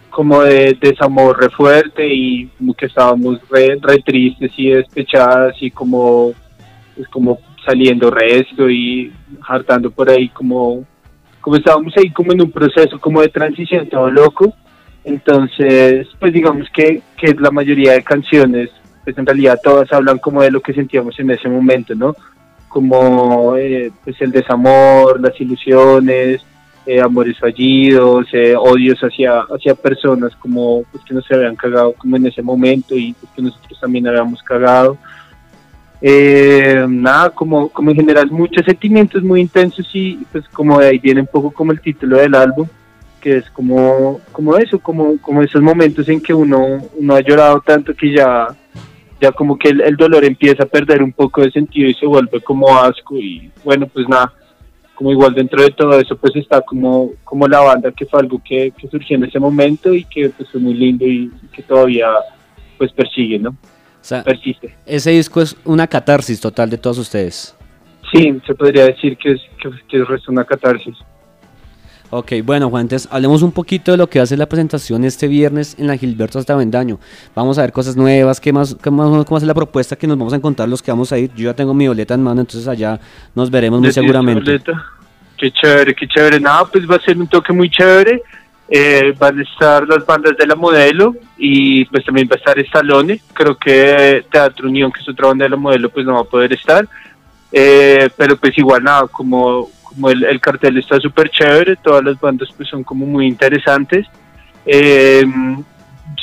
como 0.10 0.42
de 0.42 0.76
desamor 0.82 1.40
re 1.40 1.50
fuerte 1.50 2.08
y 2.08 2.48
como 2.58 2.74
que 2.74 2.88
estábamos 2.88 3.40
re, 3.50 3.78
re 3.80 4.00
tristes 4.00 4.52
y 4.58 4.72
despechadas 4.72 5.56
y 5.62 5.70
como 5.70 6.34
pues 6.96 7.08
como 7.10 7.40
saliendo 7.66 8.10
resto 8.10 8.70
y 8.70 9.14
hartando 9.48 9.92
por 9.92 10.10
ahí 10.10 10.30
como 10.30 10.84
como 11.40 11.56
estábamos 11.56 11.94
ahí 11.98 12.10
como 12.10 12.34
en 12.34 12.42
un 12.42 12.52
proceso 12.52 13.00
como 13.00 13.22
de 13.22 13.30
transición 13.30 13.88
todo 13.88 14.10
loco. 14.10 14.54
Entonces 15.04 16.08
pues 16.20 16.34
digamos 16.34 16.68
que, 16.74 17.02
que 17.16 17.34
la 17.36 17.52
mayoría 17.52 17.94
de 17.94 18.04
canciones 18.04 18.72
pues 19.04 19.18
en 19.18 19.26
realidad 19.26 19.60
todas 19.64 19.94
hablan 19.94 20.18
como 20.18 20.42
de 20.42 20.52
lo 20.52 20.60
que 20.60 20.74
sentíamos 20.74 21.18
en 21.20 21.32
ese 21.32 21.48
momento 21.48 21.96
no 21.96 22.16
como 22.70 23.58
eh, 23.58 23.92
pues 24.04 24.22
el 24.22 24.32
desamor 24.32 25.20
las 25.20 25.40
ilusiones 25.42 26.42
eh, 26.86 27.02
amores 27.02 27.38
fallidos 27.38 28.28
eh, 28.32 28.56
odios 28.56 29.00
hacia 29.00 29.42
hacia 29.42 29.76
personas 29.76 30.36
como 30.38 30.84
pues 30.92 31.04
que 31.04 31.14
no 31.14 31.22
se 31.22 31.36
habían 31.36 31.56
cagado 31.56 31.94
como 31.94 32.16
en 32.16 32.28
ese 32.28 32.42
momento 32.42 32.96
y 32.96 33.14
pues, 33.14 33.32
que 33.36 33.42
nosotros 33.42 33.80
también 33.80 34.08
habíamos 34.08 34.42
cagado. 34.42 34.98
Eh, 36.02 36.86
nada, 36.88 37.30
como, 37.32 37.68
como 37.70 37.90
en 37.92 37.98
general 37.98 38.32
muchos 38.32 38.66
sentimientos 38.66 39.22
muy 39.22 39.42
intensos 39.42 39.90
y 39.94 40.16
pues 40.32 40.48
como 40.50 40.80
de 40.80 40.88
ahí 40.88 40.98
viene 40.98 41.22
un 41.22 41.28
poco 41.28 41.52
como 41.52 41.74
el 41.74 41.82
título 41.82 42.18
del 42.18 42.36
álbum, 42.36 42.68
que 43.20 43.38
es 43.38 43.50
como, 43.50 44.22
como 44.32 44.58
eso, 44.58 44.80
como, 44.80 45.18
como 45.20 45.42
esos 45.42 45.62
momentos 45.62 46.08
en 46.08 46.22
que 46.22 46.34
uno, 46.34 46.82
uno 46.96 47.16
ha 47.16 47.20
llorado 47.20 47.60
tanto 47.62 47.94
que 47.94 48.14
ya, 48.14 48.48
ya 49.22 49.32
como 49.32 49.58
que 49.58 49.70
el, 49.70 49.82
el 49.82 49.96
dolor 49.96 50.24
empieza 50.26 50.64
a 50.64 50.68
perder 50.68 51.04
un 51.04 51.12
poco 51.12 51.42
de 51.42 51.52
sentido 51.52 51.90
y 51.90 51.94
se 51.94 52.06
vuelve 52.06 52.40
como 52.42 52.76
asco 52.78 53.16
y 53.18 53.52
bueno, 53.64 53.88
pues 53.88 54.08
nada, 54.08 54.34
como 54.96 55.12
igual 55.12 55.34
dentro 55.34 55.62
de 55.62 55.72
todo 55.72 56.00
eso 56.00 56.18
pues 56.18 56.36
está 56.36 56.62
como, 56.62 57.12
como 57.24 57.48
la 57.48 57.60
banda 57.62 57.92
que 57.92 58.06
fue 58.06 58.20
algo 58.20 58.42
que, 58.44 58.72
que 58.78 58.88
surgió 58.88 59.16
en 59.18 59.24
ese 59.26 59.40
momento 59.40 59.94
y 59.94 60.04
que 60.06 60.30
pues 60.30 60.50
fue 60.50 60.60
muy 60.60 60.74
lindo 60.74 61.06
y, 61.06 61.32
y 61.42 61.48
que 61.54 61.64
todavía 61.64 62.08
pues 62.78 62.92
persigue, 62.94 63.40
¿no? 63.40 63.50
O 63.50 64.04
sea, 64.10 64.24
Persiste. 64.24 64.74
ese 64.86 65.12
disco 65.12 65.42
es 65.42 65.56
una 65.66 65.86
catarsis 65.86 66.40
total 66.40 66.70
de 66.70 66.78
todos 66.78 66.98
ustedes. 66.98 67.56
Sí, 68.14 68.42
se 68.48 68.56
podría 68.56 68.86
decir 68.86 69.18
que 69.18 69.34
es, 69.34 69.42
que, 69.62 69.70
que 69.88 70.02
es 70.16 70.28
una 70.28 70.46
catarsis. 70.46 70.96
Ok, 72.12 72.34
bueno, 72.44 72.70
Juan, 72.72 72.84
entonces 72.84 73.08
hablemos 73.12 73.44
un 73.44 73.52
poquito 73.52 73.92
de 73.92 73.98
lo 73.98 74.10
que 74.10 74.18
va 74.18 74.24
a 74.24 74.26
ser 74.26 74.40
la 74.40 74.48
presentación 74.48 75.04
este 75.04 75.28
viernes 75.28 75.76
en 75.78 75.86
la 75.86 75.96
Gilberto 75.96 76.40
hasta 76.40 76.56
Vendaño. 76.56 77.00
Vamos 77.36 77.60
a 77.60 77.62
ver 77.62 77.72
cosas 77.72 77.96
nuevas, 77.96 78.40
qué 78.40 78.52
más, 78.52 78.76
qué 78.82 78.90
más, 78.90 79.08
cómo 79.08 79.24
va 79.24 79.38
a 79.38 79.40
ser 79.40 79.48
la 79.48 79.54
propuesta 79.54 79.96
que 79.96 80.08
nos 80.08 80.18
vamos 80.18 80.34
a 80.34 80.38
encontrar 80.38 80.68
los 80.68 80.82
que 80.82 80.90
vamos 80.90 81.12
a 81.12 81.20
ir. 81.20 81.32
Yo 81.36 81.46
ya 81.46 81.54
tengo 81.54 81.74
mi 81.76 81.88
boleta 81.88 82.16
en 82.16 82.24
mano, 82.24 82.42
entonces 82.42 82.68
allá 82.68 83.00
nos 83.36 83.52
veremos 83.52 83.80
muy 83.80 83.90
¿De 83.90 83.94
ti, 83.94 84.00
seguramente. 84.02 84.60
Qué 85.38 85.52
chévere, 85.52 85.94
qué 85.94 86.08
chévere. 86.08 86.40
Nada, 86.40 86.66
pues 86.66 86.90
va 86.90 86.96
a 86.96 87.00
ser 87.00 87.16
un 87.18 87.28
toque 87.28 87.54
muy 87.54 87.70
chévere. 87.70 88.24
Eh, 88.72 89.14
van 89.18 89.40
a 89.40 89.44
estar 89.44 89.88
las 89.88 90.06
bandas 90.06 90.36
de 90.38 90.46
la 90.46 90.56
modelo 90.56 91.16
y 91.38 91.86
pues 91.86 92.06
también 92.06 92.28
va 92.28 92.36
a 92.36 92.40
estar 92.40 92.58
Estalone. 92.58 93.22
Creo 93.34 93.56
que 93.56 94.26
Teatro 94.32 94.68
Unión, 94.68 94.92
que 94.92 95.02
es 95.02 95.10
otra 95.10 95.28
banda 95.28 95.46
de 95.46 95.50
la 95.50 95.58
modelo, 95.58 95.90
pues 95.90 96.06
no 96.06 96.16
va 96.16 96.22
a 96.22 96.24
poder 96.24 96.54
estar. 96.54 96.88
Eh, 97.52 98.10
pero 98.16 98.36
pues 98.38 98.58
igual 98.58 98.84
nada, 98.84 99.08
como, 99.08 99.70
como 100.00 100.12
el, 100.12 100.24
el 100.24 100.40
cartel 100.40 100.78
está 100.78 100.98
súper 101.00 101.30
chévere, 101.30 101.76
todas 101.76 102.04
las 102.04 102.18
bandas 102.18 102.48
pues 102.56 102.70
son 102.70 102.86
como 102.86 103.06
muy 103.06 103.28
interesantes. 103.28 104.08
Eh, 104.66 105.26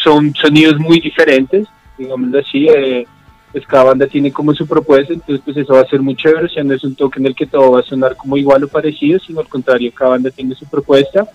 son 0.03 0.35
sonidos 0.35 0.79
muy 0.79 0.99
diferentes, 0.99 1.69
digámoslo 1.99 2.39
así. 2.39 2.67
eh, 2.69 3.07
pues 3.53 3.67
cada 3.67 3.85
banda 3.85 4.07
tiene 4.07 4.33
como 4.33 4.55
su 4.55 4.67
propuesta, 4.67 5.13
entonces 5.13 5.43
pues 5.45 5.57
eso 5.57 5.75
va 5.75 5.81
a 5.81 5.89
ser 5.89 6.01
muy 6.01 6.15
chévere, 6.15 6.47
o 6.47 6.49
sea, 6.49 6.63
no 6.63 6.75
es 6.75 6.85
un 6.85 6.95
toque 6.95 7.21
en 7.21 7.27
el 7.27 7.35
que 7.35 7.47
todo 7.47 7.73
va 7.73 7.81
a 7.81 7.83
sonar 7.83 8.15
como 8.17 8.37
igual 8.37 8.65
o 8.65 8.69
parecido, 8.69 9.19
sino 9.19 9.41
al 9.41 9.49
contrario, 9.49 9.93
cada 9.95 10.11
banda 10.11 10.31
tiene 10.31 10.55
su 10.55 10.67
propuesta. 10.67 11.27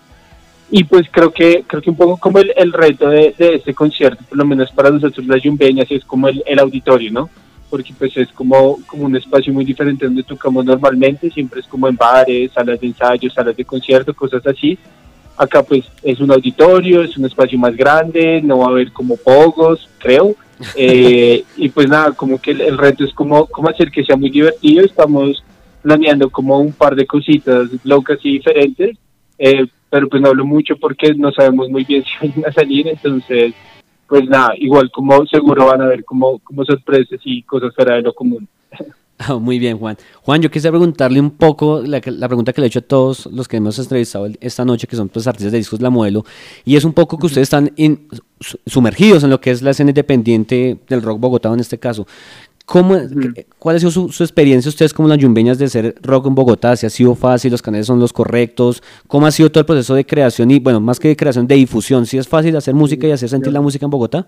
Y 0.69 0.83
pues 0.83 1.07
creo 1.11 1.31
que 1.31 1.63
creo 1.67 1.81
que 1.81 1.89
un 1.89 1.97
poco 1.97 2.17
como 2.17 2.39
el, 2.39 2.53
el 2.55 2.71
reto 2.73 3.09
de, 3.09 3.35
de 3.37 3.55
este 3.55 3.73
concierto, 3.73 4.23
por 4.27 4.37
lo 4.37 4.45
menos 4.45 4.71
para 4.71 4.89
nosotros 4.89 5.27
las 5.27 5.41
yumbeñas, 5.43 5.89
es 5.91 6.05
como 6.05 6.27
el, 6.27 6.41
el 6.45 6.59
auditorio, 6.59 7.11
¿no? 7.11 7.29
Porque 7.71 7.91
pues 7.97 8.15
es 8.17 8.27
como, 8.33 8.77
como 8.85 9.05
un 9.05 9.15
espacio 9.15 9.51
muy 9.51 9.65
diferente 9.65 10.05
donde 10.05 10.21
tocamos 10.21 10.63
normalmente, 10.63 11.31
siempre 11.31 11.61
es 11.61 11.67
como 11.67 11.87
en 11.87 11.95
bares, 11.95 12.51
salas 12.51 12.79
de 12.79 12.87
ensayo, 12.87 13.31
salas 13.31 13.57
de 13.57 13.65
concierto, 13.65 14.13
cosas 14.13 14.45
así. 14.45 14.77
Acá 15.37 15.63
pues 15.63 15.85
es 16.03 16.19
un 16.19 16.31
auditorio, 16.31 17.01
es 17.01 17.17
un 17.17 17.25
espacio 17.25 17.57
más 17.57 17.75
grande, 17.75 18.41
no 18.43 18.59
va 18.59 18.65
a 18.65 18.69
haber 18.69 18.91
como 18.91 19.17
pogos, 19.17 19.89
creo. 19.97 20.35
Eh, 20.75 21.43
y 21.57 21.69
pues 21.69 21.89
nada, 21.89 22.11
como 22.11 22.39
que 22.39 22.51
el, 22.51 22.61
el 22.61 22.77
reto 22.77 23.03
es 23.03 23.11
como, 23.15 23.47
como 23.47 23.67
hacer 23.67 23.89
que 23.89 24.05
sea 24.05 24.15
muy 24.15 24.29
divertido. 24.29 24.85
Estamos 24.85 25.43
planeando 25.81 26.29
como 26.29 26.59
un 26.59 26.73
par 26.73 26.95
de 26.95 27.05
cositas 27.05 27.67
locas 27.83 28.19
y 28.23 28.33
diferentes, 28.33 28.97
eh, 29.37 29.65
pero 29.89 30.07
pues 30.07 30.21
no 30.21 30.29
hablo 30.29 30.45
mucho 30.45 30.75
porque 30.77 31.13
no 31.15 31.31
sabemos 31.31 31.69
muy 31.69 31.83
bien 31.83 32.03
si 32.21 32.27
van 32.27 32.45
a 32.45 32.53
salir, 32.53 32.87
entonces 32.87 33.53
pues 34.11 34.27
nada, 34.27 34.49
igual 34.57 34.91
como 34.91 35.25
seguro 35.25 35.67
van 35.67 35.81
a 35.81 35.85
ver 35.87 36.03
como, 36.03 36.39
como 36.39 36.65
sorpresas 36.65 37.19
y 37.23 37.43
cosas 37.43 37.73
fuera 37.73 37.95
de 37.95 38.01
lo 38.01 38.13
común. 38.13 38.45
Ah, 39.23 39.35
Muy 39.37 39.59
bien, 39.59 39.77
Juan. 39.77 39.95
Juan, 40.23 40.41
yo 40.41 40.49
quisiera 40.49 40.71
preguntarle 40.71 41.19
un 41.19 41.29
poco 41.29 41.79
la, 41.85 42.01
la 42.03 42.27
pregunta 42.27 42.53
que 42.53 42.59
le 42.61 42.65
he 42.65 42.69
hecho 42.69 42.79
a 42.79 42.81
todos 42.81 43.27
los 43.27 43.47
que 43.47 43.57
hemos 43.57 43.77
entrevistado 43.77 44.27
esta 44.39 44.65
noche, 44.65 44.87
que 44.87 44.95
son 44.95 45.09
pues, 45.09 45.27
artistas 45.27 45.51
de 45.51 45.59
discos 45.59 45.79
La 45.79 45.91
Modelo, 45.91 46.25
y 46.65 46.75
es 46.75 46.83
un 46.85 46.93
poco 46.93 47.19
que 47.19 47.27
ustedes 47.27 47.45
están 47.45 47.71
in- 47.75 48.07
su- 48.39 48.57
sumergidos 48.65 49.23
en 49.23 49.29
lo 49.29 49.39
que 49.39 49.51
es 49.51 49.61
la 49.61 49.69
escena 49.71 49.91
independiente 49.91 50.79
del 50.89 51.03
rock 51.03 51.19
bogotano 51.19 51.53
en 51.53 51.59
este 51.61 51.77
caso. 51.77 52.07
¿Cómo, 52.71 52.95
qué- 53.35 53.45
¿Cuál 53.59 53.75
ha 53.75 53.79
sido 53.79 53.91
su, 53.91 54.09
su 54.13 54.23
experiencia 54.23 54.69
ustedes 54.69 54.93
como 54.93 55.09
las 55.09 55.17
yumbeñas 55.17 55.57
de 55.57 55.67
ser 55.67 55.95
rock 56.01 56.27
en 56.27 56.35
Bogotá? 56.35 56.77
¿Si 56.77 56.85
ha 56.85 56.89
sido 56.89 57.15
fácil? 57.15 57.51
¿Los 57.51 57.61
canales 57.61 57.85
son 57.85 57.99
los 57.99 58.13
correctos? 58.13 58.81
¿Cómo 59.07 59.25
ha 59.27 59.31
sido 59.31 59.51
todo 59.51 59.59
el 59.59 59.65
proceso 59.65 59.93
de 59.93 60.05
creación 60.05 60.49
y, 60.51 60.59
bueno, 60.59 60.79
más 60.79 60.97
que 60.97 61.09
de 61.09 61.17
creación, 61.17 61.47
de 61.47 61.55
difusión? 61.55 62.05
¿Si 62.05 62.17
es 62.17 62.29
fácil 62.29 62.55
hacer 62.55 62.73
música 62.73 63.05
y 63.07 63.11
hacer 63.11 63.27
sentir 63.27 63.51
la 63.51 63.59
música 63.59 63.85
en 63.85 63.89
Bogotá? 63.91 64.25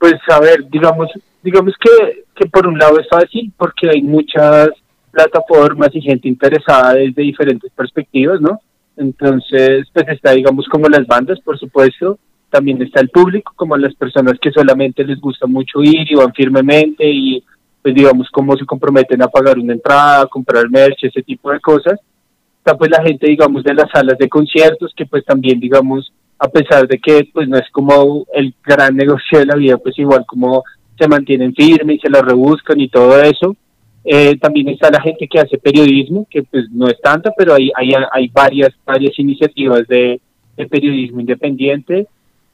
Pues 0.00 0.16
a 0.28 0.40
ver, 0.40 0.68
digamos, 0.70 1.08
digamos 1.42 1.74
que, 1.80 2.24
que 2.34 2.48
por 2.48 2.66
un 2.66 2.76
lado 2.78 2.98
es 2.98 3.06
fácil 3.08 3.52
porque 3.56 3.90
hay 3.90 4.02
muchas 4.02 4.70
plataformas 5.12 5.90
y 5.92 6.00
gente 6.00 6.26
interesada 6.28 6.94
desde 6.94 7.22
diferentes 7.22 7.70
perspectivas, 7.76 8.40
¿no? 8.40 8.60
Entonces, 8.96 9.86
pues 9.92 10.08
está, 10.08 10.32
digamos, 10.32 10.66
como 10.68 10.88
las 10.88 11.06
bandas, 11.06 11.38
por 11.40 11.56
supuesto, 11.58 12.18
también 12.50 12.80
está 12.82 13.00
el 13.00 13.10
público, 13.10 13.52
como 13.56 13.76
las 13.76 13.94
personas 13.94 14.38
que 14.40 14.50
solamente 14.50 15.04
les 15.04 15.20
gusta 15.20 15.46
mucho 15.46 15.82
ir 15.82 16.10
y 16.10 16.14
van 16.14 16.32
firmemente 16.32 17.08
y, 17.08 17.42
pues 17.82 17.94
digamos, 17.94 18.28
cómo 18.30 18.56
se 18.56 18.64
comprometen 18.64 19.22
a 19.22 19.28
pagar 19.28 19.58
una 19.58 19.74
entrada, 19.74 20.26
comprar 20.26 20.68
merch, 20.70 21.04
ese 21.04 21.22
tipo 21.22 21.50
de 21.50 21.60
cosas. 21.60 21.98
Está 22.58 22.76
pues 22.76 22.90
la 22.90 23.02
gente, 23.02 23.28
digamos, 23.28 23.64
de 23.64 23.74
las 23.74 23.90
salas 23.90 24.18
de 24.18 24.28
conciertos, 24.28 24.92
que 24.96 25.06
pues 25.06 25.24
también, 25.24 25.60
digamos, 25.60 26.12
a 26.38 26.48
pesar 26.48 26.86
de 26.86 26.98
que 26.98 27.28
pues 27.32 27.48
no 27.48 27.56
es 27.56 27.68
como 27.70 28.26
el 28.32 28.54
gran 28.64 28.96
negocio 29.02 29.38
de 29.38 29.46
la 29.46 29.56
vida, 29.56 29.78
pues 29.78 29.98
igual 29.98 30.24
como 30.26 30.64
se 30.98 31.08
mantienen 31.08 31.54
firmes 31.54 31.96
y 31.96 32.00
se 32.00 32.10
la 32.10 32.22
rebuscan 32.22 32.80
y 32.80 32.88
todo 32.88 33.20
eso. 33.20 33.56
Eh, 34.04 34.38
también 34.38 34.68
está 34.68 34.90
la 34.90 35.02
gente 35.02 35.28
que 35.28 35.38
hace 35.38 35.58
periodismo, 35.58 36.26
que 36.30 36.42
pues 36.42 36.70
no 36.70 36.88
es 36.88 36.98
tanta, 37.00 37.30
pero 37.36 37.54
hay, 37.54 37.70
hay, 37.76 37.92
hay 38.10 38.28
varias, 38.28 38.70
varias 38.86 39.18
iniciativas 39.18 39.86
de, 39.86 40.20
de 40.56 40.66
periodismo 40.66 41.20
independiente. 41.20 42.06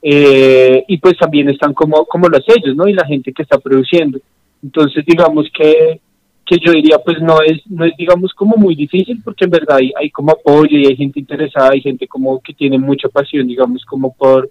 Eh, 0.06 0.84
y 0.86 0.98
pues 0.98 1.16
también 1.16 1.48
están 1.48 1.72
como, 1.72 2.04
como 2.04 2.28
los 2.28 2.44
sellos, 2.44 2.76
¿no? 2.76 2.86
Y 2.86 2.92
la 2.92 3.06
gente 3.06 3.32
que 3.32 3.42
está 3.42 3.56
produciendo. 3.58 4.18
Entonces, 4.62 5.02
digamos 5.06 5.46
que, 5.56 5.98
que 6.44 6.58
yo 6.58 6.72
diría, 6.72 6.98
pues 6.98 7.22
no 7.22 7.38
es, 7.40 7.62
no 7.70 7.86
es, 7.86 7.96
digamos, 7.96 8.34
como 8.34 8.56
muy 8.56 8.74
difícil, 8.74 9.22
porque 9.24 9.46
en 9.46 9.50
verdad 9.50 9.78
hay, 9.78 9.92
hay 9.98 10.10
como 10.10 10.32
apoyo 10.32 10.76
y 10.76 10.86
hay 10.86 10.96
gente 10.96 11.20
interesada, 11.20 11.70
hay 11.72 11.80
gente 11.80 12.06
como 12.06 12.38
que 12.40 12.52
tiene 12.52 12.76
mucha 12.78 13.08
pasión, 13.08 13.46
digamos, 13.48 13.82
como 13.86 14.12
por, 14.12 14.50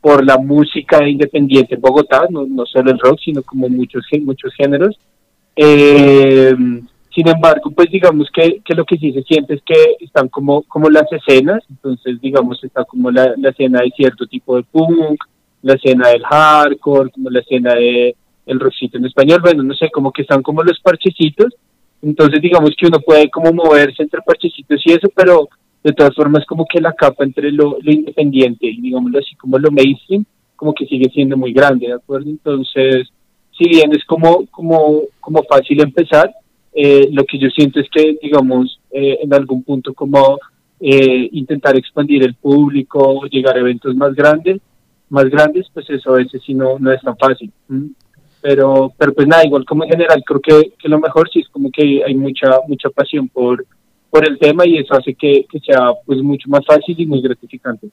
por 0.00 0.24
la 0.24 0.38
música 0.38 1.08
independiente 1.08 1.74
en 1.74 1.80
Bogotá, 1.80 2.28
no, 2.30 2.46
no 2.46 2.64
solo 2.64 2.92
el 2.92 3.00
rock, 3.00 3.18
sino 3.24 3.42
como 3.42 3.68
muchos, 3.68 4.04
muchos 4.20 4.54
géneros. 4.54 4.96
Eh, 5.56 6.54
sin 7.14 7.28
embargo, 7.28 7.70
pues 7.70 7.90
digamos 7.90 8.28
que, 8.32 8.60
que 8.64 8.74
lo 8.74 8.84
que 8.84 8.96
sí 8.96 9.12
se 9.12 9.22
siente 9.22 9.54
es 9.54 9.62
que 9.62 9.96
están 10.00 10.28
como, 10.28 10.62
como 10.62 10.88
las 10.88 11.10
escenas, 11.12 11.62
entonces 11.68 12.20
digamos 12.20 12.62
está 12.64 12.84
como 12.84 13.10
la, 13.10 13.34
la 13.36 13.50
escena 13.50 13.80
de 13.80 13.90
cierto 13.90 14.26
tipo 14.26 14.56
de 14.56 14.62
punk, 14.62 15.22
la 15.62 15.74
escena 15.74 16.08
del 16.08 16.22
hardcore, 16.24 17.10
como 17.10 17.30
la 17.30 17.40
escena 17.40 17.74
de 17.74 18.16
el 18.46 18.58
rockcito 18.58 18.98
en 18.98 19.04
español, 19.04 19.40
bueno, 19.40 19.62
no 19.62 19.74
sé, 19.74 19.90
como 19.90 20.10
que 20.10 20.22
están 20.22 20.42
como 20.42 20.62
los 20.62 20.80
parchecitos, 20.80 21.54
entonces 22.00 22.40
digamos 22.40 22.70
que 22.76 22.86
uno 22.86 22.98
puede 23.00 23.30
como 23.30 23.52
moverse 23.52 24.02
entre 24.02 24.20
parchecitos 24.22 24.80
y 24.84 24.92
eso, 24.92 25.08
pero 25.14 25.48
de 25.84 25.92
todas 25.92 26.14
formas 26.14 26.44
como 26.46 26.64
que 26.66 26.80
la 26.80 26.92
capa 26.92 27.24
entre 27.24 27.52
lo, 27.52 27.76
lo 27.80 27.92
independiente 27.92 28.66
y 28.66 28.80
digámoslo 28.80 29.18
así 29.18 29.36
como 29.36 29.58
lo 29.58 29.70
mainstream, 29.70 30.24
como 30.56 30.74
que 30.74 30.86
sigue 30.86 31.10
siendo 31.10 31.36
muy 31.36 31.52
grande, 31.52 31.88
¿de 31.88 31.94
acuerdo? 31.94 32.30
Entonces, 32.30 33.08
si 33.56 33.68
bien 33.68 33.92
es 33.92 34.04
como, 34.04 34.46
como, 34.46 35.02
como 35.20 35.42
fácil 35.42 35.80
empezar, 35.80 36.32
eh, 36.74 37.08
lo 37.12 37.24
que 37.24 37.38
yo 37.38 37.48
siento 37.50 37.80
es 37.80 37.88
que, 37.90 38.16
digamos, 38.22 38.80
eh, 38.90 39.18
en 39.22 39.32
algún 39.34 39.62
punto 39.62 39.92
como 39.92 40.38
eh, 40.80 41.28
intentar 41.32 41.76
expandir 41.76 42.22
el 42.24 42.34
público, 42.34 43.24
llegar 43.26 43.56
a 43.56 43.60
eventos 43.60 43.94
más 43.94 44.14
grandes, 44.14 44.60
más 45.10 45.26
grandes, 45.26 45.66
pues 45.72 45.88
eso 45.90 46.14
a 46.14 46.16
veces 46.16 46.42
sí 46.44 46.54
no, 46.54 46.78
no 46.78 46.90
es 46.92 47.00
tan 47.02 47.16
fácil. 47.16 47.52
Pero, 48.40 48.92
pero 48.96 49.12
pues 49.12 49.28
nada, 49.28 49.44
igual 49.44 49.64
como 49.64 49.84
en 49.84 49.90
general, 49.90 50.22
creo 50.26 50.40
que, 50.40 50.72
que 50.78 50.88
lo 50.88 50.98
mejor 50.98 51.28
sí 51.30 51.40
es 51.40 51.48
como 51.48 51.70
que 51.70 52.02
hay 52.04 52.14
mucha, 52.14 52.58
mucha 52.66 52.88
pasión 52.90 53.28
por, 53.28 53.64
por 54.10 54.26
el 54.26 54.38
tema 54.38 54.66
y 54.66 54.78
eso 54.78 54.94
hace 54.94 55.14
que, 55.14 55.46
que 55.48 55.60
sea 55.60 55.92
pues 56.04 56.20
mucho 56.22 56.48
más 56.48 56.64
fácil 56.66 56.98
y 56.98 57.06
muy 57.06 57.20
gratificante. 57.20 57.88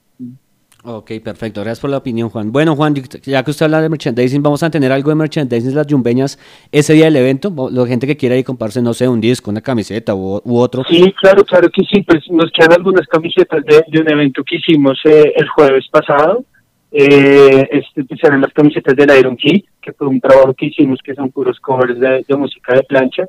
Ok, 0.84 1.12
perfecto. 1.22 1.60
Gracias 1.60 1.82
por 1.82 1.90
la 1.90 1.98
opinión, 1.98 2.30
Juan. 2.30 2.54
Bueno, 2.54 2.74
Juan, 2.76 2.96
ya 3.24 3.44
que 3.44 3.52
usted 3.52 3.66
habla 3.66 3.82
de 3.82 3.90
merchandising, 3.90 4.42
vamos 4.42 4.64
a 4.64 4.70
tener 4.70 4.94
algo 4.94 5.10
de 5.10 5.16
merchandising 5.16 5.76
las 5.76 5.88
yumbeñas 5.88 6.40
ese 6.72 6.94
día 6.94 7.06
del 7.06 7.18
evento. 7.18 7.54
La 7.70 7.86
gente 7.86 8.08
que 8.08 8.16
quiera 8.16 8.38
ir 8.38 8.46
comprarse, 8.46 8.82
no 8.82 8.94
sé, 8.94 9.08
un 9.08 9.20
disco, 9.20 9.52
una 9.52 9.60
camiseta 9.60 10.16
u, 10.16 10.42
u 10.44 10.58
otro. 10.58 10.84
Sí, 10.90 11.14
claro, 11.20 11.44
claro 11.44 11.70
que 11.70 11.84
sí. 11.84 12.02
Pues 12.04 12.24
nos 12.32 12.50
quedan 12.52 12.74
algunas 12.74 13.06
camisetas 13.08 13.62
de, 13.66 14.00
un 14.00 14.10
evento 14.10 14.42
que 14.44 14.56
hicimos 14.56 14.98
eh, 15.04 15.34
el 15.36 15.50
jueves 15.50 15.86
pasado. 15.92 16.46
Eh, 16.92 17.68
este, 17.72 18.06
pues 18.06 18.24
eran 18.24 18.42
las 18.42 18.54
camisetas 18.54 18.96
del 18.96 19.20
Iron 19.20 19.36
Kid, 19.36 19.66
que 19.82 19.92
fue 19.92 20.08
un 20.08 20.22
trabajo 20.22 20.54
que 20.54 20.68
hicimos 20.68 21.00
que 21.04 21.14
son 21.14 21.30
puros 21.30 21.60
covers 21.60 22.00
de, 22.00 22.24
de 22.26 22.36
música 22.38 22.74
de 22.74 22.84
plancha. 22.84 23.24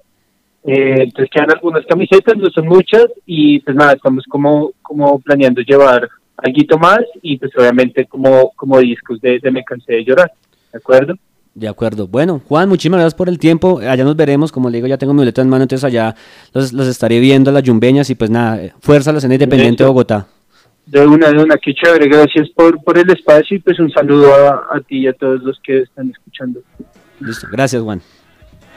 Eh, 0.62 1.03
entonces 1.03 1.28
quedan 1.30 1.51
algunas 1.51 1.84
camisetas, 1.84 2.36
no 2.36 2.48
son 2.51 2.68
muchas, 2.68 3.07
y 3.26 3.61
pues 3.61 3.74
nada, 3.74 3.94
estamos 3.94 4.24
como, 4.28 4.72
como 4.82 5.18
planeando 5.18 5.62
llevar 5.62 6.09
algo 6.43 6.78
más 6.78 7.01
y 7.22 7.38
pues 7.38 7.53
obviamente 7.57 8.07
como, 8.07 8.53
como 8.57 8.78
discos 8.78 9.20
de, 9.20 9.38
de 9.38 9.51
Me 9.51 9.64
Cansé 9.64 9.95
de 9.95 10.05
Llorar, 10.05 10.32
¿de 10.72 10.78
acuerdo? 10.78 11.14
De 11.55 11.68
acuerdo. 11.68 12.07
Bueno, 12.07 12.41
Juan, 12.47 12.68
muchísimas 12.68 12.99
gracias 12.99 13.16
por 13.16 13.28
el 13.28 13.38
tiempo. 13.38 13.80
Allá 13.80 14.05
nos 14.05 14.16
veremos. 14.16 14.53
Como 14.53 14.70
le 14.70 14.78
digo, 14.78 14.86
ya 14.86 14.99
tengo 14.99 15.12
mi 15.12 15.18
boleto 15.18 15.43
en 15.43 15.49
mano, 15.49 15.64
entonces 15.64 15.84
allá 15.84 16.14
los, 16.55 16.72
los 16.72 16.86
estaré 16.86 17.18
viendo 17.18 17.51
a 17.51 17.53
las 17.53 17.64
yumbeñas. 17.64 18.09
Y 18.09 18.14
pues 18.14 18.30
nada, 18.30 18.72
fuerza 18.80 19.11
a 19.11 19.14
la 19.14 19.18
escena 19.18 19.34
independiente 19.34 19.82
de. 19.82 19.88
Bogotá. 19.88 20.28
De 20.86 21.07
una, 21.07 21.30
de 21.30 21.43
una, 21.43 21.57
qué 21.57 21.74
chévere, 21.74 22.09
gracias 22.09 22.49
por, 22.51 22.82
por 22.82 22.99
el 22.99 23.09
espacio 23.11 23.57
y 23.57 23.61
pues 23.61 23.78
un 23.78 23.91
saludo 23.91 24.32
a, 24.34 24.76
a 24.76 24.80
ti 24.80 24.99
y 24.99 25.07
a 25.07 25.12
todos 25.12 25.43
los 25.43 25.61
que 25.61 25.80
están 25.80 26.11
escuchando. 26.11 26.61
Listo. 27.20 27.47
Gracias, 27.51 27.82
Juan. 27.82 28.01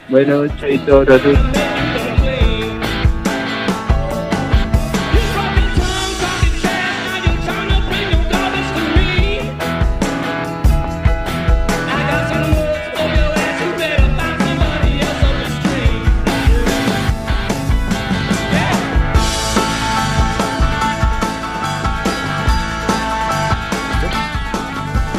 Bueno, 0.08 0.46
chaito, 0.60 0.98
abrazos. 0.98 1.38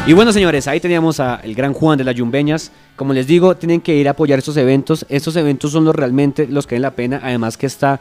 Y 0.08 0.14
bueno, 0.14 0.32
señores, 0.32 0.68
ahí 0.68 0.80
teníamos 0.80 1.20
al 1.20 1.56
gran 1.56 1.74
Juan 1.74 1.98
de 1.98 2.04
las 2.04 2.14
Yumbeñas. 2.14 2.72
Como 2.96 3.12
les 3.12 3.26
digo, 3.26 3.56
tienen 3.58 3.82
que 3.82 3.96
ir 3.96 4.08
a 4.08 4.12
apoyar 4.12 4.38
estos 4.38 4.56
eventos. 4.56 5.04
Estos 5.10 5.36
eventos 5.36 5.72
son 5.72 5.84
los 5.84 5.96
realmente 5.96 6.48
los 6.48 6.68
que 6.68 6.76
valen 6.76 6.84
la 6.84 6.92
pena. 6.92 7.20
Además 7.24 7.58
que 7.58 7.66
está 7.66 8.00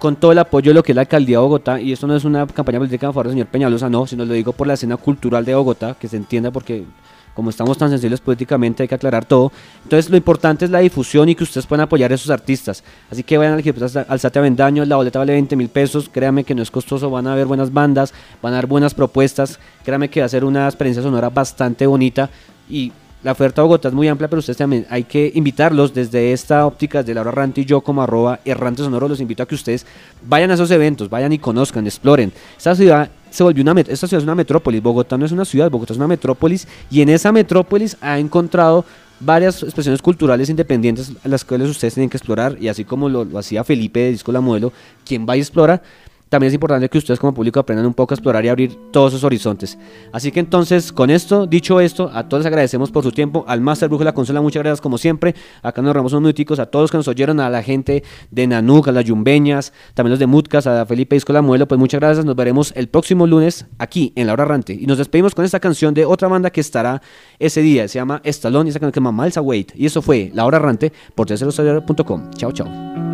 con 0.00 0.16
todo 0.16 0.32
el 0.32 0.38
apoyo 0.40 0.70
de 0.70 0.74
lo 0.74 0.82
que 0.82 0.90
es 0.90 0.96
la 0.96 1.02
alcaldía 1.02 1.36
de 1.36 1.42
Bogotá. 1.42 1.80
Y 1.80 1.92
esto 1.92 2.08
no 2.08 2.16
es 2.16 2.24
una 2.24 2.44
campaña 2.48 2.78
política 2.78 3.06
a 3.06 3.12
favor 3.12 3.26
del 3.26 3.34
señor 3.34 3.46
Peñalosa, 3.46 3.88
no, 3.88 4.04
sino 4.04 4.24
lo 4.24 4.34
digo 4.34 4.52
por 4.52 4.66
la 4.66 4.74
escena 4.74 4.96
cultural 4.96 5.44
de 5.44 5.54
Bogotá, 5.54 5.94
que 5.94 6.08
se 6.08 6.16
entienda 6.16 6.50
porque 6.50 6.86
como 7.34 7.50
estamos 7.50 7.76
tan 7.76 7.90
sensibles 7.90 8.20
políticamente 8.20 8.82
hay 8.82 8.88
que 8.88 8.94
aclarar 8.94 9.24
todo. 9.24 9.52
Entonces 9.82 10.10
lo 10.10 10.16
importante 10.16 10.64
es 10.64 10.70
la 10.70 10.78
difusión 10.78 11.28
y 11.28 11.34
que 11.34 11.44
ustedes 11.44 11.66
puedan 11.66 11.84
apoyar 11.84 12.12
a 12.12 12.14
esos 12.14 12.30
artistas. 12.30 12.82
Así 13.10 13.22
que 13.22 13.36
vayan 13.36 13.54
al 13.54 13.60
Equipo 13.60 13.84
Alzate 14.08 14.38
Avendaño, 14.38 14.84
la 14.84 14.96
boleta 14.96 15.18
vale 15.18 15.32
20 15.32 15.56
mil 15.56 15.68
pesos, 15.68 16.08
créanme 16.08 16.44
que 16.44 16.54
no 16.54 16.62
es 16.62 16.70
costoso, 16.70 17.10
van 17.10 17.26
a 17.26 17.32
haber 17.32 17.46
buenas 17.46 17.72
bandas, 17.72 18.14
van 18.40 18.54
a 18.54 18.58
haber 18.58 18.68
buenas 18.68 18.94
propuestas, 18.94 19.58
créanme 19.84 20.08
que 20.08 20.20
va 20.20 20.26
a 20.26 20.28
ser 20.30 20.44
una 20.44 20.66
experiencia 20.66 21.02
sonora 21.02 21.30
bastante 21.30 21.86
bonita 21.86 22.30
y 22.68 22.92
la 23.24 23.32
oferta 23.32 23.62
de 23.62 23.66
Bogotá 23.66 23.88
es 23.88 23.94
muy 23.94 24.06
amplia, 24.06 24.28
pero 24.28 24.40
ustedes 24.40 24.58
también 24.58 24.86
hay 24.90 25.04
que 25.04 25.32
invitarlos 25.34 25.94
desde 25.94 26.32
esta 26.32 26.66
óptica, 26.66 26.98
desde 26.98 27.14
Laura 27.14 27.30
Errante 27.30 27.62
y 27.62 27.64
yo 27.64 27.80
como 27.80 28.02
arroba 28.02 28.38
errante 28.44 28.82
sonoro, 28.82 29.08
los 29.08 29.18
invito 29.18 29.42
a 29.42 29.46
que 29.46 29.54
ustedes 29.54 29.86
vayan 30.26 30.50
a 30.50 30.54
esos 30.54 30.70
eventos, 30.70 31.08
vayan 31.08 31.32
y 31.32 31.38
conozcan, 31.38 31.86
exploren. 31.86 32.30
Esta 32.56 32.76
ciudad 32.76 33.10
se 33.30 33.42
volvió 33.42 33.62
una 33.62 33.80
esta 33.80 34.06
ciudad 34.06 34.18
es 34.18 34.24
una 34.24 34.34
metrópolis, 34.34 34.82
Bogotá 34.82 35.16
no 35.16 35.24
es 35.24 35.32
una 35.32 35.46
ciudad, 35.46 35.70
Bogotá 35.70 35.94
es 35.94 35.96
una 35.96 36.06
metrópolis 36.06 36.68
y 36.90 37.00
en 37.00 37.08
esa 37.08 37.32
metrópolis 37.32 37.96
ha 38.02 38.18
encontrado 38.18 38.84
varias 39.20 39.62
expresiones 39.62 40.02
culturales 40.02 40.50
independientes 40.50 41.12
las 41.24 41.44
cuales 41.44 41.70
ustedes 41.70 41.94
tienen 41.94 42.10
que 42.10 42.18
explorar 42.18 42.58
y 42.60 42.68
así 42.68 42.84
como 42.84 43.08
lo, 43.08 43.24
lo 43.24 43.38
hacía 43.38 43.64
Felipe 43.64 44.00
de 44.00 44.10
Disco 44.10 44.32
La 44.32 44.42
Modelo, 44.42 44.70
quien 45.04 45.26
va 45.26 45.34
y 45.34 45.40
explora, 45.40 45.80
también 46.28 46.48
es 46.48 46.54
importante 46.54 46.88
que 46.88 46.98
ustedes 46.98 47.20
como 47.20 47.32
público 47.32 47.60
aprendan 47.60 47.86
un 47.86 47.94
poco 47.94 48.12
a 48.12 48.16
explorar 48.16 48.44
y 48.44 48.48
abrir 48.48 48.76
todos 48.90 49.12
esos 49.12 49.24
horizontes. 49.24 49.78
Así 50.12 50.32
que 50.32 50.40
entonces, 50.40 50.92
con 50.92 51.10
esto, 51.10 51.46
dicho 51.46 51.80
esto, 51.80 52.10
a 52.12 52.28
todos 52.28 52.42
les 52.42 52.46
agradecemos 52.46 52.90
por 52.90 53.04
su 53.04 53.12
tiempo, 53.12 53.44
al 53.46 53.60
Master 53.60 53.88
Brujo 53.88 54.00
de 54.00 54.06
la 54.06 54.14
Consola, 54.14 54.40
muchas 54.40 54.62
gracias 54.62 54.80
como 54.80 54.98
siempre, 54.98 55.34
acá 55.62 55.80
nos 55.82 55.88
ahorramos 55.88 56.12
unos 56.12 56.22
minuticos, 56.22 56.58
a 56.58 56.66
todos 56.66 56.90
que 56.90 56.96
nos 56.96 57.08
oyeron, 57.08 57.40
a 57.40 57.50
la 57.50 57.62
gente 57.62 58.02
de 58.30 58.46
Nanuk, 58.46 58.88
a 58.88 58.92
las 58.92 59.04
Yumbeñas, 59.04 59.72
también 59.94 60.10
los 60.10 60.18
de 60.18 60.26
Mutcas, 60.26 60.66
a 60.66 60.84
Felipe 60.86 61.16
Disco 61.16 61.32
La 61.32 61.42
Modelo, 61.42 61.68
pues 61.68 61.78
muchas 61.78 62.00
gracias, 62.00 62.24
nos 62.24 62.36
veremos 62.36 62.72
el 62.76 62.88
próximo 62.88 63.26
lunes 63.26 63.66
aquí 63.78 64.12
en 64.16 64.26
La 64.26 64.32
Hora 64.32 64.44
Errante 64.44 64.72
y 64.72 64.86
nos 64.86 64.98
despedimos 64.98 65.34
con 65.34 65.44
esta 65.44 65.60
canción 65.60 65.94
de 65.94 66.04
otra 66.04 66.28
banda 66.28 66.50
que 66.50 66.60
estará 66.60 67.00
ese 67.38 67.62
día, 67.62 67.86
se 67.88 67.98
llama 67.98 68.20
Estalón 68.24 68.66
y 68.66 68.70
esa 68.70 68.80
canción 68.80 68.92
que 68.92 69.00
se 69.00 69.04
llama 69.04 69.12
Malsa 69.12 69.40
Wait 69.40 69.72
y 69.74 69.86
eso 69.86 70.02
fue 70.02 70.30
La 70.34 70.44
Hora 70.44 70.56
Errante 70.56 70.92
por 71.14 71.26
tercerosario.com. 71.26 72.30
Chao, 72.32 72.52
chao. 72.52 73.13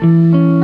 Thank 0.00 0.34
you. 0.34 0.57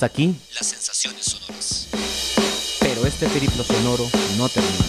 Hasta 0.00 0.14
aquí 0.14 0.34
las 0.54 0.66
sensaciones 0.66 1.26
sonoras. 1.26 1.88
Pero 2.80 3.04
este 3.04 3.28
periplo 3.28 3.62
sonoro 3.62 4.08
no 4.38 4.48
termina. 4.48 4.86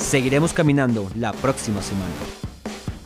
Seguiremos 0.00 0.52
caminando 0.52 1.08
la 1.14 1.32
próxima 1.32 1.80
semana 1.80 2.12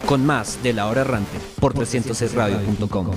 con 0.07 0.25
más 0.25 0.63
de 0.63 0.73
La 0.73 0.87
Hora 0.87 1.03
Errante 1.03 1.39
por 1.61 1.75
306radio.com. 1.75 3.11